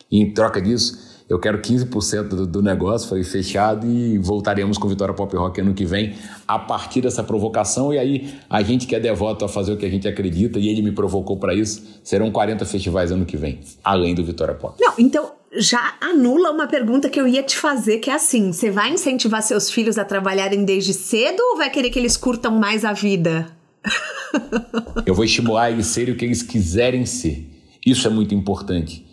E 0.09 0.17
em 0.21 0.33
troca 0.33 0.61
disso, 0.61 1.25
eu 1.27 1.37
quero 1.37 1.61
15% 1.61 2.29
do, 2.29 2.47
do 2.47 2.61
negócio, 2.61 3.09
foi 3.09 3.21
fechado 3.23 3.85
e 3.85 4.17
voltaremos 4.17 4.77
com 4.77 4.87
Vitória 4.87 5.13
Pop 5.13 5.35
Rock 5.35 5.59
ano 5.59 5.73
que 5.73 5.83
vem, 5.83 6.15
a 6.47 6.57
partir 6.57 7.01
dessa 7.01 7.21
provocação. 7.21 7.93
E 7.93 7.99
aí, 7.99 8.33
a 8.49 8.63
gente 8.63 8.87
que 8.87 8.95
é 8.95 8.99
devoto 8.99 9.43
a 9.43 9.49
fazer 9.49 9.73
o 9.73 9.77
que 9.77 9.85
a 9.85 9.89
gente 9.89 10.07
acredita, 10.07 10.57
e 10.57 10.69
ele 10.69 10.81
me 10.81 10.93
provocou 10.93 11.37
para 11.37 11.53
isso, 11.53 11.83
serão 12.01 12.31
40 12.31 12.65
festivais 12.65 13.11
ano 13.11 13.25
que 13.25 13.35
vem, 13.35 13.59
além 13.83 14.15
do 14.15 14.23
Vitória 14.23 14.55
Pop. 14.55 14.75
Não, 14.79 14.93
então 14.97 15.38
já 15.53 15.95
anula 15.99 16.51
uma 16.51 16.67
pergunta 16.67 17.09
que 17.09 17.19
eu 17.19 17.27
ia 17.27 17.41
te 17.41 17.57
fazer, 17.57 17.99
que 17.99 18.09
é 18.09 18.13
assim: 18.13 18.51
você 18.51 18.69
vai 18.69 18.91
incentivar 18.91 19.41
seus 19.41 19.69
filhos 19.69 19.97
a 19.97 20.05
trabalharem 20.05 20.63
desde 20.63 20.93
cedo 20.93 21.39
ou 21.51 21.57
vai 21.57 21.69
querer 21.69 21.89
que 21.89 21.99
eles 21.99 22.17
curtam 22.17 22.59
mais 22.59 22.85
a 22.85 22.93
vida? 22.93 23.47
eu 25.05 25.15
vou 25.15 25.25
estimular 25.25 25.71
eles 25.71 25.87
serem 25.87 26.13
o 26.13 26.17
que 26.17 26.25
eles 26.25 26.43
quiserem 26.43 27.05
ser. 27.05 27.49
Isso 27.85 28.07
é 28.07 28.09
muito 28.09 28.35
importante. 28.35 29.05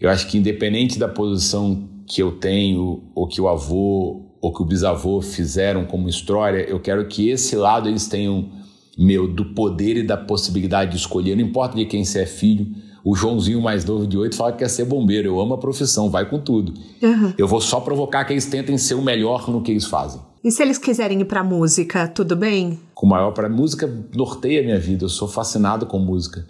Eu 0.00 0.10
acho 0.10 0.26
que 0.26 0.38
independente 0.38 0.98
da 0.98 1.08
posição 1.08 1.88
que 2.06 2.22
eu 2.22 2.32
tenho, 2.32 3.02
ou 3.14 3.26
que 3.26 3.40
o 3.40 3.48
avô 3.48 4.24
ou 4.40 4.52
que 4.52 4.62
o 4.62 4.64
bisavô 4.64 5.20
fizeram 5.20 5.84
como 5.84 6.08
história, 6.08 6.60
eu 6.60 6.78
quero 6.78 7.06
que 7.08 7.28
esse 7.28 7.56
lado 7.56 7.88
eles 7.88 8.06
tenham 8.06 8.50
meu 8.96 9.26
do 9.26 9.46
poder 9.46 9.96
e 9.96 10.02
da 10.02 10.16
possibilidade 10.16 10.92
de 10.92 10.96
escolher, 10.96 11.36
não 11.36 11.42
importa 11.42 11.76
de 11.76 11.84
quem 11.86 12.04
você 12.04 12.20
é 12.20 12.26
filho, 12.26 12.72
o 13.04 13.14
Joãozinho 13.14 13.60
mais 13.60 13.84
novo 13.84 14.06
de 14.06 14.16
oito 14.18 14.36
fala 14.36 14.52
que 14.52 14.58
quer 14.58 14.68
ser 14.68 14.84
bombeiro. 14.84 15.28
Eu 15.28 15.40
amo 15.40 15.54
a 15.54 15.58
profissão, 15.58 16.10
vai 16.10 16.28
com 16.28 16.38
tudo. 16.38 16.74
Uhum. 17.02 17.32
Eu 17.38 17.46
vou 17.46 17.60
só 17.60 17.80
provocar 17.80 18.24
que 18.24 18.32
eles 18.32 18.46
tentem 18.46 18.76
ser 18.76 18.94
o 18.94 19.02
melhor 19.02 19.48
no 19.50 19.62
que 19.62 19.70
eles 19.70 19.86
fazem. 19.86 20.20
E 20.42 20.50
se 20.50 20.62
eles 20.62 20.78
quiserem 20.78 21.20
ir 21.20 21.24
para 21.24 21.42
música, 21.42 22.06
tudo 22.08 22.36
bem? 22.36 22.78
Com 22.94 23.06
maior 23.06 23.32
para 23.32 23.48
música 23.48 23.92
norteia 24.14 24.60
a 24.60 24.64
minha 24.64 24.78
vida. 24.78 25.04
Eu 25.04 25.08
sou 25.08 25.28
fascinado 25.28 25.86
com 25.86 25.98
música. 25.98 26.46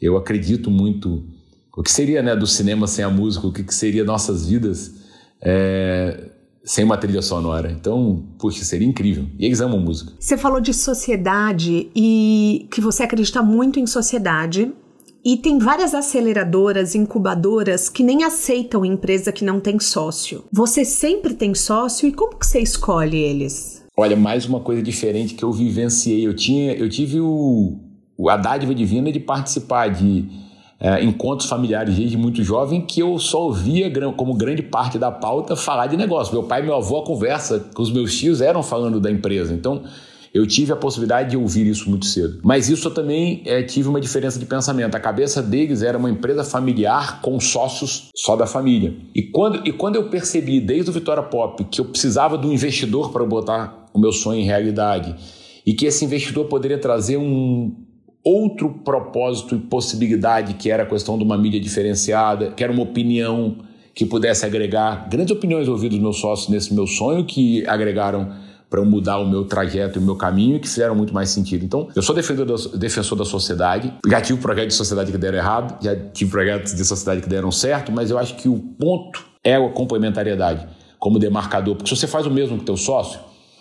Eu 0.00 0.16
acredito 0.16 0.70
muito 0.70 1.24
o 1.76 1.82
que 1.82 1.90
seria, 1.90 2.22
né, 2.22 2.36
do 2.36 2.46
cinema 2.46 2.86
sem 2.86 3.04
a 3.04 3.10
música, 3.10 3.46
o 3.46 3.52
que, 3.52 3.62
que 3.62 3.74
seria 3.74 4.04
nossas 4.04 4.46
vidas 4.46 4.94
é, 5.40 6.30
sem 6.64 6.84
uma 6.84 6.96
trilha 6.96 7.22
sonora. 7.22 7.70
Então, 7.70 8.24
puxa, 8.38 8.64
seria 8.64 8.86
incrível. 8.86 9.26
E 9.38 9.46
eles 9.46 9.60
amam 9.60 9.80
música. 9.80 10.12
Você 10.18 10.36
falou 10.36 10.60
de 10.60 10.72
sociedade 10.72 11.90
e 11.94 12.68
que 12.70 12.80
você 12.80 13.02
acredita 13.02 13.42
muito 13.42 13.80
em 13.80 13.86
sociedade. 13.86 14.72
E 15.24 15.36
tem 15.36 15.56
várias 15.58 15.94
aceleradoras, 15.94 16.96
incubadoras 16.96 17.88
que 17.88 18.02
nem 18.02 18.24
aceitam 18.24 18.84
empresa 18.84 19.30
que 19.30 19.44
não 19.44 19.60
tem 19.60 19.78
sócio. 19.78 20.44
Você 20.50 20.84
sempre 20.84 21.34
tem 21.34 21.54
sócio 21.54 22.08
e 22.08 22.12
como 22.12 22.36
que 22.36 22.44
você 22.44 22.58
escolhe 22.58 23.18
eles? 23.18 23.84
Olha, 23.96 24.16
mais 24.16 24.46
uma 24.46 24.58
coisa 24.58 24.82
diferente 24.82 25.34
que 25.34 25.44
eu 25.44 25.52
vivenciei. 25.52 26.26
Eu 26.26 26.34
tinha, 26.34 26.72
eu 26.72 26.88
tive 26.88 27.20
o, 27.20 27.78
a 28.28 28.36
dádiva 28.36 28.74
divina 28.74 29.12
de 29.12 29.20
participar 29.20 29.90
de 29.90 30.28
é, 30.80 31.04
encontros 31.04 31.48
familiares 31.48 31.94
desde 31.94 32.16
muito 32.16 32.42
jovem 32.42 32.80
que 32.80 33.00
eu 33.00 33.16
só 33.20 33.44
ouvia 33.44 33.92
como 34.16 34.34
grande 34.34 34.62
parte 34.62 34.98
da 34.98 35.12
pauta 35.12 35.54
falar 35.54 35.86
de 35.86 35.96
negócio. 35.96 36.34
Meu 36.34 36.42
pai 36.42 36.62
e 36.62 36.64
meu 36.64 36.74
avô 36.74 36.98
a 36.98 37.04
conversa 37.04 37.60
com 37.72 37.82
os 37.82 37.92
meus 37.92 38.18
tios 38.18 38.40
eram 38.40 38.60
falando 38.60 38.98
da 38.98 39.08
empresa. 39.08 39.54
Então 39.54 39.84
eu 40.34 40.46
tive 40.46 40.72
a 40.72 40.76
possibilidade 40.76 41.30
de 41.30 41.36
ouvir 41.36 41.66
isso 41.66 41.90
muito 41.90 42.06
cedo. 42.06 42.40
Mas 42.42 42.68
isso 42.70 42.88
eu 42.88 42.94
também 42.94 43.42
é, 43.44 43.62
tive 43.62 43.88
uma 43.88 44.00
diferença 44.00 44.38
de 44.38 44.46
pensamento. 44.46 44.94
A 44.94 45.00
cabeça 45.00 45.42
deles 45.42 45.82
era 45.82 45.98
uma 45.98 46.10
empresa 46.10 46.42
familiar 46.42 47.20
com 47.20 47.38
sócios 47.38 48.08
só 48.16 48.34
da 48.34 48.46
família. 48.46 48.94
E 49.14 49.22
quando, 49.22 49.66
e 49.66 49.72
quando 49.72 49.96
eu 49.96 50.08
percebi, 50.08 50.58
desde 50.58 50.90
o 50.90 50.92
Vitória 50.92 51.22
Pop, 51.22 51.64
que 51.64 51.80
eu 51.80 51.84
precisava 51.84 52.38
de 52.38 52.46
um 52.46 52.52
investidor 52.52 53.12
para 53.12 53.24
botar 53.24 53.86
o 53.92 53.98
meu 53.98 54.12
sonho 54.12 54.40
em 54.40 54.44
realidade 54.44 55.14
e 55.66 55.74
que 55.74 55.84
esse 55.84 56.04
investidor 56.04 56.46
poderia 56.46 56.78
trazer 56.78 57.18
um 57.18 57.74
outro 58.24 58.70
propósito 58.84 59.54
e 59.54 59.58
possibilidade, 59.58 60.54
que 60.54 60.70
era 60.70 60.84
a 60.84 60.86
questão 60.86 61.18
de 61.18 61.24
uma 61.24 61.36
mídia 61.36 61.60
diferenciada, 61.60 62.52
que 62.52 62.62
era 62.62 62.72
uma 62.72 62.82
opinião 62.82 63.56
que 63.94 64.06
pudesse 64.06 64.46
agregar 64.46 65.08
grandes 65.10 65.34
opiniões 65.36 65.68
ouvidas 65.68 65.98
dos 65.98 66.02
meus 66.02 66.18
sócios 66.18 66.48
nesse 66.48 66.72
meu 66.72 66.86
sonho, 66.86 67.24
que 67.24 67.66
agregaram 67.66 68.32
para 68.72 68.80
eu 68.80 68.86
mudar 68.86 69.18
o 69.18 69.28
meu 69.28 69.44
trajeto 69.44 69.98
e 69.98 70.02
o 70.02 70.02
meu 70.02 70.16
caminho 70.16 70.56
e 70.56 70.58
que 70.58 70.66
fizeram 70.66 70.94
muito 70.94 71.12
mais 71.12 71.28
sentido. 71.28 71.62
Então, 71.62 71.90
eu 71.94 72.00
sou 72.00 72.14
defensor 72.14 72.46
da, 72.46 72.78
defensor 72.78 73.18
da 73.18 73.24
sociedade, 73.26 73.92
já 74.08 74.18
tive 74.18 74.40
projetos 74.40 74.72
de 74.72 74.78
sociedade 74.78 75.12
que 75.12 75.18
deram 75.18 75.36
errado, 75.36 75.84
já 75.84 75.94
tive 75.94 76.30
projetos 76.30 76.74
de 76.74 76.82
sociedade 76.82 77.20
que 77.20 77.28
deram 77.28 77.52
certo, 77.52 77.92
mas 77.92 78.10
eu 78.10 78.18
acho 78.18 78.34
que 78.36 78.48
o 78.48 78.58
ponto 78.58 79.22
é 79.44 79.56
a 79.56 79.68
complementariedade 79.68 80.66
como 80.98 81.18
demarcador, 81.18 81.76
porque 81.76 81.90
se 81.90 82.00
você 82.00 82.06
faz 82.06 82.24
o 82.24 82.30
mesmo 82.30 82.58
que 82.58 82.64
teu 82.64 82.78
sócio, 82.78 83.20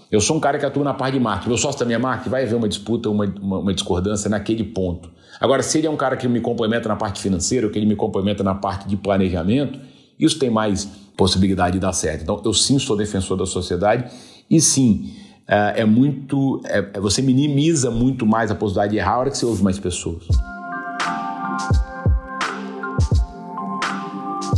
eu 0.10 0.22
sou 0.22 0.38
um 0.38 0.40
cara 0.40 0.58
que 0.58 0.66
atua 0.66 0.84
na 0.86 0.94
parte 0.94 1.16
de 1.16 1.20
marketing, 1.20 1.50
meu 1.50 1.58
sócio 1.58 1.78
também 1.78 1.96
é 1.96 2.00
marketing, 2.00 2.30
vai 2.30 2.44
haver 2.44 2.56
uma 2.56 2.70
disputa, 2.70 3.10
uma, 3.10 3.26
uma, 3.42 3.60
uma 3.60 3.74
discordância 3.74 4.30
naquele 4.30 4.64
ponto. 4.64 5.10
Agora, 5.42 5.62
se 5.62 5.78
ele 5.78 5.88
é 5.88 5.90
um 5.90 5.98
cara 5.98 6.16
que 6.16 6.26
me 6.26 6.40
complementa 6.40 6.88
na 6.88 6.96
parte 6.96 7.20
financeira, 7.20 7.68
ou 7.68 7.74
que 7.74 7.78
ele 7.78 7.86
me 7.86 7.98
complementa 7.98 8.46
na 8.46 8.56
parte 8.56 8.88
de 8.88 8.96
planejamento, 8.96 9.78
isso 10.18 10.40
tem 10.40 10.50
mais 10.50 10.86
possibilidade 11.18 11.74
de 11.74 11.80
dar 11.80 11.92
certo. 11.92 12.22
Então, 12.22 12.42
eu 12.46 12.54
sim 12.54 12.80
sou 12.80 12.96
defensor 12.96 13.36
da 13.36 13.46
sociedade 13.46 14.06
e 14.52 14.60
sim, 14.60 15.14
é, 15.48 15.82
é 15.82 15.86
muito. 15.86 16.62
É, 16.66 16.80
é, 16.80 17.00
você 17.00 17.22
minimiza 17.22 17.90
muito 17.90 18.26
mais 18.26 18.52
a 18.52 18.56
possibilidade 18.56 18.92
de 18.92 18.98
errar 18.98 19.14
a 19.14 19.20
hora 19.20 19.32
que 19.32 19.38
você 19.38 19.46
ouve 19.46 19.64
mais 19.64 19.80
pessoas. 19.80 20.28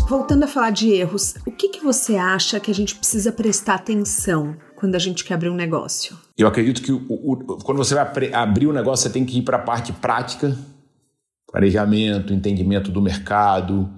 Voltando 0.09 0.43
a 0.43 0.47
falar 0.47 0.71
de 0.71 0.91
erros, 0.91 1.35
o 1.45 1.51
que, 1.51 1.69
que 1.69 1.83
você 1.83 2.15
acha 2.15 2.59
que 2.59 2.71
a 2.71 2.73
gente 2.73 2.95
precisa 2.95 3.31
prestar 3.31 3.75
atenção 3.75 4.55
quando 4.75 4.95
a 4.95 4.99
gente 4.99 5.23
quer 5.23 5.35
abrir 5.35 5.49
um 5.49 5.55
negócio? 5.55 6.17
Eu 6.37 6.47
acredito 6.47 6.81
que 6.81 6.91
o, 6.91 7.05
o, 7.07 7.37
quando 7.63 7.77
você 7.77 7.93
vai 7.93 8.33
abrir 8.33 8.67
um 8.67 8.73
negócio, 8.73 9.03
você 9.03 9.13
tem 9.13 9.25
que 9.25 9.37
ir 9.37 9.41
para 9.43 9.57
a 9.57 9.61
parte 9.61 9.93
prática, 9.93 10.57
planejamento, 11.51 12.33
entendimento 12.33 12.91
do 12.91 13.01
mercado, 13.01 13.89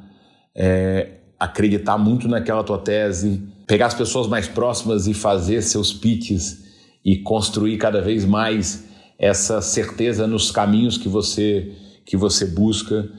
é, 0.53 1.19
acreditar 1.39 1.97
muito 1.97 2.27
naquela 2.27 2.63
tua 2.63 2.77
tese, 2.77 3.54
pegar 3.67 3.87
as 3.87 3.93
pessoas 3.93 4.27
mais 4.27 4.47
próximas 4.47 5.07
e 5.07 5.13
fazer 5.13 5.61
seus 5.61 5.93
pitches 5.93 6.63
e 7.03 7.17
construir 7.17 7.77
cada 7.77 8.01
vez 8.01 8.25
mais 8.25 8.85
essa 9.17 9.61
certeza 9.61 10.27
nos 10.27 10.51
caminhos 10.51 10.97
que 10.97 11.07
você 11.07 11.71
que 12.05 12.15
você 12.15 12.45
busca, 12.45 13.09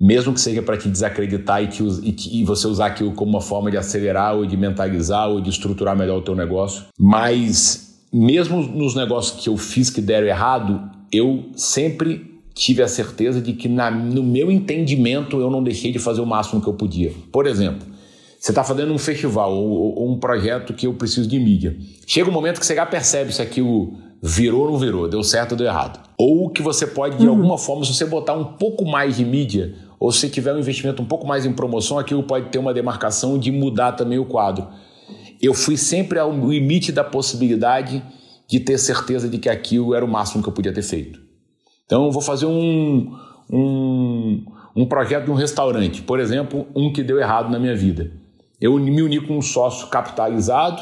mesmo 0.00 0.32
que 0.32 0.40
seja 0.40 0.62
para 0.62 0.76
te 0.76 0.88
desacreditar 0.88 1.60
e, 1.62 1.66
que, 1.66 1.82
e, 1.82 2.40
e, 2.40 2.44
você 2.44 2.68
usar 2.68 2.86
aquilo 2.86 3.12
como 3.12 3.32
uma 3.32 3.40
forma 3.40 3.68
de 3.68 3.76
acelerar 3.76 4.36
ou 4.36 4.46
de 4.46 4.56
mentalizar 4.56 5.28
ou 5.28 5.40
de 5.40 5.50
estruturar 5.50 5.96
melhor 5.96 6.18
o 6.18 6.22
teu 6.22 6.36
negócio. 6.36 6.84
Mas 6.96 8.00
mesmo 8.12 8.62
nos 8.62 8.94
negócios 8.94 9.42
que 9.42 9.48
eu 9.48 9.56
fiz 9.56 9.90
que 9.90 10.00
deram 10.00 10.28
errado, 10.28 10.88
eu 11.10 11.46
sempre 11.56 12.40
tive 12.54 12.82
a 12.82 12.88
certeza 12.88 13.40
de 13.40 13.54
que 13.54 13.68
na, 13.68 13.90
no 13.90 14.22
meu 14.22 14.52
entendimento 14.52 15.40
eu 15.40 15.50
não 15.50 15.62
deixei 15.62 15.90
de 15.90 15.98
fazer 15.98 16.20
o 16.20 16.26
máximo 16.26 16.60
que 16.60 16.68
eu 16.68 16.74
podia. 16.74 17.12
Por 17.32 17.46
exemplo, 17.46 17.86
você 18.42 18.50
está 18.50 18.64
fazendo 18.64 18.92
um 18.92 18.98
festival 18.98 19.54
ou, 19.54 20.00
ou, 20.00 20.10
um 20.10 20.18
projeto 20.18 20.74
que 20.74 20.88
eu 20.88 20.94
preciso 20.94 21.28
de 21.28 21.38
mídia. 21.38 21.76
Chega 22.04 22.28
um 22.28 22.32
momento 22.32 22.58
que 22.58 22.66
você 22.66 22.74
já 22.74 22.84
percebe 22.84 23.32
se 23.32 23.40
aquilo 23.40 23.96
virou 24.20 24.62
ou 24.62 24.72
não 24.72 24.78
virou, 24.80 25.08
deu 25.08 25.22
certo 25.22 25.52
ou 25.52 25.58
deu 25.58 25.68
errado. 25.68 26.00
Ou 26.18 26.50
que 26.50 26.60
você 26.60 26.84
pode, 26.84 27.18
de 27.18 27.24
uhum. 27.24 27.34
alguma 27.34 27.56
forma, 27.56 27.84
se 27.84 27.94
você 27.94 28.04
botar 28.04 28.32
um 28.32 28.42
pouco 28.54 28.84
mais 28.84 29.16
de 29.16 29.24
mídia, 29.24 29.76
ou 30.00 30.10
se 30.10 30.28
tiver 30.28 30.52
um 30.52 30.58
investimento 30.58 31.00
um 31.00 31.04
pouco 31.04 31.24
mais 31.24 31.46
em 31.46 31.52
promoção, 31.52 32.00
aquilo 32.00 32.24
pode 32.24 32.48
ter 32.48 32.58
uma 32.58 32.74
demarcação 32.74 33.38
de 33.38 33.52
mudar 33.52 33.92
também 33.92 34.18
o 34.18 34.24
quadro. 34.24 34.66
Eu 35.40 35.54
fui 35.54 35.76
sempre 35.76 36.18
ao 36.18 36.32
limite 36.32 36.90
da 36.90 37.04
possibilidade 37.04 38.02
de 38.48 38.58
ter 38.58 38.76
certeza 38.76 39.28
de 39.28 39.38
que 39.38 39.48
aquilo 39.48 39.94
era 39.94 40.04
o 40.04 40.08
máximo 40.08 40.42
que 40.42 40.48
eu 40.48 40.52
podia 40.52 40.72
ter 40.72 40.82
feito. 40.82 41.20
Então, 41.86 42.06
eu 42.06 42.10
vou 42.10 42.20
fazer 42.20 42.46
um, 42.46 43.16
um, 43.48 44.44
um 44.74 44.84
projeto 44.84 45.26
de 45.26 45.30
um 45.30 45.34
restaurante, 45.34 46.02
por 46.02 46.18
exemplo, 46.18 46.66
um 46.74 46.92
que 46.92 47.04
deu 47.04 47.20
errado 47.20 47.48
na 47.48 47.60
minha 47.60 47.76
vida. 47.76 48.20
Eu 48.62 48.78
me 48.78 49.02
uni 49.02 49.20
com 49.20 49.38
um 49.38 49.42
sócio 49.42 49.88
capitalizado, 49.88 50.80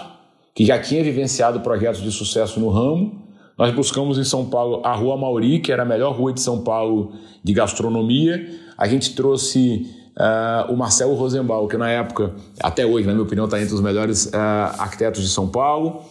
que 0.55 0.67
já 0.67 0.79
tinha 0.79 1.03
vivenciado 1.03 1.61
projetos 1.61 2.03
de 2.03 2.13
sucesso 2.13 2.61
no 2.61 2.69
ramo. 2.69 3.23
Nós 3.57 3.75
buscamos 3.75 4.19
em 4.19 4.25
São 4.25 4.45
Paulo 4.51 4.83
a 4.85 4.95
Rua 4.95 5.17
Mauri, 5.17 5.61
que 5.61 5.73
era 5.73 5.83
a 5.83 5.87
melhor 5.87 6.15
rua 6.15 6.31
de 6.31 6.43
São 6.43 6.63
Paulo 6.63 7.15
de 7.43 7.55
gastronomia. 7.55 8.47
A 8.77 8.87
gente 8.87 9.15
trouxe 9.15 9.87
uh, 10.11 10.71
o 10.71 10.77
Marcelo 10.77 11.15
Rosenbaum, 11.15 11.67
que 11.67 11.79
na 11.79 11.89
época, 11.89 12.35
até 12.63 12.85
hoje, 12.85 13.07
na 13.07 13.15
minha 13.15 13.25
opinião, 13.25 13.47
está 13.47 13.59
entre 13.59 13.73
os 13.75 13.81
melhores 13.81 14.27
uh, 14.27 14.37
arquitetos 14.79 15.23
de 15.23 15.29
São 15.29 15.49
Paulo. 15.49 16.03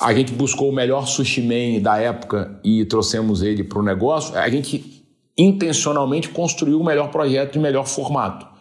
A 0.00 0.14
gente 0.14 0.32
buscou 0.32 0.70
o 0.70 0.74
melhor 0.74 1.06
sushi 1.06 1.42
man 1.42 1.82
da 1.82 1.98
época 1.98 2.58
e 2.64 2.86
trouxemos 2.86 3.42
ele 3.42 3.62
para 3.62 3.78
o 3.78 3.82
negócio. 3.82 4.34
A 4.34 4.48
gente 4.48 5.04
intencionalmente 5.36 6.30
construiu 6.30 6.80
o 6.80 6.84
melhor 6.84 7.10
projeto 7.10 7.56
e 7.56 7.58
melhor 7.58 7.86
formato. 7.86 8.51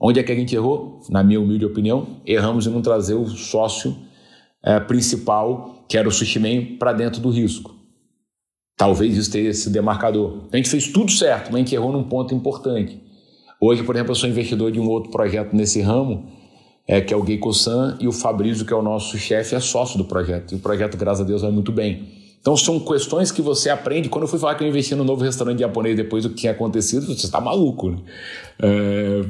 Onde 0.00 0.18
é 0.18 0.22
que 0.22 0.32
a 0.32 0.34
gente 0.34 0.54
errou? 0.54 1.00
Na 1.10 1.22
minha 1.22 1.38
humilde 1.38 1.66
opinião, 1.66 2.06
erramos 2.24 2.66
em 2.66 2.70
não 2.70 2.80
trazer 2.80 3.14
o 3.14 3.26
sócio 3.26 3.94
é, 4.62 4.80
principal, 4.80 5.84
que 5.86 5.98
era 5.98 6.08
o 6.08 6.12
Sushi 6.12 6.38
Man, 6.38 6.76
para 6.78 6.92
dentro 6.94 7.20
do 7.20 7.28
risco. 7.28 7.74
Talvez 8.76 9.14
isso 9.14 9.30
tenha 9.30 9.50
esse 9.50 9.68
demarcador. 9.68 10.44
A 10.50 10.56
gente 10.56 10.70
fez 10.70 10.88
tudo 10.88 11.10
certo, 11.10 11.46
mas 11.46 11.56
a 11.56 11.58
gente 11.58 11.74
errou 11.74 11.92
num 11.92 12.04
ponto 12.04 12.34
importante. 12.34 12.98
Hoje, 13.60 13.82
por 13.82 13.94
exemplo, 13.94 14.12
eu 14.12 14.16
sou 14.16 14.26
investidor 14.26 14.72
de 14.72 14.80
um 14.80 14.88
outro 14.88 15.10
projeto 15.10 15.54
nesse 15.54 15.82
ramo, 15.82 16.24
é, 16.88 17.02
que 17.02 17.12
é 17.12 17.16
o 17.16 17.24
Geiko-san, 17.24 17.98
e 18.00 18.08
o 18.08 18.12
Fabrício, 18.12 18.64
que 18.64 18.72
é 18.72 18.76
o 18.76 18.80
nosso 18.80 19.18
chefe, 19.18 19.54
é 19.54 19.60
sócio 19.60 19.98
do 19.98 20.06
projeto. 20.06 20.52
E 20.52 20.54
o 20.54 20.60
projeto, 20.60 20.96
graças 20.96 21.20
a 21.20 21.24
Deus, 21.24 21.42
vai 21.42 21.50
muito 21.50 21.70
bem. 21.70 22.19
Então 22.40 22.56
são 22.56 22.80
questões 22.80 23.30
que 23.30 23.42
você 23.42 23.68
aprende. 23.68 24.08
Quando 24.08 24.22
eu 24.22 24.28
fui 24.28 24.38
falar 24.38 24.54
que 24.54 24.64
eu 24.64 24.68
investi 24.68 24.94
no 24.94 25.04
novo 25.04 25.22
restaurante 25.22 25.60
japonês 25.60 25.94
depois 25.94 26.24
do 26.24 26.30
que 26.30 26.36
tinha 26.36 26.52
acontecido, 26.52 27.06
você 27.06 27.26
está 27.26 27.40
maluco. 27.40 27.90
Né? 27.90 27.98
É, 28.62 29.22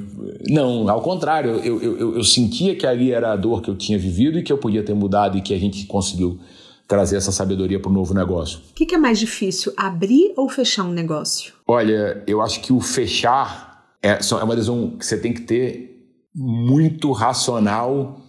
não, 0.48 0.88
ao 0.88 1.00
contrário, 1.00 1.56
eu, 1.64 1.82
eu, 1.82 2.16
eu, 2.16 2.24
sentia 2.24 2.76
que 2.76 2.86
ali 2.86 3.11
era 3.11 3.32
a 3.32 3.36
dor 3.36 3.62
que 3.62 3.68
eu 3.68 3.76
tinha 3.76 3.98
vivido 3.98 4.38
e 4.38 4.42
que 4.42 4.52
eu 4.52 4.58
podia 4.58 4.82
ter 4.84 4.94
mudado 4.94 5.36
e 5.36 5.40
que 5.40 5.52
a 5.52 5.58
gente 5.58 5.86
conseguiu 5.86 6.38
trazer 6.86 7.16
essa 7.16 7.32
sabedoria 7.32 7.80
para 7.80 7.90
o 7.90 7.94
novo 7.94 8.14
negócio. 8.14 8.61
O 8.70 8.74
que, 8.74 8.86
que 8.86 8.94
é 8.94 8.98
mais 8.98 9.18
difícil, 9.18 9.72
abrir 9.76 10.32
ou 10.36 10.48
fechar 10.48 10.84
um 10.84 10.92
negócio? 10.92 11.52
Olha, 11.66 12.22
eu 12.26 12.40
acho 12.40 12.61
que 12.61 12.72
o 12.72 12.80
fechar 12.80 13.86
é, 14.02 14.18
é 14.18 14.44
uma 14.44 14.54
decisão 14.54 14.96
que 14.98 15.04
você 15.04 15.16
tem 15.16 15.32
que 15.32 15.42
ter 15.42 15.90
muito 16.34 17.11
racional 17.11 18.19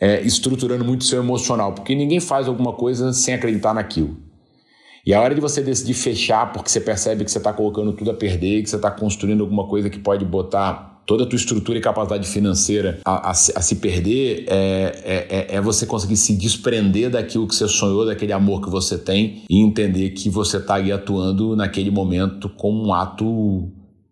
é, 0.00 0.20
estruturando 0.22 0.84
muito 0.84 1.04
seu 1.04 1.20
emocional, 1.20 1.72
porque 1.72 1.94
ninguém 1.94 2.20
faz 2.20 2.46
alguma 2.46 2.72
coisa 2.72 3.12
sem 3.12 3.34
acreditar 3.34 3.74
naquilo. 3.74 4.16
E 5.04 5.14
a 5.14 5.20
hora 5.20 5.34
de 5.34 5.40
você 5.40 5.62
decidir 5.62 5.94
fechar, 5.94 6.52
porque 6.52 6.70
você 6.70 6.80
percebe 6.80 7.24
que 7.24 7.30
você 7.30 7.38
está 7.38 7.52
colocando 7.52 7.92
tudo 7.92 8.10
a 8.10 8.14
perder, 8.14 8.62
que 8.62 8.68
você 8.68 8.76
está 8.76 8.90
construindo 8.90 9.40
alguma 9.40 9.66
coisa 9.66 9.88
que 9.88 9.98
pode 9.98 10.24
botar 10.24 11.02
toda 11.06 11.24
a 11.24 11.26
tua 11.26 11.38
estrutura 11.38 11.78
e 11.78 11.80
capacidade 11.80 12.28
financeira 12.28 13.00
a, 13.02 13.28
a, 13.28 13.30
a 13.30 13.34
se 13.34 13.76
perder, 13.76 14.44
é, 14.46 15.00
é, 15.02 15.26
é, 15.30 15.56
é, 15.56 15.60
você 15.62 15.86
conseguir 15.86 16.18
se 16.18 16.34
desprender 16.34 17.08
daquilo 17.08 17.48
que 17.48 17.54
você 17.54 17.66
sonhou, 17.66 18.04
daquele 18.04 18.34
amor 18.34 18.60
que 18.60 18.68
você 18.68 18.98
tem 18.98 19.42
e 19.48 19.62
entender 19.62 20.10
que 20.10 20.28
você 20.28 20.58
está 20.58 20.74
ali 20.74 20.92
atuando 20.92 21.56
naquele 21.56 21.90
momento 21.90 22.50
como 22.50 22.88
um 22.88 22.92
ato 22.92 23.70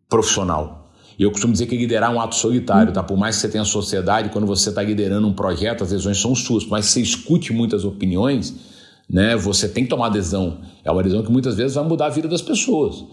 profissional. 0.08 0.85
E 1.18 1.22
eu 1.22 1.30
costumo 1.30 1.52
dizer 1.52 1.66
que 1.66 1.76
liderar 1.76 2.10
é 2.10 2.14
um 2.14 2.20
ato 2.20 2.34
solitário, 2.34 2.92
tá? 2.92 3.02
Por 3.02 3.16
mais 3.16 3.36
que 3.36 3.42
você 3.42 3.48
tenha 3.48 3.64
sociedade, 3.64 4.28
quando 4.28 4.46
você 4.46 4.68
está 4.68 4.82
liderando 4.82 5.26
um 5.26 5.32
projeto, 5.32 5.82
as 5.82 5.90
decisões 5.90 6.20
são 6.20 6.34
suas, 6.34 6.66
mas 6.66 6.86
você 6.86 7.00
escute 7.00 7.52
muitas 7.52 7.84
opiniões, 7.84 8.54
né? 9.08 9.36
Você 9.36 9.68
tem 9.68 9.84
que 9.84 9.90
tomar 9.90 10.10
decisão. 10.10 10.58
É 10.84 10.90
uma 10.90 11.02
decisão 11.02 11.24
que 11.24 11.32
muitas 11.32 11.56
vezes 11.56 11.74
vai 11.74 11.84
mudar 11.84 12.06
a 12.06 12.10
vida 12.10 12.28
das 12.28 12.42
pessoas, 12.42 13.04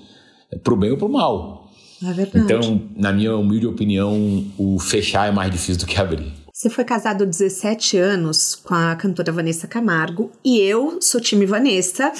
é 0.51 0.57
pro 0.57 0.75
bem 0.75 0.91
ou 0.91 0.97
pro 0.97 1.07
mal. 1.07 1.71
É 2.03 2.11
verdade. 2.11 2.45
Então, 2.45 2.81
na 2.97 3.13
minha 3.13 3.35
humilde 3.37 3.65
opinião, 3.65 4.45
o 4.57 4.77
fechar 4.79 5.29
é 5.29 5.31
mais 5.31 5.49
difícil 5.49 5.77
do 5.77 5.85
que 5.85 5.97
abrir. 5.97 6.33
Você 6.51 6.69
foi 6.69 6.83
casado 6.83 7.23
há 7.23 7.25
17 7.25 7.97
anos 7.97 8.53
com 8.55 8.75
a 8.75 8.95
cantora 8.95 9.31
Vanessa 9.31 9.67
Camargo 9.67 10.31
e 10.45 10.59
eu 10.59 10.99
sou 11.01 11.19
time 11.19 11.45
Vanessa, 11.45 12.11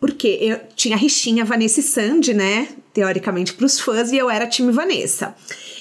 porque 0.00 0.28
eu 0.40 0.60
tinha 0.74 0.96
a 0.96 0.98
rixinha 0.98 1.44
Vanessa 1.44 1.80
e 1.80 1.82
Sandy, 1.82 2.32
né? 2.32 2.68
Teoricamente 2.92 3.54
para 3.54 3.66
os 3.66 3.80
fãs, 3.80 4.12
e 4.12 4.18
eu 4.18 4.28
era 4.28 4.46
time 4.46 4.70
Vanessa. 4.72 5.34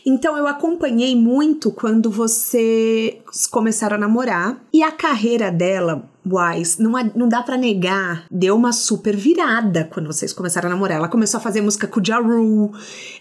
Então 0.06 0.36
eu 0.36 0.48
acompanhei 0.48 1.16
muito 1.16 1.72
quando 1.72 2.10
vocês 2.10 3.46
começaram 3.50 3.96
a 3.98 4.00
namorar 4.00 4.60
e 4.74 4.82
a 4.82 4.92
carreira 4.92 5.52
dela, 5.52 6.10
Wise, 6.26 6.82
não, 6.82 6.92
não 7.16 7.30
dá 7.30 7.44
para 7.44 7.58
negar, 7.58 8.26
deu 8.30 8.56
uma 8.56 8.72
super 8.72 9.16
virada 9.16 9.88
quando 9.92 10.08
vocês 10.08 10.34
começaram 10.34 10.70
a 10.70 10.72
namorar. 10.72 10.98
Ela 10.98 11.08
começou 11.08 11.38
a 11.38 11.42
fazer 11.42 11.62
música 11.62 11.88
com 11.88 12.00
o 12.00 12.04
Ja 12.06 12.18
Rule, 12.18 12.72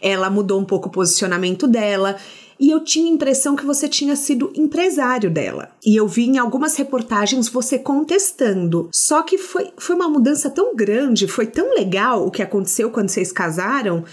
ela 0.00 0.30
mudou 0.30 0.58
um 0.58 0.64
pouco 0.64 0.88
o 0.88 0.92
posicionamento 0.92 1.66
dela 1.66 2.16
e 2.60 2.70
eu 2.70 2.84
tinha 2.84 3.10
a 3.10 3.14
impressão 3.14 3.56
que 3.56 3.64
você 3.64 3.88
tinha 3.88 4.14
sido 4.14 4.52
empresário 4.54 5.30
dela. 5.30 5.70
E 5.84 5.98
eu 5.98 6.06
vi 6.06 6.26
em 6.26 6.38
algumas 6.38 6.76
reportagens 6.76 7.48
você 7.48 7.78
contestando. 7.78 8.88
Só 8.92 9.22
que 9.22 9.38
foi, 9.38 9.70
foi 9.78 9.96
uma 9.96 10.08
mudança 10.08 10.50
tão 10.50 10.76
grande, 10.76 11.26
foi 11.26 11.46
tão 11.46 11.74
legal 11.74 12.26
o 12.26 12.30
que 12.30 12.42
aconteceu 12.42 12.90
quando 12.90 13.08
vocês 13.08 13.32
casaram 13.32 14.04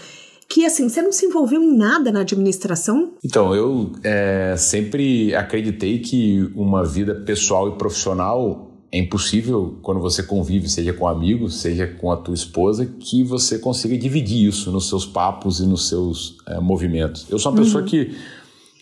que 0.48 0.64
assim, 0.64 0.88
você 0.88 1.02
não 1.02 1.12
se 1.12 1.26
envolveu 1.26 1.62
em 1.62 1.76
nada 1.76 2.10
na 2.10 2.20
administração? 2.20 3.12
Então, 3.22 3.54
eu 3.54 3.92
é, 4.02 4.54
sempre 4.56 5.34
acreditei 5.34 5.98
que 5.98 6.50
uma 6.54 6.84
vida 6.84 7.14
pessoal 7.14 7.68
e 7.68 7.76
profissional 7.76 8.67
é 8.90 8.98
impossível 8.98 9.78
quando 9.82 10.00
você 10.00 10.22
convive, 10.22 10.68
seja 10.68 10.92
com 10.92 11.06
amigos, 11.06 11.60
seja 11.60 11.86
com 11.86 12.10
a 12.10 12.16
tua 12.16 12.34
esposa, 12.34 12.86
que 12.86 13.22
você 13.22 13.58
consiga 13.58 13.96
dividir 13.98 14.48
isso 14.48 14.72
nos 14.72 14.88
seus 14.88 15.04
papos 15.04 15.60
e 15.60 15.66
nos 15.66 15.88
seus 15.88 16.38
é, 16.46 16.58
movimentos. 16.58 17.26
Eu 17.28 17.38
sou 17.38 17.52
uma 17.52 17.58
uhum. 17.58 17.64
pessoa 17.64 17.84
que 17.84 18.16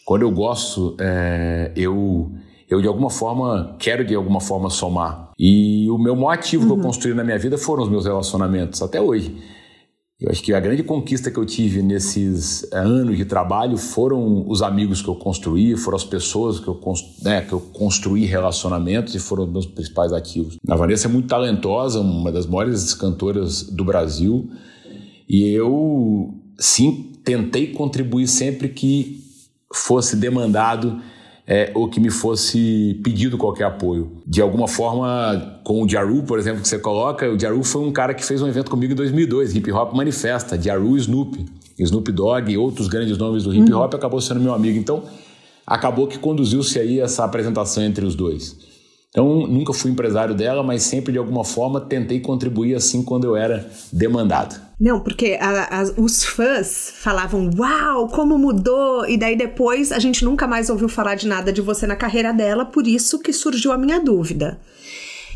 quando 0.04 0.22
eu 0.22 0.30
gosto, 0.30 0.94
é, 1.00 1.72
eu, 1.74 2.30
eu 2.70 2.80
de 2.80 2.86
alguma 2.86 3.10
forma 3.10 3.74
quero 3.80 4.04
de 4.04 4.14
alguma 4.14 4.40
forma 4.40 4.70
somar. 4.70 5.32
E 5.36 5.90
o 5.90 5.98
meu 5.98 6.14
maior 6.14 6.34
ativo 6.34 6.62
uhum. 6.62 6.68
que 6.68 6.72
eu 6.72 6.76
uhum. 6.76 6.82
construí 6.84 7.14
na 7.14 7.24
minha 7.24 7.38
vida 7.38 7.58
foram 7.58 7.82
os 7.82 7.88
meus 7.88 8.06
relacionamentos, 8.06 8.80
até 8.82 9.00
hoje. 9.00 9.36
Eu 10.18 10.30
acho 10.30 10.42
que 10.42 10.54
a 10.54 10.60
grande 10.60 10.82
conquista 10.82 11.30
que 11.30 11.38
eu 11.38 11.44
tive 11.44 11.82
nesses 11.82 12.66
é, 12.72 12.78
anos 12.78 13.18
de 13.18 13.26
trabalho 13.26 13.76
foram 13.76 14.48
os 14.48 14.62
amigos 14.62 15.02
que 15.02 15.08
eu 15.08 15.14
construí, 15.14 15.76
foram 15.76 15.96
as 15.96 16.04
pessoas 16.04 16.58
que 16.58 16.66
eu, 16.66 16.80
né, 17.22 17.42
que 17.42 17.52
eu 17.52 17.60
construí 17.60 18.24
relacionamentos 18.24 19.14
e 19.14 19.18
foram 19.18 19.44
os 19.44 19.52
meus 19.52 19.66
principais 19.66 20.14
ativos. 20.14 20.56
A 20.66 20.74
Vanessa 20.74 21.06
é 21.06 21.10
muito 21.10 21.28
talentosa, 21.28 22.00
uma 22.00 22.32
das 22.32 22.46
maiores 22.46 22.94
cantoras 22.94 23.64
do 23.64 23.84
Brasil, 23.84 24.48
e 25.28 25.50
eu 25.50 26.34
sim 26.58 27.12
tentei 27.22 27.72
contribuir 27.72 28.26
sempre 28.26 28.70
que 28.70 29.22
fosse 29.70 30.16
demandado 30.16 30.98
é, 31.46 31.70
ou 31.74 31.88
que 31.88 32.00
me 32.00 32.10
fosse 32.10 33.00
pedido 33.04 33.38
qualquer 33.38 33.64
apoio. 33.64 34.12
De 34.26 34.42
alguma 34.42 34.66
forma, 34.66 35.60
com 35.62 35.82
o 35.82 35.88
Jaru, 35.88 36.24
por 36.24 36.38
exemplo, 36.38 36.60
que 36.60 36.68
você 36.68 36.78
coloca, 36.78 37.30
o 37.30 37.38
Jaru 37.38 37.62
foi 37.62 37.82
um 37.82 37.92
cara 37.92 38.12
que 38.14 38.24
fez 38.24 38.42
um 38.42 38.48
evento 38.48 38.70
comigo 38.70 38.92
em 38.92 38.96
2002, 38.96 39.54
Hip 39.54 39.70
Hop 39.70 39.94
Manifesta, 39.94 40.60
Jaru 40.60 40.96
e 40.96 41.00
Snoop. 41.00 41.46
Snoop 41.78 42.10
Dogg 42.10 42.50
e 42.50 42.56
outros 42.56 42.88
grandes 42.88 43.18
nomes 43.18 43.44
do 43.44 43.54
hip 43.54 43.70
hop, 43.72 43.92
uhum. 43.92 43.98
acabou 43.98 44.20
sendo 44.20 44.40
meu 44.40 44.54
amigo. 44.54 44.78
Então, 44.78 45.02
acabou 45.66 46.06
que 46.06 46.18
conduziu-se 46.18 46.78
aí 46.78 47.00
essa 47.00 47.24
apresentação 47.24 47.82
entre 47.82 48.04
os 48.04 48.14
dois. 48.14 48.56
Então, 49.10 49.46
nunca 49.46 49.72
fui 49.72 49.90
empresário 49.90 50.34
dela, 50.34 50.62
mas 50.62 50.82
sempre 50.82 51.12
de 51.12 51.18
alguma 51.18 51.44
forma 51.44 51.80
tentei 51.80 52.20
contribuir 52.20 52.74
assim 52.74 53.02
quando 53.02 53.24
eu 53.24 53.36
era 53.36 53.68
demandado. 53.92 54.65
Não, 54.78 55.00
porque 55.00 55.38
a, 55.40 55.80
a, 55.80 55.82
os 55.96 56.22
fãs 56.22 56.92
falavam, 56.96 57.50
uau, 57.56 58.08
como 58.08 58.36
mudou, 58.36 59.08
e 59.08 59.16
daí 59.16 59.34
depois 59.34 59.90
a 59.90 59.98
gente 59.98 60.22
nunca 60.22 60.46
mais 60.46 60.68
ouviu 60.68 60.88
falar 60.88 61.14
de 61.14 61.26
nada 61.26 61.50
de 61.50 61.62
você 61.62 61.86
na 61.86 61.96
carreira 61.96 62.32
dela, 62.32 62.64
por 62.64 62.86
isso 62.86 63.18
que 63.18 63.32
surgiu 63.32 63.72
a 63.72 63.78
minha 63.78 63.98
dúvida. 63.98 64.60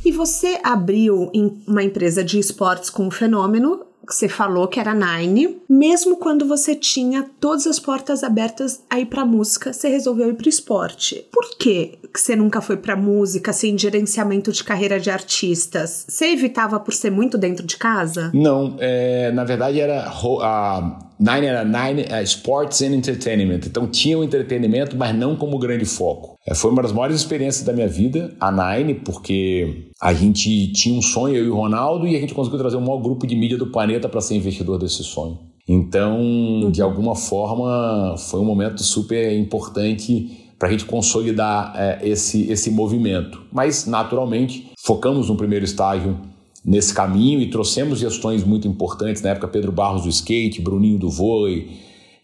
E 0.05 0.13
você 0.13 0.59
abriu 0.63 1.31
uma 1.67 1.83
empresa 1.83 2.23
de 2.23 2.39
esportes 2.39 2.91
com 2.91 3.07
o 3.07 3.11
fenômeno 3.11 3.87
que 4.11 4.17
você 4.17 4.29
falou 4.29 4.67
que 4.67 4.81
era 4.81 4.93
Nine, 4.93 5.59
mesmo 5.69 6.17
quando 6.17 6.45
você 6.45 6.75
tinha 6.75 7.25
todas 7.39 7.65
as 7.69 7.79
portas 7.79 8.25
abertas 8.25 8.83
aí 8.91 9.07
para 9.07 9.25
música, 9.25 9.73
você 9.73 9.89
resolveu 9.89 10.31
ir 10.31 10.35
para 10.35 10.49
esporte. 10.49 11.25
Por 11.33 11.57
que 11.57 11.97
você 12.13 12.35
nunca 12.35 12.61
foi 12.61 12.77
para 12.77 12.97
música, 12.97 13.53
sem 13.53 13.79
gerenciamento 13.79 14.51
de 14.51 14.65
carreira 14.65 14.99
de 14.99 15.11
artistas? 15.11 16.07
Você 16.09 16.33
evitava 16.33 16.81
por 16.81 16.93
ser 16.93 17.11
muito 17.11 17.39
dentro 17.39 17.65
de 17.65 17.77
casa? 17.77 18.33
Não, 18.35 18.77
é, 18.81 19.31
na 19.31 19.45
verdade 19.45 19.79
era 19.79 20.09
a 20.09 21.10
Nine 21.21 21.47
era 21.47 21.65
Nine 21.65 22.03
uh, 22.05 22.23
Sports 22.23 22.81
and 22.81 22.95
Entertainment. 22.95 23.61
Então 23.67 23.87
tinha 23.87 24.19
o 24.19 24.25
entretenimento, 24.25 24.97
mas 24.97 25.15
não 25.15 25.37
como 25.37 25.59
grande 25.59 25.85
foco. 25.85 26.39
É, 26.49 26.55
foi 26.55 26.71
uma 26.71 26.81
das 26.81 26.93
maiores 26.93 27.17
experiências 27.17 27.63
da 27.63 27.75
minha 27.75 27.87
vida, 27.87 28.35
a 28.41 28.51
Nine, 28.51 28.95
porque 28.95 29.91
a 30.01 30.15
gente 30.15 30.73
tinha 30.73 30.99
um 30.99 31.03
sonho, 31.03 31.37
eu 31.37 31.45
e 31.45 31.49
o 31.51 31.55
Ronaldo, 31.55 32.09
e 32.09 32.17
a 32.17 32.21
gente 32.21 32.33
conseguiu 32.33 32.59
trazer 32.59 32.77
o 32.77 32.81
maior 32.81 33.03
grupo 33.03 33.27
de 33.27 33.37
mídia 33.37 33.59
do 33.59 33.67
planeta 33.67 34.09
para 34.09 34.23
ser 34.23 34.37
investidor 34.37 34.79
desse 34.79 35.05
sonho. 35.05 35.39
Então, 35.69 36.71
de 36.73 36.81
alguma 36.81 37.15
forma, 37.15 38.17
foi 38.17 38.41
um 38.41 38.45
momento 38.45 38.83
super 38.83 39.37
importante 39.37 40.49
para 40.59 40.69
a 40.69 40.73
gente 40.73 40.85
consolidar 40.87 41.73
é, 41.77 42.01
esse, 42.03 42.51
esse 42.51 42.71
movimento. 42.71 43.43
Mas, 43.53 43.87
naturalmente, 43.87 44.71
focamos 44.83 45.29
no 45.29 45.37
primeiro 45.37 45.65
estágio 45.65 46.19
nesse 46.65 46.93
caminho 46.93 47.41
e 47.41 47.51
trouxemos 47.51 47.99
gestões 47.99 48.45
muito 48.45 48.69
importantes, 48.69 49.23
na 49.23 49.31
época 49.31 49.49
Pedro 49.49 49.73
Barros 49.73 50.03
do 50.03 50.09
skate, 50.09 50.61
Bruninho 50.61 50.99
do 50.99 51.09
vôlei, 51.09 51.71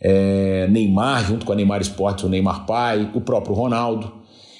é, 0.00 0.68
Neymar, 0.68 1.24
junto 1.26 1.46
com 1.46 1.52
a 1.52 1.56
Neymar 1.56 1.80
Esportes, 1.80 2.24
o 2.24 2.28
Neymar 2.28 2.66
Pai, 2.66 3.10
o 3.14 3.20
próprio 3.20 3.54
Ronaldo. 3.54 4.12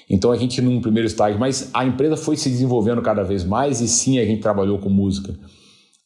Então 0.09 0.31
a 0.31 0.37
gente 0.37 0.61
num 0.61 0.81
primeiro 0.81 1.07
estágio, 1.07 1.39
mas 1.39 1.69
a 1.73 1.85
empresa 1.85 2.15
foi 2.15 2.37
se 2.37 2.49
desenvolvendo 2.49 3.01
cada 3.01 3.23
vez 3.23 3.43
mais 3.43 3.81
e 3.81 3.87
sim 3.87 4.19
a 4.19 4.25
gente 4.25 4.41
trabalhou 4.41 4.79
com 4.79 4.89
música. 4.89 5.37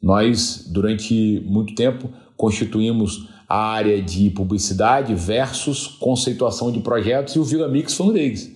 Nós, 0.01 0.67
durante 0.71 1.43
muito 1.45 1.75
tempo, 1.75 2.09
constituímos 2.35 3.29
a 3.47 3.57
área 3.57 4.01
de 4.01 4.29
publicidade 4.31 5.13
versus 5.13 5.85
conceituação 5.85 6.71
de 6.71 6.79
projetos 6.79 7.35
e 7.35 7.39
o 7.39 7.43
Vila 7.43 7.67
Mix 7.67 7.93
foi 7.93 8.07
um 8.07 8.13
deles. 8.13 8.51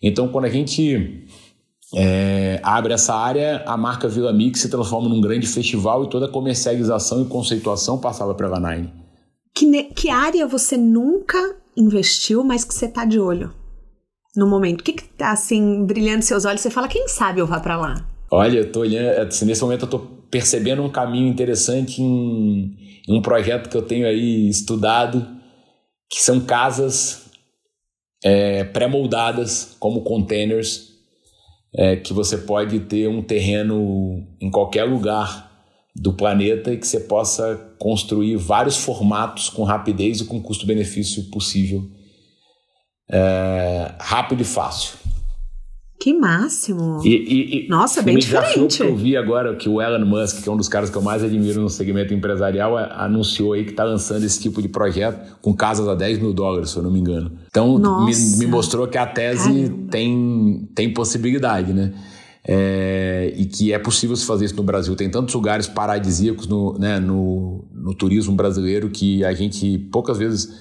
Então, 0.00 0.28
quando 0.28 0.44
a 0.44 0.50
gente 0.50 1.25
é, 1.94 2.60
abre 2.62 2.92
essa 2.92 3.14
área, 3.14 3.62
a 3.66 3.76
marca 3.76 4.08
Vila 4.08 4.32
Mix 4.32 4.60
se 4.60 4.68
transforma 4.68 5.08
num 5.08 5.20
grande 5.20 5.46
festival 5.46 6.04
e 6.04 6.10
toda 6.10 6.26
a 6.26 6.30
comercialização 6.30 7.22
e 7.22 7.26
conceituação 7.26 7.98
passava 7.98 8.34
para 8.34 8.48
a 8.48 8.60
Nine. 8.60 8.92
Que, 9.54 9.84
que 9.84 10.10
área 10.10 10.46
você 10.46 10.76
nunca 10.76 11.38
investiu, 11.76 12.42
mas 12.42 12.64
que 12.64 12.74
você 12.74 12.88
tá 12.88 13.04
de 13.04 13.20
olho 13.20 13.52
no 14.34 14.46
momento? 14.46 14.80
O 14.80 14.84
que, 14.84 14.94
que 14.94 15.04
tá 15.04 15.30
assim, 15.30 15.84
brilhando 15.84 16.22
seus 16.22 16.44
olhos? 16.44 16.60
Você 16.60 16.70
fala, 16.70 16.88
quem 16.88 17.08
sabe 17.08 17.40
eu 17.40 17.46
vá 17.46 17.60
para 17.60 17.76
lá? 17.76 18.06
Olha, 18.30 18.58
eu 18.58 18.72
tô 18.72 18.80
olhando, 18.80 19.20
assim, 19.20 19.44
nesse 19.46 19.62
momento 19.62 19.84
eu 19.84 19.90
tô 19.90 19.98
percebendo 20.30 20.82
um 20.82 20.90
caminho 20.90 21.28
interessante 21.28 22.02
em, 22.02 22.76
em 23.08 23.16
um 23.16 23.22
projeto 23.22 23.70
que 23.70 23.76
eu 23.76 23.82
tenho 23.82 24.06
aí 24.06 24.48
estudado, 24.48 25.26
que 26.10 26.20
são 26.20 26.40
casas 26.40 27.30
é, 28.24 28.64
pré-moldadas 28.64 29.76
como 29.78 30.02
containers 30.02 30.95
é, 31.76 31.96
que 31.96 32.12
você 32.12 32.38
pode 32.38 32.80
ter 32.80 33.06
um 33.08 33.22
terreno 33.22 34.26
em 34.40 34.50
qualquer 34.50 34.84
lugar 34.84 35.52
do 35.94 36.12
planeta 36.12 36.72
e 36.72 36.78
que 36.78 36.86
você 36.86 37.00
possa 37.00 37.74
construir 37.78 38.36
vários 38.36 38.76
formatos 38.76 39.50
com 39.50 39.62
rapidez 39.62 40.20
e 40.20 40.24
com 40.24 40.42
custo-benefício 40.42 41.30
possível, 41.30 41.82
é, 43.10 43.94
rápido 44.00 44.40
e 44.40 44.44
fácil. 44.44 44.96
Que 46.06 46.14
máximo! 46.14 47.00
E, 47.04 47.64
e, 47.64 47.68
Nossa, 47.68 48.00
bem 48.00 48.16
diferente. 48.16 48.76
que 48.76 48.82
eu 48.84 48.94
vi 48.94 49.16
agora 49.16 49.56
que 49.56 49.68
o 49.68 49.82
Elon 49.82 50.06
Musk, 50.06 50.40
que 50.40 50.48
é 50.48 50.52
um 50.52 50.56
dos 50.56 50.68
caras 50.68 50.88
que 50.88 50.96
eu 50.96 51.02
mais 51.02 51.24
admiro 51.24 51.60
no 51.60 51.68
segmento 51.68 52.14
empresarial, 52.14 52.78
anunciou 52.78 53.54
aí 53.54 53.64
que 53.64 53.72
está 53.72 53.82
lançando 53.82 54.22
esse 54.22 54.40
tipo 54.40 54.62
de 54.62 54.68
projeto 54.68 55.36
com 55.42 55.52
casas 55.52 55.88
a 55.88 55.96
10 55.96 56.20
mil 56.20 56.32
dólares, 56.32 56.70
se 56.70 56.76
eu 56.76 56.84
não 56.84 56.92
me 56.92 57.00
engano. 57.00 57.32
Então, 57.48 57.76
me, 58.04 58.14
me, 58.38 58.46
mostrou 58.46 58.86
que 58.86 58.96
a 58.96 59.04
tese 59.04 59.68
tem, 59.90 60.68
tem 60.76 60.94
possibilidade, 60.94 61.72
né? 61.72 61.92
É, 62.46 63.34
e 63.36 63.44
que 63.44 63.72
é 63.72 63.78
possível 63.80 64.14
se 64.14 64.24
fazer 64.24 64.44
isso 64.44 64.54
no 64.54 64.62
Brasil. 64.62 64.94
Tem 64.94 65.10
tantos 65.10 65.34
lugares 65.34 65.66
paradisíacos 65.66 66.46
no, 66.46 66.78
né, 66.78 67.00
no, 67.00 67.64
no 67.74 67.92
turismo 67.92 68.32
brasileiro 68.36 68.90
que 68.90 69.24
a 69.24 69.34
gente 69.34 69.76
poucas 69.90 70.18
vezes 70.18 70.54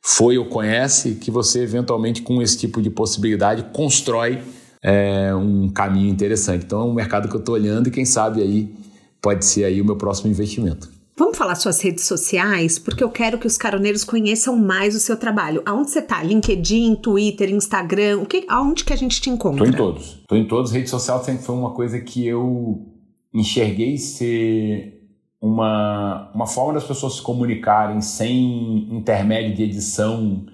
foi 0.00 0.38
ou 0.38 0.46
conhece, 0.46 1.16
que 1.16 1.30
você 1.30 1.64
eventualmente 1.64 2.22
com 2.22 2.40
esse 2.40 2.56
tipo 2.56 2.80
de 2.80 2.88
possibilidade 2.88 3.66
constrói 3.74 4.40
é 4.88 5.34
um 5.34 5.68
caminho 5.68 6.08
interessante. 6.08 6.64
Então 6.64 6.80
é 6.80 6.84
um 6.84 6.94
mercado 6.94 7.28
que 7.28 7.34
eu 7.34 7.40
estou 7.40 7.56
olhando 7.56 7.88
e 7.88 7.90
quem 7.90 8.04
sabe 8.04 8.40
aí 8.40 8.72
pode 9.20 9.44
ser 9.44 9.64
aí 9.64 9.80
o 9.80 9.84
meu 9.84 9.96
próximo 9.96 10.30
investimento. 10.30 10.88
Vamos 11.18 11.36
falar 11.36 11.56
suas 11.56 11.80
redes 11.80 12.04
sociais, 12.04 12.78
porque 12.78 13.02
eu 13.02 13.08
quero 13.08 13.38
que 13.38 13.46
os 13.46 13.56
caroneiros 13.56 14.04
conheçam 14.04 14.56
mais 14.56 14.94
o 14.94 15.00
seu 15.00 15.16
trabalho. 15.16 15.62
Aonde 15.64 15.90
você 15.90 15.98
está? 15.98 16.22
LinkedIn, 16.22 16.96
Twitter, 16.96 17.50
Instagram? 17.50 18.18
O 18.18 18.26
que, 18.26 18.44
aonde 18.48 18.84
que 18.84 18.92
a 18.92 18.96
gente 18.96 19.20
te 19.20 19.28
encontra? 19.28 19.64
Estou 19.64 19.74
em 19.74 19.76
todos. 19.76 20.06
Estou 20.20 20.38
em 20.38 20.46
todos. 20.46 20.70
Rede 20.70 20.88
social 20.88 21.24
sempre 21.24 21.42
foi 21.42 21.56
uma 21.56 21.70
coisa 21.70 21.98
que 21.98 22.24
eu 22.24 22.86
enxerguei 23.34 23.96
ser 23.98 25.00
uma, 25.40 26.30
uma 26.32 26.46
forma 26.46 26.74
das 26.74 26.84
pessoas 26.84 27.14
se 27.14 27.22
comunicarem 27.22 28.00
sem 28.00 28.86
intermédio 28.94 29.56
de 29.56 29.62
edição 29.64 30.46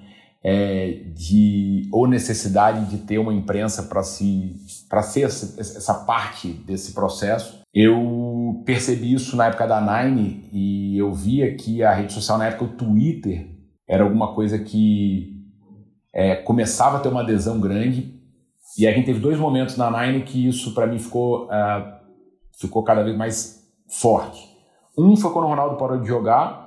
é, 0.44 1.02
de 1.14 1.88
ou 1.92 2.08
necessidade 2.08 2.86
de 2.86 2.98
ter 2.98 3.18
uma 3.18 3.32
imprensa 3.32 3.84
para 3.84 4.02
se 4.02 4.56
para 4.88 5.02
ser 5.02 5.22
essa, 5.22 5.60
essa, 5.60 5.94
parte 5.94 6.48
desse 6.48 6.92
processo. 6.92 7.62
Eu 7.72 8.62
percebi 8.66 9.14
isso 9.14 9.36
na 9.36 9.46
época 9.46 9.66
da 9.66 9.80
Nine 9.80 10.48
e 10.52 10.98
eu 10.98 11.12
via 11.12 11.54
que 11.54 11.82
a 11.82 11.92
rede 11.94 12.12
social 12.12 12.36
na 12.36 12.46
época 12.46 12.64
o 12.64 12.76
Twitter 12.76 13.48
era 13.88 14.04
alguma 14.04 14.34
coisa 14.34 14.58
que 14.58 15.40
é, 16.12 16.36
começava 16.36 16.98
a 16.98 17.00
ter 17.00 17.08
uma 17.08 17.22
adesão 17.22 17.60
grande 17.60 18.20
e 18.78 18.86
a 18.86 18.92
gente 18.92 19.06
teve 19.06 19.20
dois 19.20 19.38
momentos 19.38 19.76
na 19.76 19.90
Nine 19.90 20.22
que 20.22 20.46
isso 20.46 20.74
para 20.74 20.86
mim 20.86 20.98
ficou 20.98 21.46
uh, 21.46 22.02
ficou 22.58 22.82
cada 22.82 23.02
vez 23.02 23.16
mais 23.16 23.62
forte. 23.88 24.50
Um 24.98 25.16
foi 25.16 25.32
quando 25.32 25.46
o 25.46 25.48
Ronaldo 25.48 25.76
parou 25.76 25.98
de 25.98 26.06
jogar 26.06 26.61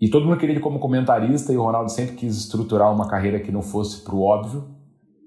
e 0.00 0.08
todo 0.08 0.24
mundo 0.24 0.38
queria 0.38 0.54
ele 0.54 0.62
como 0.62 0.78
comentarista 0.78 1.52
e 1.52 1.56
o 1.56 1.62
Ronaldo 1.62 1.90
sempre 1.90 2.16
quis 2.16 2.36
estruturar 2.36 2.92
uma 2.92 3.06
carreira 3.06 3.38
que 3.38 3.52
não 3.52 3.60
fosse 3.60 4.02
para 4.02 4.14
o 4.14 4.22
óbvio. 4.22 4.64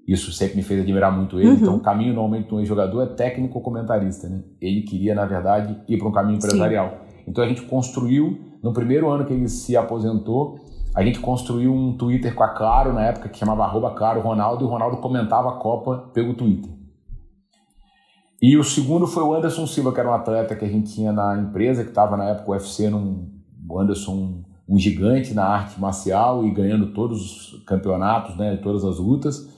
Isso 0.06 0.32
sempre 0.32 0.56
me 0.56 0.62
fez 0.62 0.80
admirar 0.80 1.16
muito 1.16 1.38
ele. 1.38 1.50
Uhum. 1.50 1.54
Então, 1.54 1.76
o 1.76 1.80
caminho 1.80 2.12
normalmente 2.12 2.48
de 2.48 2.54
um 2.54 2.64
jogador 2.64 3.02
é 3.02 3.06
técnico 3.06 3.60
comentarista, 3.60 4.28
né? 4.28 4.42
Ele 4.60 4.82
queria, 4.82 5.14
na 5.14 5.24
verdade, 5.24 5.80
ir 5.88 5.96
para 5.96 6.08
um 6.08 6.12
caminho 6.12 6.36
empresarial. 6.36 6.90
Sim. 6.90 7.24
Então, 7.28 7.42
a 7.42 7.46
gente 7.46 7.62
construiu, 7.62 8.38
no 8.62 8.72
primeiro 8.72 9.08
ano 9.08 9.24
que 9.24 9.32
ele 9.32 9.48
se 9.48 9.76
aposentou, 9.76 10.60
a 10.94 11.02
gente 11.02 11.20
construiu 11.20 11.72
um 11.72 11.96
Twitter 11.96 12.34
com 12.34 12.42
a 12.42 12.48
Claro, 12.48 12.92
na 12.92 13.06
época, 13.06 13.28
que 13.28 13.38
chamava 13.38 13.64
arroba 13.64 13.92
Claro 13.92 14.20
Ronaldo, 14.20 14.64
e 14.64 14.66
o 14.66 14.70
Ronaldo 14.70 14.98
comentava 14.98 15.50
a 15.50 15.52
Copa 15.52 16.10
pelo 16.12 16.34
Twitter. 16.34 16.70
E 18.42 18.58
o 18.58 18.64
segundo 18.64 19.06
foi 19.06 19.22
o 19.22 19.32
Anderson 19.32 19.66
Silva, 19.66 19.92
que 19.92 20.00
era 20.00 20.10
um 20.10 20.12
atleta 20.12 20.54
que 20.54 20.64
a 20.64 20.68
gente 20.68 20.92
tinha 20.92 21.12
na 21.12 21.38
empresa, 21.38 21.82
que 21.82 21.88
estava 21.88 22.16
na 22.16 22.26
época 22.26 22.50
o 22.50 22.52
UFC, 22.52 22.90
num, 22.90 23.30
o 23.68 23.80
Anderson 23.80 24.44
um 24.68 24.78
gigante 24.78 25.34
na 25.34 25.44
arte 25.44 25.78
marcial 25.80 26.44
e 26.44 26.50
ganhando 26.50 26.92
todos 26.92 27.20
os 27.20 27.64
campeonatos, 27.64 28.36
né, 28.36 28.56
todas 28.56 28.84
as 28.84 28.98
lutas. 28.98 29.48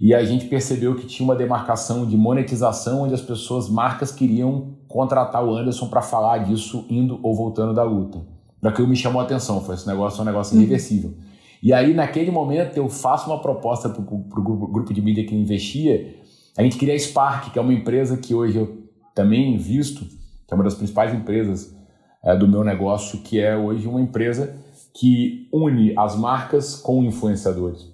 E 0.00 0.14
a 0.14 0.24
gente 0.24 0.46
percebeu 0.46 0.94
que 0.94 1.06
tinha 1.06 1.24
uma 1.24 1.34
demarcação 1.34 2.06
de 2.06 2.16
monetização 2.16 3.02
onde 3.02 3.14
as 3.14 3.20
pessoas, 3.20 3.68
marcas, 3.68 4.12
queriam 4.12 4.76
contratar 4.86 5.44
o 5.44 5.54
Anderson 5.54 5.88
para 5.88 6.00
falar 6.00 6.38
disso 6.38 6.86
indo 6.88 7.18
ou 7.22 7.34
voltando 7.34 7.74
da 7.74 7.82
luta. 7.82 8.20
Daquilo 8.62 8.88
me 8.88 8.96
chamou 8.96 9.20
a 9.20 9.24
atenção, 9.24 9.60
foi 9.60 9.74
esse 9.74 9.86
negócio 9.86 10.18
é 10.18 10.22
um 10.22 10.24
negócio 10.24 10.54
uhum. 10.54 10.62
irreversível. 10.62 11.14
E 11.62 11.72
aí, 11.72 11.92
naquele 11.92 12.30
momento, 12.30 12.76
eu 12.76 12.88
faço 12.88 13.28
uma 13.28 13.40
proposta 13.40 13.88
para 13.88 14.00
o 14.00 14.04
grupo, 14.04 14.94
de 14.94 15.02
mídia 15.02 15.24
que 15.26 15.34
investia. 15.34 16.16
A 16.56 16.62
gente 16.62 16.78
queria 16.78 16.94
a 16.94 16.98
Spark, 16.98 17.52
que 17.52 17.58
é 17.58 17.62
uma 17.62 17.74
empresa 17.74 18.16
que 18.16 18.32
hoje 18.32 18.56
eu 18.56 18.84
também 19.14 19.54
invisto, 19.54 20.04
que 20.04 20.52
é 20.52 20.54
uma 20.54 20.62
das 20.62 20.74
principais 20.74 21.12
empresas 21.12 21.76
é, 22.24 22.36
do 22.36 22.48
meu 22.48 22.64
negócio, 22.64 23.20
que 23.20 23.40
é 23.40 23.56
hoje 23.56 23.86
uma 23.86 24.00
empresa 24.00 24.54
que 24.94 25.48
une 25.52 25.94
as 25.96 26.16
marcas 26.16 26.76
com 26.76 27.04
influenciadores. 27.04 27.86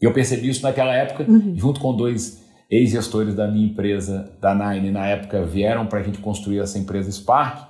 E 0.00 0.04
eu 0.04 0.12
percebi 0.12 0.48
isso 0.48 0.62
naquela 0.62 0.94
época, 0.94 1.24
uhum. 1.28 1.54
junto 1.56 1.80
com 1.80 1.94
dois 1.94 2.42
ex-gestores 2.70 3.34
da 3.34 3.48
minha 3.48 3.66
empresa, 3.66 4.36
da 4.40 4.54
Nine, 4.54 4.90
na 4.90 5.06
época 5.06 5.44
vieram 5.44 5.86
para 5.86 6.00
a 6.00 6.02
gente 6.02 6.18
construir 6.18 6.58
essa 6.58 6.78
empresa 6.78 7.10
Spark, 7.10 7.68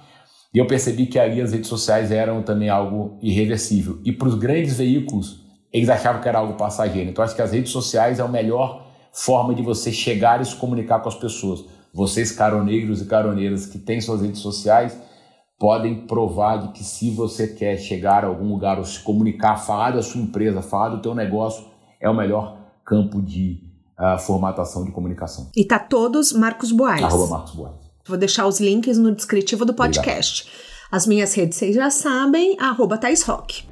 e 0.53 0.59
eu 0.59 0.67
percebi 0.67 1.07
que 1.07 1.19
ali 1.19 1.41
as 1.41 1.53
redes 1.53 1.69
sociais 1.69 2.11
eram 2.11 2.43
também 2.43 2.69
algo 2.69 3.19
irreversível. 3.23 3.99
E 4.05 4.13
para 4.13 4.29
os 4.29 4.35
grandes 4.35 4.77
veículos, 4.77 5.45
eles 5.73 5.89
achavam 5.91 6.23
que 6.23 6.29
era 6.29 6.39
algo 6.39 6.55
passageiro. 6.55 7.11
Então, 7.11 7.23
acho 7.23 7.37
que 7.37 7.43
as 7.43 7.53
redes 7.53 7.71
sociais 7.71 8.19
é 8.19 8.23
a 8.23 8.29
melhor 8.29 8.87
forma 9.13 9.55
de 9.55 9.63
você 9.63 9.93
chegar 9.93 10.41
e 10.41 10.45
se 10.45 10.57
comunicar 10.57 11.01
com 11.01 11.09
as 11.09 11.15
pessoas. 11.15 11.65
Vocês, 11.93 12.33
caroneiros 12.33 13.03
e 13.03 13.07
caroneiras 13.07 13.67
que 13.67 13.79
têm 13.79 14.01
suas 14.01 14.23
redes 14.23 14.41
sociais, 14.41 14.99
podem 15.59 16.07
provar 16.07 16.59
de 16.59 16.69
que 16.69 16.85
se 16.85 17.11
você 17.11 17.49
quer 17.49 17.77
chegar 17.79 18.25
a 18.25 18.29
algum 18.29 18.49
lugar 18.49 18.79
ou 18.79 18.85
se 18.85 19.01
comunicar, 19.01 19.57
falar 19.57 19.91
da 19.91 20.03
sua 20.03 20.21
empresa, 20.21 20.63
falar 20.63 20.91
do 20.91 21.03
teu 21.03 21.15
negócio, 21.15 21.65
é 22.01 22.09
o 22.09 22.15
melhor 22.15 22.57
campo 22.85 23.21
de 23.21 23.61
uh, 23.99 24.19
formatação 24.21 24.85
de 24.85 24.93
comunicação. 24.93 25.51
E 25.57 25.65
tá 25.65 25.79
todos 25.79 26.33
Marcos 26.33 26.71
Boas. 26.71 27.03
Arroba 27.03 27.27
Marcos 27.27 27.55
Boas. 27.55 27.73
Vou 28.07 28.17
deixar 28.17 28.47
os 28.47 28.61
links 28.61 28.97
no 28.97 29.15
descritivo 29.15 29.65
do 29.65 29.75
podcast. 29.75 30.43
Obrigado. 30.43 30.69
As 30.91 31.07
minhas 31.07 31.35
redes 31.35 31.59
vocês 31.59 31.75
já 31.75 31.91
sabem, 31.91 32.57
arroba 32.59 32.97
Thais 32.97 33.23
Rock. 33.23 33.65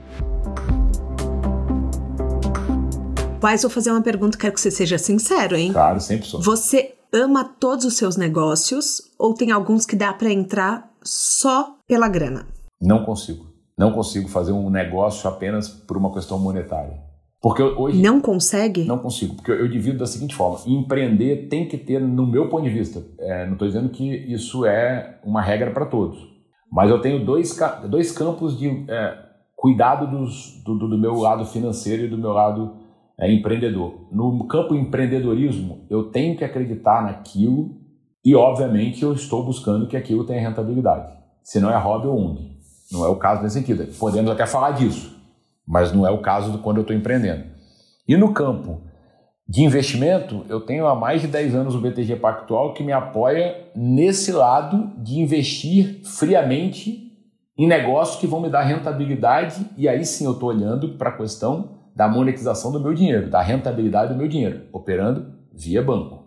Mas 3.40 3.62
vou 3.62 3.70
fazer 3.70 3.92
uma 3.92 4.02
pergunta, 4.02 4.36
quero 4.36 4.52
que 4.52 4.60
você 4.60 4.72
seja 4.72 4.98
sincero, 4.98 5.54
hein? 5.54 5.72
Claro, 5.72 6.00
sempre 6.00 6.26
sou. 6.26 6.42
Você 6.42 6.96
ama 7.12 7.44
todos 7.44 7.84
os 7.84 7.96
seus 7.96 8.16
negócios 8.16 9.00
ou 9.16 9.32
tem 9.32 9.52
alguns 9.52 9.86
que 9.86 9.94
dá 9.94 10.12
para 10.12 10.32
entrar 10.32 10.92
só 11.02 11.75
pela 11.86 12.08
grana? 12.08 12.46
Não 12.80 13.04
consigo. 13.04 13.46
Não 13.78 13.92
consigo 13.92 14.28
fazer 14.28 14.52
um 14.52 14.70
negócio 14.70 15.28
apenas 15.28 15.68
por 15.68 15.96
uma 15.96 16.12
questão 16.12 16.38
monetária. 16.38 17.06
Porque 17.40 17.62
hoje. 17.62 18.02
Não 18.02 18.20
consegue? 18.20 18.84
Não 18.84 18.98
consigo, 18.98 19.34
porque 19.34 19.52
eu 19.52 19.68
divido 19.68 19.98
da 19.98 20.06
seguinte 20.06 20.34
forma: 20.34 20.58
empreender 20.66 21.48
tem 21.48 21.68
que 21.68 21.76
ter, 21.76 22.00
no 22.00 22.26
meu 22.26 22.48
ponto 22.48 22.64
de 22.64 22.70
vista, 22.70 23.04
é, 23.20 23.44
não 23.44 23.52
estou 23.52 23.68
dizendo 23.68 23.90
que 23.90 24.04
isso 24.04 24.64
é 24.64 25.20
uma 25.22 25.42
regra 25.42 25.70
para 25.70 25.86
todos, 25.86 26.18
mas 26.72 26.90
eu 26.90 27.00
tenho 27.00 27.24
dois, 27.24 27.56
dois 27.88 28.10
campos 28.10 28.58
de 28.58 28.86
é, 28.88 29.18
cuidado 29.54 30.10
dos, 30.10 30.62
do, 30.64 30.76
do, 30.76 30.98
meu 30.98 31.14
lado 31.14 31.44
financeiro 31.44 32.04
e 32.04 32.08
do 32.08 32.18
meu 32.18 32.32
lado 32.32 32.76
é, 33.20 33.30
empreendedor. 33.30 34.08
No 34.10 34.46
campo 34.48 34.74
empreendedorismo, 34.74 35.86
eu 35.90 36.04
tenho 36.10 36.36
que 36.36 36.44
acreditar 36.44 37.04
naquilo 37.04 37.76
e, 38.24 38.34
obviamente, 38.34 39.02
eu 39.02 39.12
estou 39.12 39.44
buscando 39.44 39.86
que 39.86 39.96
aquilo 39.96 40.24
tenha 40.24 40.40
rentabilidade. 40.40 41.16
Se 41.46 41.60
não 41.60 41.70
é 41.70 41.76
hobby 41.76 42.08
ou 42.08 42.18
ONG. 42.18 42.56
Não 42.90 43.04
é 43.04 43.08
o 43.08 43.16
caso 43.16 43.42
nesse 43.42 43.58
sentido. 43.58 43.86
Podemos 43.98 44.30
até 44.30 44.46
falar 44.46 44.72
disso 44.72 45.16
mas 45.66 45.92
não 45.92 46.06
é 46.06 46.10
o 46.10 46.18
caso 46.20 46.58
quando 46.58 46.76
eu 46.76 46.82
estou 46.82 46.96
empreendendo. 46.96 47.44
E 48.06 48.16
no 48.16 48.32
campo 48.32 48.80
de 49.48 49.62
investimento, 49.62 50.44
eu 50.48 50.60
tenho 50.60 50.86
há 50.86 50.94
mais 50.94 51.20
de 51.20 51.26
10 51.26 51.54
anos 51.54 51.74
o 51.74 51.80
BTG 51.80 52.16
Pactual 52.16 52.72
que 52.72 52.84
me 52.84 52.92
apoia 52.92 53.68
nesse 53.74 54.32
lado 54.32 54.92
de 54.98 55.18
investir 55.18 56.00
friamente 56.04 57.02
em 57.58 57.66
negócios 57.66 58.18
que 58.20 58.26
vão 58.26 58.40
me 58.40 58.50
dar 58.50 58.62
rentabilidade, 58.62 59.66
e 59.78 59.88
aí 59.88 60.04
sim 60.04 60.26
eu 60.26 60.32
estou 60.32 60.50
olhando 60.50 60.90
para 60.90 61.10
a 61.10 61.16
questão 61.16 61.76
da 61.94 62.06
monetização 62.06 62.70
do 62.70 62.78
meu 62.78 62.92
dinheiro, 62.92 63.30
da 63.30 63.40
rentabilidade 63.40 64.12
do 64.12 64.18
meu 64.18 64.28
dinheiro, 64.28 64.64
operando 64.72 65.32
via 65.54 65.82
banco. 65.82 66.26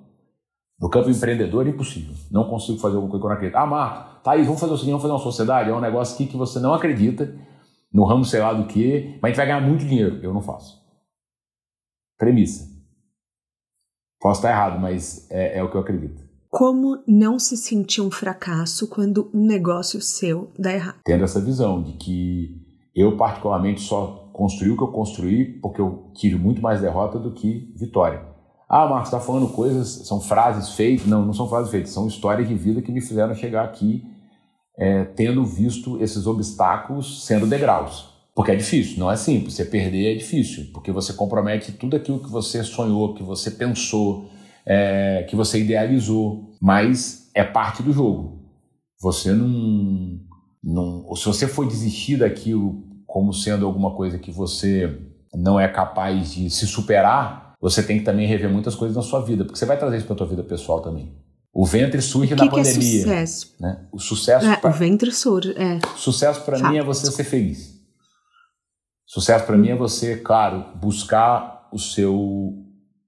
No 0.82 0.90
campo 0.90 1.10
empreendedor, 1.10 1.68
impossível. 1.68 2.16
Não 2.32 2.46
consigo 2.46 2.80
fazer 2.80 2.96
alguma 2.96 3.12
coisa 3.12 3.28
não 3.28 3.34
acredito. 3.34 3.58
Ah, 3.58 3.66
Marco, 3.68 4.09
Thaís, 4.24 4.46
vamos 4.46 4.60
fazer 4.60 4.74
o 4.74 4.78
seguinte, 4.78 4.92
vamos 4.92 5.04
fazer 5.04 5.14
uma 5.14 5.20
sociedade? 5.20 5.70
É 5.70 5.74
um 5.74 5.82
negócio 5.82 6.16
aqui 6.16 6.26
que 6.26 6.38
você 6.38 6.60
não 6.60 6.74
acredita, 6.74 7.34
no 7.92 8.06
ramo 8.06 8.26
sei 8.26 8.40
lá 8.40 8.54
do 8.54 8.68
que, 8.68 9.18
mas 9.22 9.24
a 9.24 9.28
gente 9.28 9.38
vai 9.38 9.46
ganhar 9.48 9.62
muito 9.62 9.86
dinheiro. 9.86 10.20
Eu 10.22 10.34
não 10.34 10.42
faço. 10.42 10.80
Premissa. 12.18 12.68
Posso 14.20 14.40
estar 14.40 14.50
errado, 14.50 14.80
mas 14.80 15.30
é, 15.32 15.58
é 15.58 15.64
o 15.64 15.70
que 15.70 15.78
eu 15.78 15.82
acredito. 15.82 16.22
Como 16.50 17.02
não 17.08 17.38
se 17.38 17.56
sentir 17.56 18.02
um 18.02 18.12
fracasso 18.12 18.88
quando 18.88 19.30
um 19.34 19.46
negócio 19.46 20.02
seu 20.02 20.52
dá 20.58 20.74
errado? 20.74 21.00
Tendo 21.06 21.24
essa 21.24 21.40
visão 21.40 21.82
de 21.82 21.94
que 21.94 22.66
eu, 22.94 23.16
particularmente, 23.16 23.82
só 23.82 24.30
construí 24.34 24.72
o 24.72 24.78
que 24.78 24.84
eu 24.84 24.92
construí 24.92 25.60
porque 25.60 25.80
eu 25.80 26.12
tive 26.16 26.38
muito 26.38 26.62
mais 26.62 26.82
derrota 26.82 27.20
do 27.20 27.34
que 27.34 27.74
vitória. 27.78 28.29
Ah, 28.70 28.88
Marcos, 28.88 29.08
está 29.08 29.20
falando 29.20 29.50
coisas, 29.50 29.88
são 30.08 30.22
frases 30.22 30.74
feitas. 30.74 31.08
Não, 31.08 31.26
não 31.26 31.34
são 31.34 31.50
frases 31.50 31.72
feitas, 31.72 31.90
são 31.90 32.08
histórias 32.08 32.48
de 32.48 32.54
vida 32.54 32.82
que 32.82 32.92
me 32.92 33.02
fizeram 33.02 33.34
chegar 33.34 33.64
aqui 33.64 34.06
é, 34.78 35.04
tendo 35.04 35.44
visto 35.44 36.02
esses 36.02 36.26
obstáculos 36.26 37.26
sendo 37.26 37.46
degraus. 37.46 38.08
Porque 38.34 38.52
é 38.52 38.56
difícil, 38.56 38.98
não 38.98 39.12
é 39.12 39.18
simples. 39.18 39.56
Você 39.56 39.66
perder 39.66 40.14
é 40.14 40.18
difícil, 40.18 40.68
porque 40.72 40.92
você 40.92 41.12
compromete 41.12 41.74
tudo 41.74 41.98
aquilo 41.98 42.20
que 42.20 42.30
você 42.30 42.64
sonhou, 42.64 43.14
que 43.14 43.22
você 43.22 43.52
pensou, 43.52 44.30
é, 44.66 45.26
que 45.30 45.36
você 45.36 45.60
idealizou. 45.60 46.50
Mas 46.62 47.30
é 47.34 47.44
parte 47.44 47.84
do 47.84 47.92
jogo. 47.92 48.40
Você 49.02 49.34
não, 49.34 50.20
não. 50.64 51.16
Se 51.16 51.26
você 51.26 51.48
for 51.48 51.68
desistir 51.68 52.18
daquilo 52.18 52.84
como 53.06 53.34
sendo 53.34 53.66
alguma 53.66 53.96
coisa 53.96 54.18
que 54.18 54.32
você 54.32 54.98
não 55.34 55.60
é 55.60 55.68
capaz 55.68 56.32
de 56.32 56.50
se 56.50 56.66
superar, 56.68 57.49
você 57.62 57.84
tem 57.84 58.00
que 58.00 58.06
também 58.06 58.26
rever 58.26 58.50
muitas 58.50 58.76
coisas 58.76 58.96
na 58.96 59.04
sua 59.04 59.22
vida, 59.22 59.44
porque 59.44 59.60
você 59.60 59.66
vai 59.66 59.78
trazer 59.78 59.98
isso 59.98 60.06
para 60.06 60.16
a 60.16 60.18
sua 60.18 60.28
vida 60.28 60.44
pessoal 60.44 60.82
também. 60.82 61.14
O 61.54 61.66
ventre 61.66 62.02
surge 62.02 62.34
o 62.34 62.38
que 62.38 62.44
na 62.44 62.52
que 62.52 62.60
é 62.60 62.64
pandemia. 62.64 63.00
É 63.00 63.26
sucesso? 63.26 63.56
Né? 63.60 63.88
O 63.92 64.00
sucesso. 64.00 64.46
É, 64.48 64.56
pra... 64.56 64.70
O 64.70 64.74
ventre 64.74 65.12
surge, 65.12 65.54
é. 65.58 65.80
Sucesso 65.96 66.42
para 66.42 66.70
mim 66.70 66.78
é 66.78 66.84
você 66.84 67.12
ser 67.12 67.24
feliz. 67.24 67.80
Sucesso 69.06 69.46
para 69.46 69.58
mim 69.58 69.70
é 69.70 69.76
você, 69.76 70.16
claro, 70.18 70.66
buscar 70.80 71.68
o 71.74 71.80
seu 71.80 72.54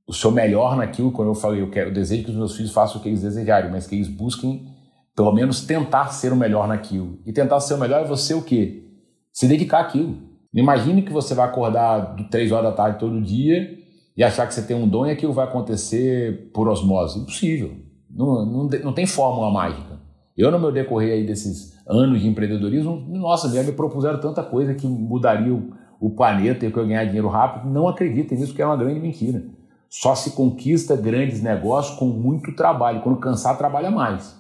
o 0.07 0.13
seu 0.13 0.31
melhor 0.31 0.75
naquilo. 0.75 1.11
Quando 1.11 1.29
eu 1.29 1.35
falei, 1.35 1.61
eu 1.61 1.69
quero, 1.69 1.89
eu 1.89 1.93
desejo 1.93 2.25
que 2.25 2.31
os 2.31 2.35
meus 2.35 2.55
filhos 2.55 2.71
façam 2.71 2.97
o 2.97 3.03
que 3.03 3.07
eles 3.07 3.21
desejarem, 3.21 3.71
mas 3.71 3.87
que 3.87 3.95
eles 3.95 4.09
busquem, 4.09 4.67
pelo 5.15 5.31
menos, 5.31 5.61
tentar 5.61 6.07
ser 6.07 6.33
o 6.33 6.35
melhor 6.35 6.67
naquilo. 6.67 7.19
E 7.25 7.31
tentar 7.31 7.59
ser 7.61 7.75
o 7.75 7.77
melhor 7.77 8.01
é 8.01 8.07
você 8.07 8.33
o 8.33 8.41
quê? 8.41 8.83
Se 9.31 9.47
dedicar 9.47 9.79
àquilo. 9.79 10.17
Imagine 10.53 11.03
que 11.03 11.13
você 11.13 11.33
vai 11.33 11.45
acordar 11.45 12.15
de 12.15 12.25
três 12.25 12.51
horas 12.51 12.71
da 12.71 12.75
tarde 12.75 12.99
todo 12.99 13.21
dia 13.21 13.80
e 14.15 14.23
achar 14.23 14.47
que 14.47 14.53
você 14.53 14.61
tem 14.61 14.75
um 14.75 14.87
dom 14.87 15.05
e 15.05 15.11
aquilo 15.11 15.33
vai 15.33 15.45
acontecer 15.45 16.51
por 16.53 16.67
osmose. 16.67 17.19
Impossível. 17.19 17.75
Não, 18.09 18.45
não, 18.45 18.63
não 18.65 18.93
tem 18.93 19.05
fórmula 19.05 19.49
mágica. 19.49 19.99
Eu, 20.37 20.51
no 20.51 20.59
meu 20.59 20.71
decorrer 20.71 21.13
aí 21.13 21.25
desses 21.25 21.77
anos 21.87 22.21
de 22.21 22.27
empreendedorismo, 22.27 23.05
nossa, 23.09 23.49
já 23.49 23.63
me 23.63 23.71
propuseram 23.71 24.19
tanta 24.19 24.43
coisa 24.43 24.73
que 24.73 24.87
mudaria 24.87 25.53
o, 25.53 25.71
o 25.99 26.09
planeta 26.09 26.65
e 26.65 26.71
que 26.71 26.77
eu 26.77 26.87
ganhar 26.87 27.05
dinheiro 27.05 27.27
rápido. 27.27 27.69
Não 27.69 27.87
acreditem 27.87 28.37
nisso, 28.37 28.53
que 28.53 28.61
é 28.61 28.65
uma 28.65 28.77
grande 28.77 28.99
mentira. 28.99 29.43
Só 29.89 30.15
se 30.15 30.31
conquista 30.31 30.95
grandes 30.95 31.41
negócios 31.41 31.97
com 31.97 32.05
muito 32.05 32.55
trabalho. 32.55 33.01
Quando 33.01 33.19
cansar, 33.19 33.57
trabalha 33.57 33.91
mais. 33.91 34.35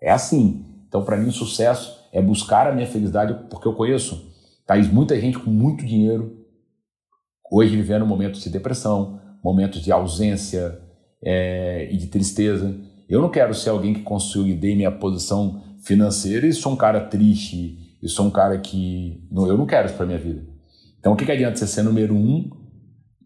É 0.00 0.10
assim. 0.10 0.66
Então, 0.86 1.02
para 1.02 1.16
mim, 1.16 1.28
o 1.28 1.32
sucesso 1.32 1.98
é 2.12 2.20
buscar 2.20 2.66
a 2.66 2.72
minha 2.72 2.86
felicidade, 2.86 3.46
porque 3.48 3.66
eu 3.66 3.72
conheço, 3.72 4.30
Thaís, 4.66 4.92
muita 4.92 5.18
gente 5.18 5.38
com 5.38 5.50
muito 5.50 5.84
dinheiro, 5.86 6.41
hoje 7.52 7.76
vivendo 7.76 8.06
momentos 8.06 8.42
de 8.42 8.48
depressão, 8.48 9.20
momentos 9.44 9.82
de 9.82 9.92
ausência 9.92 10.80
é, 11.22 11.86
e 11.92 11.98
de 11.98 12.06
tristeza. 12.06 12.74
Eu 13.06 13.20
não 13.20 13.28
quero 13.28 13.52
ser 13.54 13.68
alguém 13.68 13.92
que 13.92 14.00
consolidei 14.00 14.74
minha 14.74 14.90
posição 14.90 15.62
financeira 15.84 16.46
e 16.46 16.52
sou 16.54 16.72
um 16.72 16.76
cara 16.76 17.02
triste, 17.02 17.98
e 18.02 18.08
sou 18.08 18.26
um 18.26 18.30
cara 18.30 18.58
que. 18.58 19.22
Não, 19.30 19.46
eu 19.46 19.58
não 19.58 19.66
quero 19.66 19.86
isso 19.86 19.96
para 19.96 20.06
minha 20.06 20.18
vida. 20.18 20.42
Então, 20.98 21.12
o 21.12 21.16
que, 21.16 21.26
que 21.26 21.32
adianta 21.32 21.56
você 21.56 21.66
ser 21.66 21.82
número 21.82 22.14
um 22.14 22.48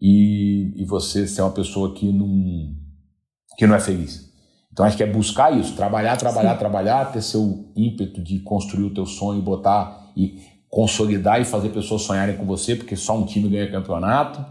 e, 0.01 0.73
e 0.75 0.83
você 0.83 1.25
ser 1.25 1.41
uma 1.41 1.51
pessoa 1.51 1.93
que 1.93 2.11
não, 2.11 2.75
que 3.57 3.65
não 3.65 3.75
é 3.75 3.79
feliz? 3.79 4.27
Então, 4.73 4.85
acho 4.85 4.97
que 4.97 5.03
é 5.03 5.11
buscar 5.11 5.57
isso, 5.57 5.75
trabalhar, 5.75 6.17
trabalhar, 6.17 6.53
Sim. 6.53 6.59
trabalhar, 6.59 7.11
ter 7.11 7.21
seu 7.21 7.71
ímpeto 7.75 8.21
de 8.21 8.39
construir 8.41 8.83
o 8.83 8.93
teu 8.93 9.05
sonho, 9.05 9.41
botar 9.41 10.11
e 10.15 10.39
consolidar 10.69 11.41
e 11.41 11.45
fazer 11.45 11.69
pessoas 11.69 12.01
sonharem 12.01 12.35
com 12.35 12.45
você, 12.45 12.75
porque 12.75 12.95
só 12.95 13.17
um 13.17 13.25
time 13.25 13.49
ganha 13.49 13.71
campeonato, 13.71 14.45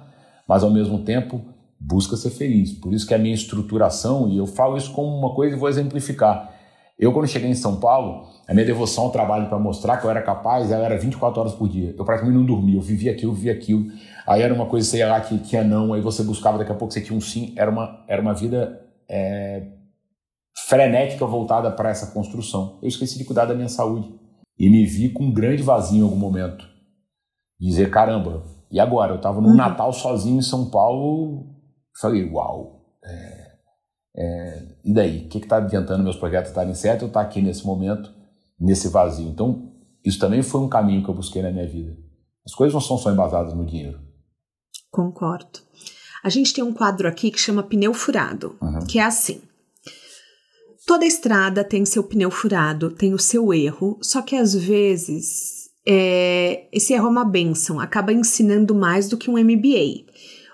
mas 0.46 0.62
ao 0.62 0.70
mesmo 0.70 1.00
tempo 1.00 1.42
busca 1.78 2.16
ser 2.16 2.30
feliz. 2.30 2.72
Por 2.72 2.92
isso 2.92 3.06
que 3.06 3.14
a 3.14 3.18
minha 3.18 3.34
estruturação, 3.34 4.28
e 4.28 4.38
eu 4.38 4.46
falo 4.46 4.76
isso 4.76 4.92
como 4.92 5.08
uma 5.08 5.34
coisa 5.34 5.54
e 5.54 5.58
vou 5.58 5.68
exemplificar. 5.68 6.54
Eu, 6.98 7.12
quando 7.12 7.28
cheguei 7.28 7.50
em 7.50 7.54
São 7.54 7.78
Paulo, 7.78 8.26
a 8.48 8.54
minha 8.54 8.64
devoção 8.64 9.04
ao 9.04 9.10
trabalho 9.10 9.48
para 9.48 9.58
mostrar 9.58 9.98
que 9.98 10.06
eu 10.06 10.10
era 10.10 10.22
capaz, 10.22 10.70
ela 10.70 10.86
era 10.86 10.96
24 10.96 11.40
horas 11.40 11.52
por 11.52 11.68
dia. 11.68 11.94
Eu 11.96 12.04
praticamente 12.06 12.38
não 12.38 12.46
dormia, 12.46 12.76
eu 12.76 12.80
vivia 12.80 13.12
aquilo, 13.12 13.34
vivia 13.34 13.52
aquilo. 13.52 13.86
Aí 14.26 14.40
era 14.40 14.54
uma 14.54 14.64
coisa, 14.64 14.88
sei 14.88 15.04
lá, 15.04 15.20
que 15.20 15.36
tinha 15.38 15.62
não, 15.62 15.92
aí 15.92 16.00
você 16.00 16.22
buscava, 16.22 16.56
daqui 16.56 16.72
a 16.72 16.74
pouco 16.74 16.94
você 16.94 17.02
tinha 17.02 17.16
um 17.16 17.20
sim. 17.20 17.52
Era 17.54 17.70
uma, 17.70 18.02
era 18.08 18.22
uma 18.22 18.32
vida 18.32 18.80
é, 19.06 19.64
frenética 20.66 21.26
voltada 21.26 21.70
para 21.70 21.90
essa 21.90 22.06
construção. 22.12 22.78
Eu 22.80 22.88
esqueci 22.88 23.18
de 23.18 23.24
cuidar 23.24 23.44
da 23.44 23.54
minha 23.54 23.68
saúde. 23.68 24.14
E 24.58 24.70
me 24.70 24.84
vi 24.86 25.10
com 25.10 25.24
um 25.24 25.32
grande 25.32 25.62
vazio 25.62 25.98
em 25.98 26.02
algum 26.02 26.16
momento. 26.16 26.66
Dizer, 27.60 27.90
caramba, 27.90 28.44
e 28.70 28.80
agora? 28.80 29.12
Eu 29.12 29.16
estava 29.16 29.40
no 29.40 29.48
uhum. 29.48 29.56
Natal 29.56 29.92
sozinho 29.92 30.38
em 30.38 30.42
São 30.42 30.70
Paulo, 30.70 31.56
Falei, 31.98 32.30
uau, 32.30 32.84
é, 33.02 33.52
é, 34.16 34.62
e 34.84 34.92
daí? 34.92 35.24
O 35.24 35.28
que 35.28 35.38
está 35.38 35.56
adiantando 35.56 36.04
meus 36.04 36.16
projetos 36.16 36.50
estarem 36.50 36.74
certos 36.74 37.04
ou 37.04 37.08
estar 37.08 37.22
tá 37.22 37.26
aqui 37.26 37.40
nesse 37.40 37.66
momento, 37.66 38.12
nesse 38.60 38.88
vazio? 38.88 39.28
Então, 39.28 39.72
isso 40.04 40.18
também 40.18 40.42
foi 40.42 40.60
um 40.60 40.68
caminho 40.68 41.02
que 41.02 41.08
eu 41.08 41.14
busquei 41.14 41.40
na 41.40 41.50
minha 41.50 41.66
vida. 41.66 41.96
As 42.44 42.54
coisas 42.54 42.74
não 42.74 42.80
são 42.80 42.98
só 42.98 43.10
embasadas 43.10 43.54
no 43.54 43.64
dinheiro. 43.64 43.98
Concordo. 44.90 45.60
A 46.22 46.28
gente 46.28 46.52
tem 46.52 46.62
um 46.62 46.72
quadro 46.72 47.08
aqui 47.08 47.30
que 47.30 47.40
chama 47.40 47.62
pneu 47.62 47.94
furado, 47.94 48.56
uhum. 48.60 48.86
que 48.86 48.98
é 48.98 49.04
assim. 49.04 49.40
Toda 50.86 51.04
estrada 51.04 51.64
tem 51.64 51.84
seu 51.84 52.04
pneu 52.04 52.30
furado, 52.30 52.90
tem 52.90 53.12
o 53.12 53.18
seu 53.18 53.52
erro, 53.52 53.98
só 54.00 54.22
que 54.22 54.36
às 54.36 54.54
vezes 54.54 55.68
é, 55.86 56.68
esse 56.72 56.94
erro 56.94 57.08
é 57.08 57.10
uma 57.10 57.24
benção, 57.24 57.80
acaba 57.80 58.12
ensinando 58.12 58.72
mais 58.72 59.08
do 59.08 59.16
que 59.16 59.28
um 59.28 59.36
MBA. 59.36 60.06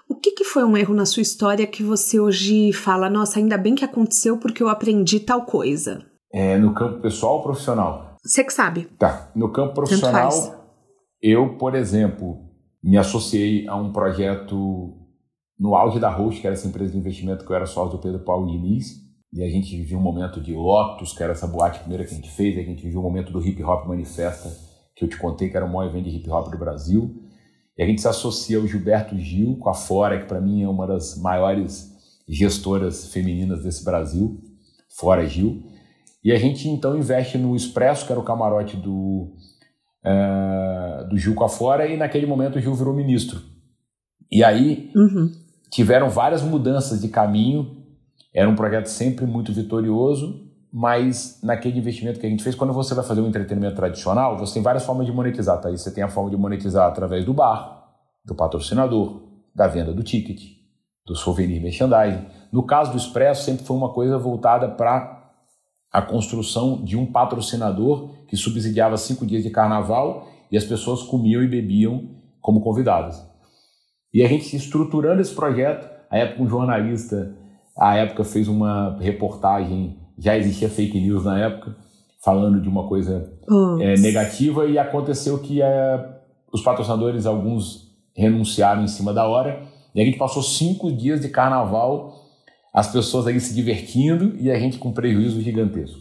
O 0.09 0.15
que, 0.15 0.33
que 0.33 0.45
foi 0.45 0.65
um 0.65 0.75
erro 0.75 0.95
na 0.95 1.05
sua 1.05 1.21
história 1.21 1.67
que 1.67 1.83
você 1.83 2.19
hoje 2.19 2.73
fala, 2.73 3.11
nossa, 3.11 3.39
ainda 3.39 3.59
bem 3.59 3.75
que 3.75 3.85
aconteceu 3.85 4.39
porque 4.39 4.63
eu 4.63 4.71
aprendi 4.71 5.21
tal 5.21 5.45
coisa? 5.45 6.03
É, 6.33 6.57
no 6.57 6.73
campo 6.73 7.01
pessoal 7.01 7.37
ou 7.37 7.43
profissional? 7.43 8.17
Você 8.25 8.43
que 8.43 8.55
sabe. 8.55 8.89
Tá. 8.99 9.31
No 9.35 9.53
campo 9.53 9.75
profissional, 9.75 10.31
eu, 11.21 11.59
por 11.59 11.75
exemplo, 11.75 12.39
me 12.83 12.97
associei 12.97 13.69
a 13.69 13.77
um 13.77 13.93
projeto 13.93 14.97
no 15.59 15.75
auge 15.75 15.99
da 15.99 16.11
Roche, 16.11 16.41
que 16.41 16.47
era 16.47 16.55
essa 16.55 16.67
empresa 16.67 16.93
de 16.93 16.99
investimento 16.99 17.45
que 17.45 17.53
eu 17.53 17.57
era 17.57 17.67
sócio 17.67 17.99
do 17.99 18.03
Pedro 18.03 18.21
Paulo 18.21 18.47
Diniz, 18.47 19.02
e 19.33 19.43
a 19.43 19.49
gente 19.49 19.75
vivia 19.75 19.97
um 19.97 20.03
momento 20.03 20.41
de 20.41 20.53
Lotus, 20.53 21.13
que 21.13 21.23
era 21.23 21.33
essa 21.33 21.47
boate 21.47 21.81
primeira 21.81 22.05
que 22.05 22.13
a 22.13 22.15
gente 22.15 22.31
fez, 22.31 22.59
a 22.59 22.63
gente 22.63 22.83
vivia 22.83 22.99
um 22.99 23.03
momento 23.03 23.33
do 23.33 23.43
Hip 23.43 23.63
Hop 23.65 23.87
Manifesta, 23.87 24.51
que 24.95 25.05
eu 25.05 25.09
te 25.09 25.17
contei 25.17 25.49
que 25.49 25.57
era 25.57 25.65
o 25.65 25.73
maior 25.73 25.89
evento 25.89 26.09
de 26.09 26.17
hip 26.17 26.31
hop 26.31 26.51
do 26.51 26.59
Brasil. 26.59 27.23
E 27.77 27.83
a 27.83 27.87
gente 27.87 28.03
se 28.03 28.09
associa 28.09 28.59
ao 28.59 28.67
Gilberto 28.67 29.19
Gil, 29.19 29.57
com 29.57 29.71
a 29.71 29.75
Fora, 29.75 30.21
que 30.21 30.27
para 30.27 30.41
mim 30.41 30.63
é 30.63 30.69
uma 30.69 30.87
das 30.87 31.19
maiores 31.19 31.91
gestoras 32.29 33.11
femininas 33.13 33.63
desse 33.65 33.85
Brasil, 33.85 34.39
Fora 34.97 35.27
Gil. 35.27 35.63
E 36.23 36.31
a 36.31 36.37
gente 36.37 36.69
então 36.69 36.97
investe 36.97 37.39
no 37.39 37.57
Expresso, 37.57 38.07
que 38.07 38.13
era 38.13 38.21
o 38.21 38.25
camarote 38.25 38.77
do, 38.77 39.35
uh, 40.05 41.09
do 41.09 41.17
Gil 41.17 41.35
com 41.35 41.45
a 41.45 41.49
Fora, 41.49 41.89
e 41.89 41.97
naquele 41.97 42.27
momento 42.27 42.59
o 42.59 42.61
Gil 42.61 42.75
virou 42.75 42.95
ministro. 42.95 43.41
E 44.31 44.45
aí 44.45 44.91
uhum. 44.95 45.33
tiveram 45.71 46.11
várias 46.11 46.43
mudanças 46.43 47.01
de 47.01 47.09
caminho 47.09 47.82
era 48.35 48.49
um 48.49 48.55
projeto 48.55 48.87
sempre 48.87 49.27
muito 49.27 49.53
vitorioso, 49.53 50.51
mas 50.73 51.39
naquele 51.43 51.79
investimento 51.79 52.19
que 52.19 52.27
a 52.27 52.31
gente 52.31 52.43
fez, 52.43 52.55
quando 52.55 52.73
você 52.73 52.95
vai 52.95 53.05
fazer 53.05 53.21
um 53.21 53.29
entretenimento 53.29 53.77
tradicional, 53.77 54.39
você 54.39 54.55
tem 54.55 54.63
várias 54.63 54.85
formas 54.85 55.05
de 55.05 55.13
monetizar, 55.13 55.61
tá? 55.61 55.71
Você 55.71 55.93
tem 55.93 56.03
a 56.03 56.09
forma 56.09 56.31
de 56.31 56.37
monetizar 56.37 56.89
através 56.89 57.27
do 57.27 57.35
bar, 57.35 57.93
do 58.25 58.35
patrocinador, 58.35 59.23
da 59.55 59.67
venda 59.67 59.93
do 59.93 60.03
ticket, 60.03 60.41
do 61.05 61.15
souvenir 61.15 61.61
merchandising. 61.61 62.25
No 62.51 62.63
caso 62.63 62.93
do 62.93 62.97
Expresso, 62.97 63.45
sempre 63.45 63.67
foi 63.67 63.77
uma 63.77 63.93
coisa 63.93 64.17
voltada 64.17 64.69
para 64.69 65.31
a 65.93 66.01
construção 66.01 66.83
de 66.83 66.97
um 66.97 67.05
patrocinador 67.05 68.09
que 68.27 68.37
subsidiava 68.37 68.97
cinco 68.97 69.27
dias 69.27 69.43
de 69.43 69.51
carnaval 69.51 70.27
e 70.51 70.57
as 70.57 70.65
pessoas 70.65 71.03
comiam 71.03 71.43
e 71.43 71.47
bebiam 71.47 72.09
como 72.41 72.63
convidadas. 72.63 73.23
E 74.13 74.23
a 74.23 74.29
gente 74.29 74.57
estruturando 74.57 75.21
esse 75.21 75.35
projeto, 75.35 75.87
a 76.11 76.17
época 76.17 76.43
um 76.43 76.49
jornalista 76.49 77.37
a 77.77 77.97
época 77.97 78.25
fez 78.25 78.49
uma 78.49 78.99
reportagem, 79.01 79.99
já 80.19 80.37
existia 80.37 80.69
fake 80.69 81.01
news 81.01 81.25
na 81.25 81.39
época, 81.39 81.77
falando 82.23 82.61
de 82.61 82.69
uma 82.69 82.87
coisa 82.87 83.33
é, 83.81 83.97
negativa 83.99 84.67
e 84.67 84.79
aconteceu 84.79 85.39
que 85.39 85.61
é, 85.61 86.21
os 86.53 86.63
patrocinadores, 86.63 87.27
alguns 87.27 87.91
renunciaram 88.15 88.83
em 88.85 88.89
cima 88.89 89.13
da 89.13 89.27
hora 89.27 89.63
e 89.95 90.01
a 90.01 90.05
gente 90.05 90.19
passou 90.19 90.43
cinco 90.43 90.93
dias 90.93 91.21
de 91.21 91.29
carnaval, 91.29 92.15
as 92.73 92.91
pessoas 92.91 93.27
aí 93.27 93.39
se 93.41 93.55
divertindo 93.55 94.37
e 94.39 94.51
a 94.51 94.59
gente 94.59 94.79
com 94.79 94.93
prejuízo 94.93 95.41
gigantesco. 95.41 96.01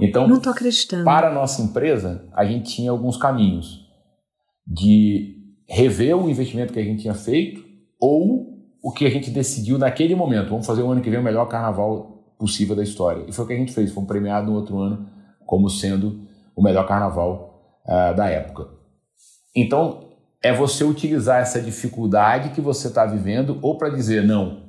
Então, 0.00 0.28
Não 0.28 0.40
tô 0.40 0.50
acreditando. 0.50 1.04
para 1.04 1.28
a 1.28 1.34
nossa 1.34 1.60
empresa, 1.60 2.28
a 2.32 2.44
gente 2.44 2.72
tinha 2.72 2.90
alguns 2.90 3.16
caminhos 3.16 3.84
de 4.66 5.36
rever 5.68 6.16
o 6.16 6.30
investimento 6.30 6.72
que 6.72 6.78
a 6.78 6.84
gente 6.84 7.02
tinha 7.02 7.14
feito 7.14 7.64
ou 8.00 8.57
o 8.82 8.92
que 8.92 9.06
a 9.06 9.10
gente 9.10 9.30
decidiu 9.30 9.78
naquele 9.78 10.14
momento. 10.14 10.50
Vamos 10.50 10.66
fazer 10.66 10.82
o 10.82 10.90
ano 10.90 11.00
que 11.00 11.10
vem 11.10 11.18
o 11.18 11.22
melhor 11.22 11.46
carnaval 11.46 12.34
possível 12.38 12.76
da 12.76 12.82
história. 12.82 13.24
E 13.26 13.32
foi 13.32 13.44
o 13.44 13.48
que 13.48 13.54
a 13.54 13.56
gente 13.56 13.72
fez. 13.72 13.92
Fomos 13.92 14.08
premiados 14.08 14.48
no 14.48 14.56
outro 14.56 14.78
ano 14.78 15.06
como 15.44 15.70
sendo 15.70 16.20
o 16.54 16.62
melhor 16.62 16.86
carnaval 16.86 17.80
uh, 17.84 18.14
da 18.14 18.28
época. 18.28 18.68
Então, 19.56 20.08
é 20.42 20.52
você 20.52 20.84
utilizar 20.84 21.40
essa 21.40 21.60
dificuldade 21.60 22.50
que 22.50 22.60
você 22.60 22.88
está 22.88 23.06
vivendo 23.06 23.58
ou 23.62 23.76
para 23.76 23.88
dizer, 23.88 24.22
não, 24.24 24.62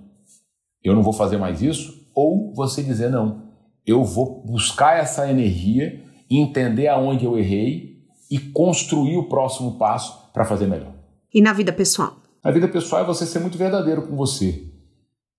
eu 0.83 0.95
não 0.95 1.03
vou 1.03 1.13
fazer 1.13 1.37
mais 1.37 1.61
isso, 1.61 2.07
ou 2.15 2.53
você 2.53 2.81
dizer, 2.81 3.09
não, 3.09 3.49
eu 3.85 4.03
vou 4.03 4.41
buscar 4.45 4.97
essa 4.97 5.29
energia, 5.29 6.03
entender 6.29 6.87
aonde 6.87 7.25
eu 7.25 7.37
errei 7.37 7.99
e 8.31 8.39
construir 8.39 9.17
o 9.17 9.27
próximo 9.27 9.77
passo 9.77 10.31
para 10.31 10.45
fazer 10.45 10.67
melhor. 10.67 10.93
E 11.33 11.41
na 11.41 11.53
vida 11.53 11.73
pessoal? 11.73 12.18
A 12.43 12.51
vida 12.51 12.67
pessoal 12.67 13.03
é 13.03 13.05
você 13.05 13.25
ser 13.25 13.39
muito 13.39 13.57
verdadeiro 13.57 14.07
com 14.07 14.15
você. 14.15 14.65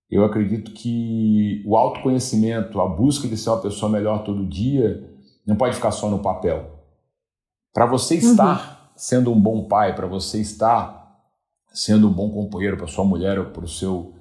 Eu 0.09 0.25
acredito 0.25 0.71
que 0.71 1.63
o 1.65 1.75
autoconhecimento, 1.75 2.79
a 2.81 2.87
busca 2.87 3.27
de 3.27 3.37
ser 3.37 3.49
uma 3.49 3.61
pessoa 3.61 3.91
melhor 3.91 4.23
todo 4.23 4.45
dia, 4.45 5.09
não 5.45 5.55
pode 5.55 5.75
ficar 5.75 5.91
só 5.91 6.09
no 6.09 6.19
papel. 6.19 6.79
Para 7.73 7.85
você 7.85 8.15
uhum. 8.15 8.31
estar 8.31 8.91
uhum. 8.91 8.91
sendo 8.95 9.31
um 9.31 9.39
bom 9.39 9.67
pai, 9.67 9.95
para 9.95 10.05
você 10.05 10.39
estar 10.39 11.01
sendo 11.73 12.09
um 12.09 12.13
bom 12.13 12.29
companheiro 12.29 12.77
para 12.77 12.87
sua 12.87 13.05
mulher 13.05 13.39
ou 13.39 13.45
para 13.45 13.63
o 13.63 13.67
seu 13.67 14.15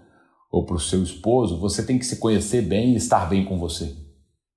ou 0.50 0.64
para 0.64 0.76
o 0.76 0.80
seu 0.80 1.02
esposo, 1.02 1.58
você 1.58 1.84
tem 1.84 1.96
que 1.96 2.04
se 2.04 2.16
conhecer 2.16 2.62
bem 2.62 2.92
e 2.92 2.96
estar 2.96 3.28
bem 3.28 3.44
com 3.44 3.58
você. 3.58 3.96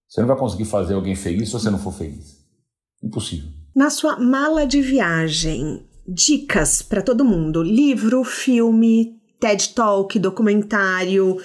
Você 0.07 0.21
não 0.21 0.27
vai 0.27 0.37
conseguir 0.37 0.65
fazer 0.65 0.95
alguém 0.95 1.15
feliz 1.15 1.49
se 1.49 1.53
você 1.53 1.69
não 1.69 1.77
for 1.77 1.93
feliz. 1.93 2.43
Impossível. 3.03 3.49
Na 3.75 3.89
sua 3.89 4.19
mala 4.19 4.65
de 4.65 4.81
viagem, 4.81 5.85
dicas 6.07 6.81
para 6.81 7.01
todo 7.01 7.25
mundo: 7.25 7.61
livro, 7.61 8.23
filme, 8.23 9.15
TED 9.39 9.73
Talk, 9.73 10.17
documentário, 10.19 11.37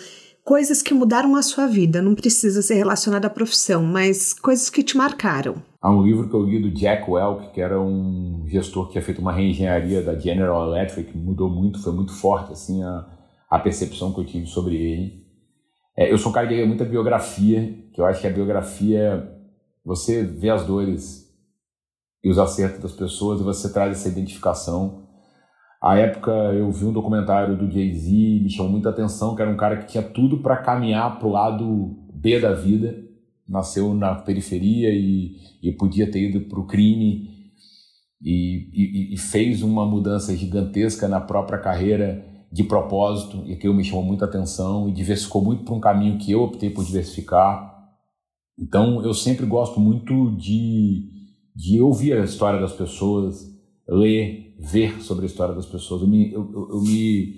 coisas 0.44 0.82
que 0.82 0.94
mudaram 0.94 1.36
a 1.36 1.42
sua 1.42 1.66
vida. 1.66 2.00
Não 2.00 2.14
precisa 2.14 2.62
ser 2.62 2.74
relacionado 2.74 3.24
à 3.24 3.30
profissão, 3.30 3.82
mas 3.82 4.32
coisas 4.32 4.70
que 4.70 4.82
te 4.82 4.96
marcaram. 4.96 5.62
Há 5.80 5.90
um 5.90 6.02
livro 6.02 6.28
que 6.28 6.34
eu 6.34 6.42
li 6.42 6.60
do 6.60 6.70
Jack 6.70 7.08
Welch, 7.08 7.52
que 7.52 7.60
era 7.60 7.80
um 7.80 8.44
gestor 8.48 8.86
que 8.86 8.92
tinha 8.92 9.02
feito 9.02 9.20
uma 9.20 9.32
reengenharia 9.32 10.02
da 10.02 10.18
General 10.18 10.66
Electric, 10.68 11.16
mudou 11.16 11.48
muito, 11.48 11.80
foi 11.80 11.92
muito 11.92 12.12
forte 12.12 12.52
assim 12.52 12.82
a, 12.82 13.06
a 13.48 13.58
percepção 13.60 14.12
que 14.12 14.20
eu 14.20 14.24
tive 14.24 14.46
sobre 14.46 14.74
ele. 14.74 15.24
É, 15.96 16.12
eu 16.12 16.18
sou 16.18 16.30
um 16.30 16.34
cara 16.34 16.48
que 16.48 16.54
lê 16.54 16.64
muita 16.64 16.84
biografia, 16.84 17.74
que 17.92 18.00
eu 18.00 18.06
acho 18.06 18.20
que 18.20 18.26
a 18.26 18.30
biografia, 18.30 19.28
você 19.84 20.22
vê 20.22 20.50
as 20.50 20.64
dores 20.64 21.27
os 22.30 22.38
acertos 22.38 22.80
das 22.80 22.92
pessoas 22.92 23.40
e 23.40 23.44
você 23.44 23.72
traz 23.72 23.92
essa 23.92 24.08
identificação. 24.08 25.04
À 25.80 25.96
época 25.96 26.30
eu 26.30 26.70
vi 26.72 26.84
um 26.84 26.92
documentário 26.92 27.56
do 27.56 27.70
Jay-Z, 27.70 28.10
me 28.10 28.50
chamou 28.50 28.72
muita 28.72 28.90
atenção, 28.90 29.34
que 29.34 29.42
era 29.42 29.50
um 29.50 29.56
cara 29.56 29.76
que 29.76 29.86
tinha 29.86 30.02
tudo 30.02 30.38
para 30.38 30.56
caminhar 30.56 31.18
para 31.18 31.28
o 31.28 31.32
lado 31.32 31.96
B 32.12 32.40
da 32.40 32.52
vida, 32.52 32.96
nasceu 33.48 33.94
na 33.94 34.14
periferia 34.16 34.90
e, 34.90 35.36
e 35.62 35.72
podia 35.72 36.10
ter 36.10 36.30
ido 36.30 36.48
para 36.48 36.58
o 36.60 36.66
crime 36.66 37.38
e, 38.20 38.68
e, 38.72 39.14
e, 39.14 39.16
fez 39.16 39.62
uma 39.62 39.86
mudança 39.86 40.36
gigantesca 40.36 41.06
na 41.06 41.20
própria 41.20 41.58
carreira 41.58 42.26
de 42.50 42.64
propósito, 42.64 43.44
e 43.46 43.52
aquilo 43.52 43.74
me 43.74 43.84
chamou 43.84 44.02
muita 44.02 44.24
atenção 44.24 44.88
e 44.88 44.92
diversificou 44.92 45.44
muito 45.44 45.64
para 45.64 45.74
um 45.74 45.80
caminho 45.80 46.18
que 46.18 46.32
eu 46.32 46.42
optei 46.42 46.70
por 46.70 46.84
diversificar. 46.84 47.76
Então 48.58 49.02
eu 49.04 49.14
sempre 49.14 49.46
gosto 49.46 49.78
muito 49.78 50.34
de 50.36 51.17
de 51.58 51.82
ouvir 51.82 52.12
a 52.12 52.24
história 52.24 52.60
das 52.60 52.72
pessoas, 52.72 53.52
ler, 53.88 54.54
ver 54.60 55.02
sobre 55.02 55.24
a 55.24 55.26
história 55.26 55.56
das 55.56 55.66
pessoas. 55.66 56.02
Eu 56.02 56.06
me, 56.06 56.32
eu, 56.32 56.48
eu, 56.52 56.68
eu 56.70 56.80
me, 56.80 57.34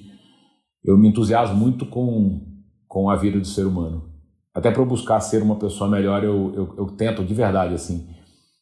eu 0.84 0.98
me 0.98 1.08
entusiasmo 1.08 1.56
muito 1.56 1.86
com, 1.86 2.46
com 2.86 3.08
a 3.08 3.16
vida 3.16 3.40
do 3.40 3.46
ser 3.46 3.64
humano. 3.64 4.10
Até 4.54 4.70
para 4.70 4.82
eu 4.82 4.86
buscar 4.86 5.18
ser 5.20 5.42
uma 5.42 5.56
pessoa 5.56 5.88
melhor, 5.88 6.22
eu, 6.22 6.52
eu, 6.54 6.74
eu 6.76 6.86
tento 6.88 7.24
de 7.24 7.32
verdade 7.32 7.72
assim 7.72 8.06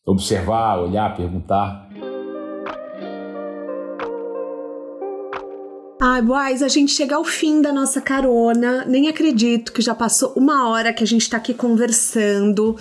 observar, 0.07 0.79
olhar, 0.79 1.17
perguntar. 1.17 1.91
Ai, 6.01 6.23
boys, 6.23 6.63
a 6.63 6.69
gente 6.69 6.93
chega 6.93 7.17
ao 7.17 7.25
fim 7.25 7.61
da 7.61 7.73
nossa 7.73 8.01
carona. 8.01 8.85
Nem 8.85 9.09
acredito 9.09 9.73
que 9.73 9.83
já 9.83 9.95
passou 9.95 10.33
uma 10.37 10.69
hora 10.69 10.93
que 10.93 11.03
a 11.03 11.07
gente 11.07 11.23
está 11.23 11.37
aqui 11.37 11.53
conversando. 11.53 12.77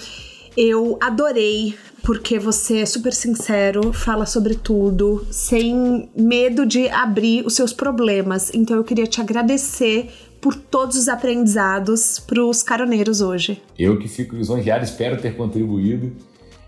Eu 0.56 0.98
adorei 1.02 1.76
porque 2.08 2.40
você 2.40 2.78
é 2.78 2.86
super 2.86 3.12
sincero, 3.12 3.92
fala 3.92 4.26
sobre 4.26 4.56
tudo, 4.56 5.28
sem 5.30 6.10
medo 6.16 6.66
de 6.66 6.88
abrir 6.88 7.46
os 7.46 7.54
seus 7.54 7.74
problemas. 7.74 8.50
Então 8.54 8.78
eu 8.78 8.84
queria 8.86 9.06
te 9.06 9.20
agradecer 9.20 10.10
por 10.40 10.56
todos 10.56 10.96
os 10.96 11.10
aprendizados 11.10 12.18
para 12.18 12.42
os 12.46 12.64
caroneiros 12.64 13.20
hoje. 13.20 13.62
Eu 13.78 14.00
que 14.00 14.08
fico 14.08 14.38
lisonjeado, 14.38 14.86
espero 14.86 15.22
ter 15.22 15.36
contribuído. 15.36 16.14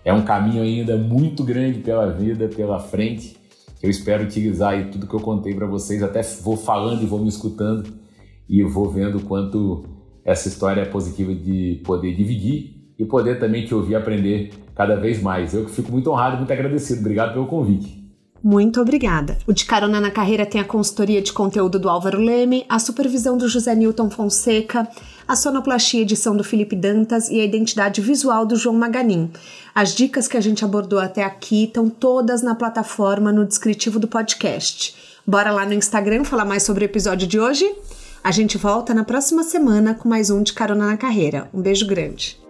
É 0.04 0.12
um 0.12 0.26
caminho 0.26 0.62
ainda 0.62 0.98
muito 0.98 1.42
grande 1.42 1.78
pela 1.78 2.12
vida, 2.12 2.46
pela 2.46 2.78
frente. 2.78 3.34
Eu 3.82 3.88
espero 3.88 4.24
utilizar 4.24 4.74
aí 4.74 4.90
tudo 4.90 5.06
que 5.06 5.14
eu 5.14 5.20
contei 5.20 5.54
para 5.54 5.66
vocês. 5.66 6.02
Até 6.02 6.20
vou 6.20 6.54
falando 6.54 7.02
e 7.02 7.06
vou 7.06 7.18
me 7.18 7.30
escutando 7.30 7.90
e 8.46 8.62
vou 8.62 8.90
vendo 8.90 9.20
quanto 9.20 9.86
essa 10.22 10.48
história 10.48 10.82
é 10.82 10.84
positiva 10.84 11.34
de 11.34 11.80
poder 11.82 12.14
dividir 12.14 12.78
e 12.98 13.06
poder 13.06 13.38
também 13.38 13.64
te 13.64 13.74
ouvir 13.74 13.94
aprender 13.94 14.50
cada 14.80 14.96
vez 14.96 15.20
mais. 15.20 15.52
Eu 15.52 15.66
que 15.66 15.72
fico 15.72 15.92
muito 15.92 16.10
honrado 16.10 16.36
e 16.36 16.38
muito 16.38 16.52
agradecido. 16.52 17.00
Obrigado 17.00 17.34
pelo 17.34 17.46
convite. 17.46 18.00
Muito 18.42 18.80
obrigada. 18.80 19.36
O 19.46 19.52
De 19.52 19.66
Carona 19.66 20.00
na 20.00 20.10
Carreira 20.10 20.46
tem 20.46 20.58
a 20.58 20.64
consultoria 20.64 21.20
de 21.20 21.30
conteúdo 21.30 21.78
do 21.78 21.90
Álvaro 21.90 22.18
Leme, 22.18 22.64
a 22.66 22.78
supervisão 22.78 23.36
do 23.36 23.46
José 23.46 23.74
Newton 23.74 24.08
Fonseca, 24.08 24.88
a 25.28 25.36
sonoplastia 25.36 26.00
edição 26.00 26.34
do 26.34 26.42
Felipe 26.42 26.74
Dantas 26.74 27.28
e 27.28 27.38
a 27.38 27.44
identidade 27.44 28.00
visual 28.00 28.46
do 28.46 28.56
João 28.56 28.74
Maganin. 28.74 29.30
As 29.74 29.94
dicas 29.94 30.26
que 30.26 30.38
a 30.38 30.40
gente 30.40 30.64
abordou 30.64 30.98
até 30.98 31.22
aqui 31.22 31.64
estão 31.64 31.90
todas 31.90 32.42
na 32.42 32.54
plataforma 32.54 33.30
no 33.30 33.44
descritivo 33.44 33.98
do 33.98 34.08
podcast. 34.08 34.94
Bora 35.26 35.50
lá 35.50 35.66
no 35.66 35.74
Instagram 35.74 36.24
falar 36.24 36.46
mais 36.46 36.62
sobre 36.62 36.84
o 36.84 36.86
episódio 36.86 37.28
de 37.28 37.38
hoje? 37.38 37.70
A 38.24 38.30
gente 38.30 38.56
volta 38.56 38.94
na 38.94 39.04
próxima 39.04 39.42
semana 39.42 39.92
com 39.92 40.08
mais 40.08 40.30
um 40.30 40.42
de 40.42 40.54
Carona 40.54 40.86
na 40.86 40.96
Carreira. 40.96 41.50
Um 41.52 41.60
beijo 41.60 41.86
grande. 41.86 42.40